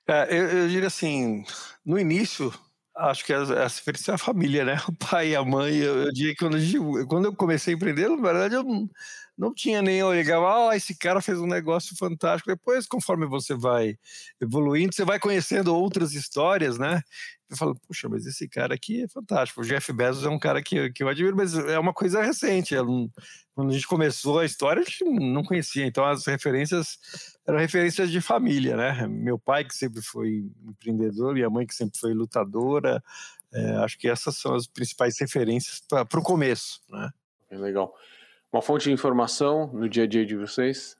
É, 0.08 0.26
eu, 0.30 0.48
eu 0.48 0.68
diria 0.68 0.86
assim, 0.86 1.44
no 1.84 1.98
início 1.98 2.52
Acho 2.98 3.24
que 3.26 3.32
essa 3.32 3.54
referência 3.62 4.12
é 4.12 4.14
a 4.14 4.18
família, 4.18 4.64
né? 4.64 4.76
O 4.88 4.92
pai 4.96 5.34
a 5.34 5.44
mãe. 5.44 5.76
Eu, 5.76 6.04
eu 6.04 6.12
diria 6.12 6.34
que 6.34 6.38
quando, 6.38 7.06
quando 7.06 7.24
eu 7.26 7.36
comecei 7.36 7.74
a 7.74 7.76
empreender, 7.76 8.08
na 8.08 8.16
verdade, 8.16 8.54
eu 8.54 8.64
não, 9.36 9.52
tinha 9.52 9.82
nem 9.82 9.96
eu 9.98 10.12
ligava, 10.12 10.70
ah, 10.70 10.76
esse 10.76 10.96
cara 10.96 11.20
fez 11.20 11.38
um 11.38 11.46
negócio 11.46 11.94
fantástico. 11.96 12.50
Depois, 12.50 12.86
conforme 12.86 13.26
você 13.26 13.54
vai 13.54 13.98
evoluindo, 14.40 14.94
você 14.94 15.04
vai 15.04 15.18
conhecendo 15.18 15.74
outras 15.74 16.14
histórias, 16.14 16.78
né? 16.78 17.02
Eu 17.48 17.56
falo, 17.56 17.76
puxa, 17.86 18.08
mas 18.08 18.26
esse 18.26 18.48
cara 18.48 18.74
aqui 18.74 19.02
é 19.02 19.08
fantástico. 19.08 19.60
O 19.60 19.64
Jeff 19.64 19.92
Bezos 19.92 20.24
é 20.24 20.28
um 20.28 20.38
cara 20.38 20.62
que, 20.62 20.90
que 20.90 21.02
eu 21.02 21.08
admiro, 21.08 21.36
mas 21.36 21.54
é 21.54 21.78
uma 21.78 21.92
coisa 21.92 22.22
recente. 22.22 22.74
Não, 22.74 23.10
quando 23.54 23.70
a 23.70 23.72
gente 23.72 23.86
começou 23.86 24.38
a 24.38 24.44
história, 24.44 24.80
a 24.80 24.84
gente 24.84 25.04
não 25.04 25.44
conhecia. 25.44 25.86
Então, 25.86 26.04
as 26.04 26.26
referências 26.26 26.98
eram 27.46 27.58
referências 27.58 28.10
de 28.10 28.20
família, 28.20 28.76
né? 28.76 29.06
Meu 29.06 29.38
pai, 29.38 29.64
que 29.64 29.76
sempre 29.76 30.02
foi 30.02 30.50
empreendedor, 30.66 31.34
minha 31.34 31.50
mãe, 31.50 31.66
que 31.66 31.74
sempre 31.74 31.98
foi 31.98 32.14
lutadora. 32.14 33.02
É, 33.52 33.76
acho 33.76 33.98
que 33.98 34.08
essas 34.08 34.36
são 34.38 34.54
as 34.54 34.66
principais 34.66 35.18
referências 35.20 35.80
para 35.88 36.20
o 36.20 36.22
começo, 36.22 36.80
né? 36.88 37.10
É 37.50 37.56
legal. 37.56 37.94
Uma 38.52 38.62
fonte 38.62 38.84
de 38.84 38.92
informação 38.92 39.68
no 39.72 39.88
dia 39.88 40.04
a 40.04 40.06
dia 40.06 40.24
de 40.24 40.36
vocês? 40.36 40.96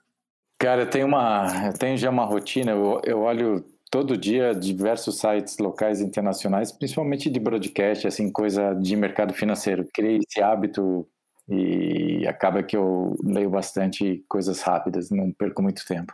Cara, 0.59 0.82
eu 0.82 0.90
tenho, 0.90 1.07
uma, 1.07 1.66
eu 1.66 1.72
tenho 1.72 1.97
já 1.97 2.11
uma 2.11 2.24
rotina, 2.24 2.72
eu, 2.72 3.01
eu 3.05 3.20
olho 3.20 3.64
todo 3.90 4.16
dia 4.16 4.55
diversos 4.55 5.18
sites 5.18 5.59
locais 5.59 6.01
e 6.01 6.05
internacionais, 6.05 6.72
principalmente 6.72 7.30
de 7.30 7.38
broadcast, 7.38 8.07
assim, 8.07 8.30
coisa 8.30 8.74
de 8.74 8.97
mercado 8.97 9.32
financeiro. 9.32 9.86
Criei 9.92 10.18
esse 10.18 10.40
hábito 10.42 11.07
e 11.49 12.26
acaba 12.26 12.62
que 12.62 12.76
eu 12.76 13.16
leio 13.22 13.51
bastante 13.51 14.24
coisas 14.28 14.61
rápidas, 14.62 15.11
não 15.11 15.30
perco 15.30 15.62
muito 15.62 15.84
tempo. 15.86 16.12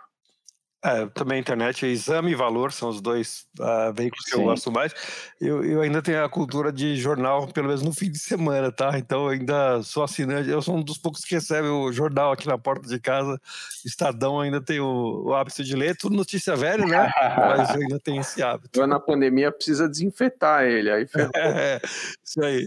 É, 0.85 1.07
também 1.07 1.37
a 1.37 1.41
internet, 1.41 1.87
exame 1.87 2.33
e 2.33 2.35
valor 2.35 2.72
são 2.72 2.89
os 2.89 3.01
dois 3.01 3.47
uh, 3.61 3.93
veículos 3.95 4.24
que 4.24 4.33
Sim. 4.33 4.41
eu 4.41 4.45
gosto 4.47 4.72
mais. 4.72 4.93
Eu, 5.41 5.64
eu 5.64 5.80
ainda 5.80 6.03
tenho 6.03 6.24
a 6.24 6.28
cultura 6.28 6.72
de 6.72 6.97
jornal, 6.97 7.47
pelo 7.47 7.68
menos 7.68 7.83
no 7.83 7.93
fim 7.93 8.11
de 8.11 8.18
semana, 8.18 8.72
tá? 8.72 8.99
Então 8.99 9.26
eu 9.26 9.28
ainda 9.28 9.80
sou 9.85 10.03
assinante, 10.03 10.51
eu 10.51 10.61
sou 10.61 10.76
um 10.76 10.83
dos 10.83 10.99
poucos 10.99 11.24
que 11.24 11.37
recebe 11.37 11.68
o 11.68 11.93
jornal 11.93 12.33
aqui 12.33 12.49
na 12.49 12.59
porta 12.59 12.89
de 12.89 12.99
casa. 12.99 13.41
Estadão 13.87 14.41
ainda 14.41 14.61
tem 14.61 14.80
o, 14.80 15.26
o 15.26 15.35
hábito 15.35 15.62
de 15.62 15.76
ler, 15.76 15.97
tudo 15.97 16.16
notícia 16.16 16.57
velha, 16.57 16.85
né? 16.85 17.12
Mas 17.39 17.70
eu 17.76 17.83
ainda 17.83 18.01
tenho 18.01 18.20
esse 18.20 18.43
hábito. 18.43 18.85
Na 18.85 18.99
pandemia 18.99 19.53
precisa 19.53 19.89
desinfetar 19.89 20.64
ele, 20.64 20.91
aí 20.91 21.07
é, 21.37 21.80
isso 22.24 22.43
aí. 22.43 22.66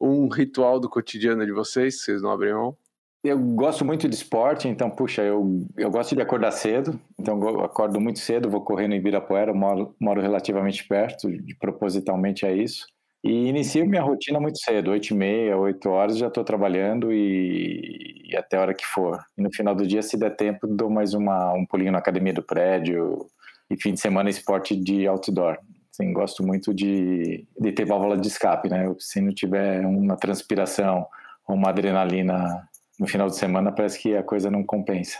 um 0.00 0.28
ritual 0.28 0.78
do 0.78 0.88
cotidiano 0.88 1.44
de 1.44 1.50
vocês, 1.50 2.00
vocês 2.00 2.22
não 2.22 2.30
abrem 2.30 2.54
mão? 2.54 2.76
Eu 3.26 3.40
gosto 3.40 3.84
muito 3.84 4.08
de 4.08 4.14
esporte, 4.14 4.68
então, 4.68 4.88
puxa, 4.88 5.20
eu, 5.20 5.66
eu 5.76 5.90
gosto 5.90 6.14
de 6.14 6.22
acordar 6.22 6.52
cedo, 6.52 6.98
então 7.18 7.40
eu 7.42 7.64
acordo 7.64 8.00
muito 8.00 8.20
cedo, 8.20 8.48
vou 8.48 8.60
correndo 8.60 8.94
em 8.94 8.98
Ibirapuera, 8.98 9.52
moro, 9.52 9.96
moro 10.00 10.20
relativamente 10.20 10.86
perto, 10.86 11.28
de, 11.28 11.52
propositalmente 11.56 12.46
é 12.46 12.54
isso. 12.54 12.86
E 13.24 13.48
inicio 13.48 13.84
minha 13.84 14.02
rotina 14.02 14.38
muito 14.38 14.60
cedo, 14.60 14.92
8 14.92 15.08
e 15.08 15.14
meia, 15.14 15.56
8 15.56 15.88
horas, 15.88 16.18
já 16.18 16.28
estou 16.28 16.44
trabalhando 16.44 17.12
e, 17.12 18.30
e, 18.30 18.36
até 18.36 18.56
a 18.56 18.60
hora 18.60 18.74
que 18.74 18.86
for. 18.86 19.20
E 19.36 19.42
no 19.42 19.52
final 19.52 19.74
do 19.74 19.84
dia, 19.84 20.02
se 20.02 20.16
der 20.16 20.36
tempo, 20.36 20.68
dou 20.68 20.88
mais 20.88 21.12
uma, 21.12 21.52
um 21.52 21.66
pulinho 21.66 21.90
na 21.90 21.98
academia 21.98 22.32
do 22.32 22.44
prédio 22.44 23.26
e 23.68 23.76
fim 23.76 23.92
de 23.92 24.00
semana 24.00 24.30
esporte 24.30 24.76
de 24.76 25.08
outdoor. 25.08 25.58
Assim, 25.90 26.12
gosto 26.12 26.46
muito 26.46 26.72
de, 26.72 27.44
de 27.58 27.72
ter 27.72 27.84
válvula 27.84 28.16
de 28.16 28.28
escape, 28.28 28.68
né? 28.68 28.84
Se 29.00 29.20
não 29.20 29.34
tiver 29.34 29.84
uma 29.84 30.16
transpiração 30.16 31.04
ou 31.48 31.56
uma 31.56 31.70
adrenalina 31.70 32.68
no 32.98 33.06
final 33.06 33.28
de 33.28 33.36
semana, 33.36 33.72
parece 33.72 33.98
que 33.98 34.16
a 34.16 34.22
coisa 34.22 34.50
não 34.50 34.64
compensa. 34.64 35.18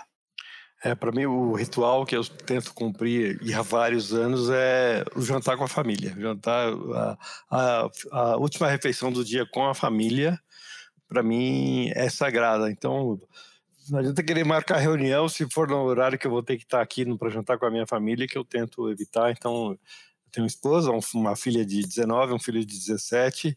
É, 0.84 0.94
para 0.94 1.10
mim 1.10 1.24
o 1.24 1.54
ritual 1.54 2.04
que 2.04 2.14
eu 2.14 2.24
tento 2.24 2.74
cumprir 2.74 3.38
e 3.42 3.54
há 3.54 3.62
vários 3.62 4.12
anos 4.12 4.50
é 4.50 5.04
o 5.14 5.22
jantar 5.22 5.56
com 5.56 5.64
a 5.64 5.68
família. 5.68 6.14
Jantar 6.18 6.68
a, 6.70 7.18
a, 7.50 7.90
a 8.12 8.36
última 8.36 8.68
refeição 8.68 9.10
do 9.10 9.24
dia 9.24 9.46
com 9.46 9.66
a 9.66 9.74
família, 9.74 10.38
para 11.08 11.22
mim 11.22 11.90
é 11.94 12.08
sagrada. 12.10 12.70
Então 12.70 13.18
não 13.88 14.00
adianta 14.00 14.22
querer 14.22 14.44
marcar 14.44 14.78
reunião 14.78 15.28
se 15.28 15.48
for 15.50 15.66
no 15.66 15.82
horário 15.82 16.18
que 16.18 16.26
eu 16.26 16.30
vou 16.30 16.42
ter 16.42 16.56
que 16.56 16.64
estar 16.64 16.82
aqui 16.82 17.04
para 17.16 17.30
jantar 17.30 17.58
com 17.58 17.66
a 17.66 17.70
minha 17.70 17.86
família, 17.86 18.26
que 18.28 18.36
eu 18.36 18.44
tento 18.44 18.90
evitar. 18.90 19.30
Então 19.30 19.70
eu 19.70 19.78
tenho 20.30 20.44
uma 20.44 20.48
esposa, 20.48 20.90
uma 21.14 21.34
filha 21.34 21.64
de 21.64 21.82
19, 21.82 22.34
um 22.34 22.38
filho 22.38 22.64
de 22.64 22.78
17 22.78 23.56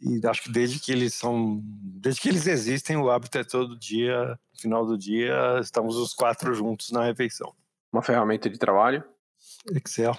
e 0.00 0.20
acho 0.26 0.42
que 0.42 0.52
desde 0.52 0.78
que 0.78 0.92
eles 0.92 1.14
são, 1.14 1.60
desde 1.62 2.20
que 2.20 2.28
eles 2.28 2.46
existem, 2.46 2.96
o 2.96 3.10
hábito 3.10 3.38
é 3.38 3.44
todo 3.44 3.78
dia, 3.78 4.38
no 4.52 4.60
final 4.60 4.86
do 4.86 4.96
dia, 4.96 5.58
estamos 5.60 5.96
os 5.96 6.12
quatro 6.12 6.54
juntos 6.54 6.90
na 6.90 7.04
refeição. 7.04 7.54
Uma 7.92 8.02
ferramenta 8.02 8.50
de 8.50 8.58
trabalho? 8.58 9.02
Excel. 9.74 10.16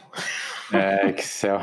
É, 0.73 1.09
Excel. 1.09 1.59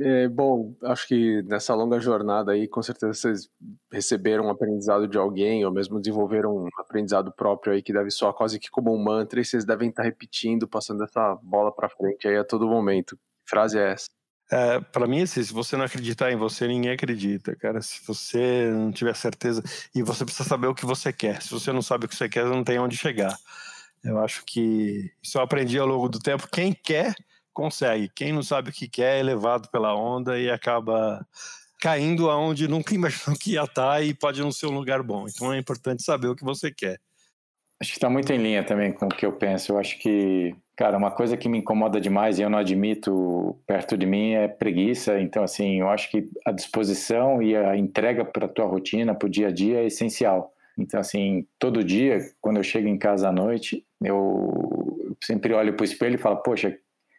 É, 0.00 0.28
bom, 0.28 0.76
acho 0.84 1.08
que 1.08 1.42
nessa 1.42 1.74
longa 1.74 1.98
jornada 1.98 2.52
aí, 2.52 2.68
com 2.68 2.80
certeza 2.80 3.12
vocês 3.12 3.50
receberam 3.90 4.44
um 4.44 4.50
aprendizado 4.50 5.08
de 5.08 5.18
alguém, 5.18 5.64
ou 5.64 5.72
mesmo 5.72 6.00
desenvolveram 6.00 6.56
um 6.56 6.68
aprendizado 6.78 7.32
próprio 7.32 7.72
aí 7.72 7.82
que 7.82 7.92
deve 7.92 8.10
soar 8.10 8.32
quase 8.32 8.60
que 8.60 8.70
como 8.70 8.94
um 8.94 9.02
mantra, 9.02 9.40
e 9.40 9.44
vocês 9.44 9.64
devem 9.64 9.88
estar 9.88 10.04
repetindo, 10.04 10.68
passando 10.68 11.02
essa 11.02 11.34
bola 11.42 11.74
para 11.74 11.88
frente 11.88 12.28
aí 12.28 12.36
a 12.36 12.44
todo 12.44 12.68
momento. 12.68 13.16
Que 13.16 13.50
frase 13.50 13.76
é 13.76 13.90
essa? 13.90 14.08
É, 14.50 14.80
para 14.80 15.06
mim, 15.06 15.22
assim, 15.22 15.42
se 15.42 15.52
você 15.52 15.76
não 15.76 15.84
acreditar 15.84 16.32
em 16.32 16.36
você, 16.36 16.66
ninguém 16.66 16.92
acredita, 16.92 17.54
cara. 17.54 17.82
Se 17.82 18.00
você 18.06 18.70
não 18.70 18.90
tiver 18.90 19.14
certeza. 19.14 19.62
E 19.94 20.02
você 20.02 20.24
precisa 20.24 20.48
saber 20.48 20.66
o 20.68 20.74
que 20.74 20.86
você 20.86 21.12
quer. 21.12 21.42
Se 21.42 21.50
você 21.50 21.72
não 21.72 21.82
sabe 21.82 22.06
o 22.06 22.08
que 22.08 22.16
você 22.16 22.28
quer, 22.28 22.44
não 22.46 22.64
tem 22.64 22.78
onde 22.78 22.96
chegar. 22.96 23.36
Eu 24.02 24.18
acho 24.18 24.44
que 24.46 25.12
isso 25.22 25.38
eu 25.38 25.42
aprendi 25.42 25.78
ao 25.78 25.86
longo 25.86 26.08
do 26.08 26.18
tempo. 26.18 26.48
Quem 26.50 26.72
quer, 26.72 27.14
consegue. 27.52 28.08
Quem 28.14 28.32
não 28.32 28.42
sabe 28.42 28.70
o 28.70 28.72
que 28.72 28.88
quer 28.88 29.18
é 29.18 29.22
levado 29.22 29.68
pela 29.68 29.94
onda 29.94 30.38
e 30.38 30.50
acaba 30.50 31.26
caindo 31.80 32.30
aonde 32.30 32.66
nunca 32.68 32.94
imaginou 32.94 33.36
que 33.38 33.52
ia 33.52 33.64
estar 33.64 34.02
e 34.02 34.14
pode 34.14 34.40
não 34.40 34.50
ser 34.50 34.66
um 34.66 34.74
lugar 34.74 35.02
bom. 35.02 35.26
Então 35.28 35.52
é 35.52 35.58
importante 35.58 36.02
saber 36.02 36.28
o 36.28 36.36
que 36.36 36.44
você 36.44 36.70
quer. 36.70 36.98
Acho 37.80 37.92
que 37.92 37.98
está 37.98 38.10
muito 38.10 38.32
em 38.32 38.38
linha 38.38 38.64
também 38.64 38.92
com 38.92 39.06
o 39.06 39.08
que 39.08 39.26
eu 39.26 39.32
penso. 39.32 39.72
Eu 39.72 39.78
acho 39.78 39.98
que 39.98 40.54
Cara, 40.78 40.96
uma 40.96 41.10
coisa 41.10 41.36
que 41.36 41.48
me 41.48 41.58
incomoda 41.58 42.00
demais 42.00 42.38
e 42.38 42.42
eu 42.42 42.48
não 42.48 42.56
admito 42.56 43.58
perto 43.66 43.98
de 43.98 44.06
mim 44.06 44.34
é 44.34 44.46
preguiça. 44.46 45.20
Então, 45.20 45.42
assim, 45.42 45.80
eu 45.80 45.88
acho 45.88 46.08
que 46.08 46.30
a 46.46 46.52
disposição 46.52 47.42
e 47.42 47.56
a 47.56 47.76
entrega 47.76 48.24
para 48.24 48.46
a 48.46 48.48
tua 48.48 48.64
rotina, 48.64 49.12
para 49.12 49.26
o 49.26 49.28
dia 49.28 49.48
a 49.48 49.50
dia 49.50 49.80
é 49.80 49.86
essencial. 49.86 50.52
Então, 50.78 51.00
assim, 51.00 51.44
todo 51.58 51.82
dia, 51.82 52.20
quando 52.40 52.58
eu 52.58 52.62
chego 52.62 52.86
em 52.86 52.96
casa 52.96 53.28
à 53.28 53.32
noite, 53.32 53.84
eu 54.00 55.16
sempre 55.20 55.52
olho 55.52 55.74
para 55.74 55.82
o 55.82 55.84
espelho 55.84 56.14
e 56.14 56.18
falo, 56.18 56.36
poxa, 56.36 56.78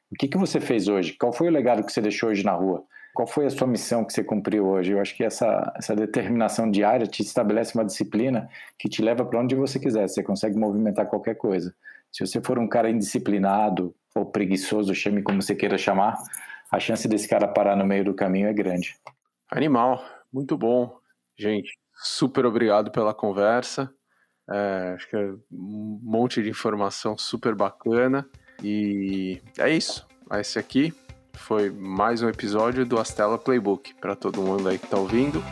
o 0.09 0.15
que, 0.15 0.29
que 0.29 0.37
você 0.37 0.61
fez 0.61 0.87
hoje? 0.87 1.17
Qual 1.19 1.33
foi 1.33 1.49
o 1.49 1.51
legado 1.51 1.83
que 1.83 1.91
você 1.91 1.99
deixou 1.99 2.29
hoje 2.29 2.45
na 2.45 2.53
rua? 2.53 2.85
Qual 3.13 3.27
foi 3.27 3.45
a 3.45 3.49
sua 3.49 3.67
missão 3.67 4.05
que 4.05 4.13
você 4.13 4.23
cumpriu 4.23 4.67
hoje? 4.67 4.93
Eu 4.93 5.01
acho 5.01 5.13
que 5.13 5.23
essa, 5.25 5.73
essa 5.75 5.93
determinação 5.93 6.71
diária 6.71 7.05
te 7.05 7.21
estabelece 7.21 7.75
uma 7.75 7.83
disciplina 7.83 8.49
que 8.77 8.87
te 8.87 9.01
leva 9.01 9.25
para 9.25 9.41
onde 9.41 9.53
você 9.53 9.77
quiser. 9.77 10.07
Você 10.07 10.23
consegue 10.23 10.57
movimentar 10.57 11.07
qualquer 11.07 11.35
coisa. 11.35 11.75
Se 12.11 12.25
você 12.25 12.41
for 12.41 12.57
um 12.57 12.67
cara 12.67 12.89
indisciplinado 12.89 13.95
ou 14.15 14.25
preguiçoso, 14.25 14.93
chame 14.95 15.21
como 15.21 15.41
você 15.41 15.55
queira 15.55 15.77
chamar, 15.77 16.17
a 16.71 16.79
chance 16.79 17.07
desse 17.07 17.27
cara 17.27 17.47
parar 17.47 17.75
no 17.75 17.85
meio 17.85 18.05
do 18.05 18.13
caminho 18.13 18.47
é 18.47 18.53
grande. 18.53 18.95
Animal, 19.51 20.03
muito 20.31 20.57
bom. 20.57 20.97
Gente, 21.37 21.71
super 21.95 22.45
obrigado 22.45 22.91
pela 22.91 23.13
conversa. 23.13 23.91
É, 24.51 24.93
acho 24.95 25.09
que 25.09 25.15
é 25.15 25.31
um 25.51 25.99
monte 26.01 26.41
de 26.41 26.49
informação 26.49 27.17
super 27.17 27.55
bacana. 27.55 28.27
E 28.63 29.41
é 29.57 29.69
isso. 29.69 30.07
Esse 30.33 30.59
aqui 30.59 30.93
foi 31.35 31.69
mais 31.69 32.21
um 32.21 32.29
episódio 32.29 32.85
do 32.85 32.99
Astela 32.99 33.37
Playbook. 33.37 33.93
Para 33.95 34.15
todo 34.15 34.41
mundo 34.41 34.67
aí 34.67 34.77
que 34.77 34.85
está 34.85 34.97
ouvindo, 34.97 35.43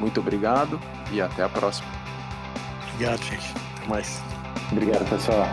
muito 0.00 0.20
obrigado 0.20 0.80
e 1.12 1.20
até 1.20 1.42
a 1.42 1.48
próxima. 1.48 1.88
Obrigado, 2.94 3.22
gente. 3.22 3.54
Até 3.76 3.88
mais. 3.88 4.22
Obrigado, 4.72 5.08
pessoal. 5.08 5.46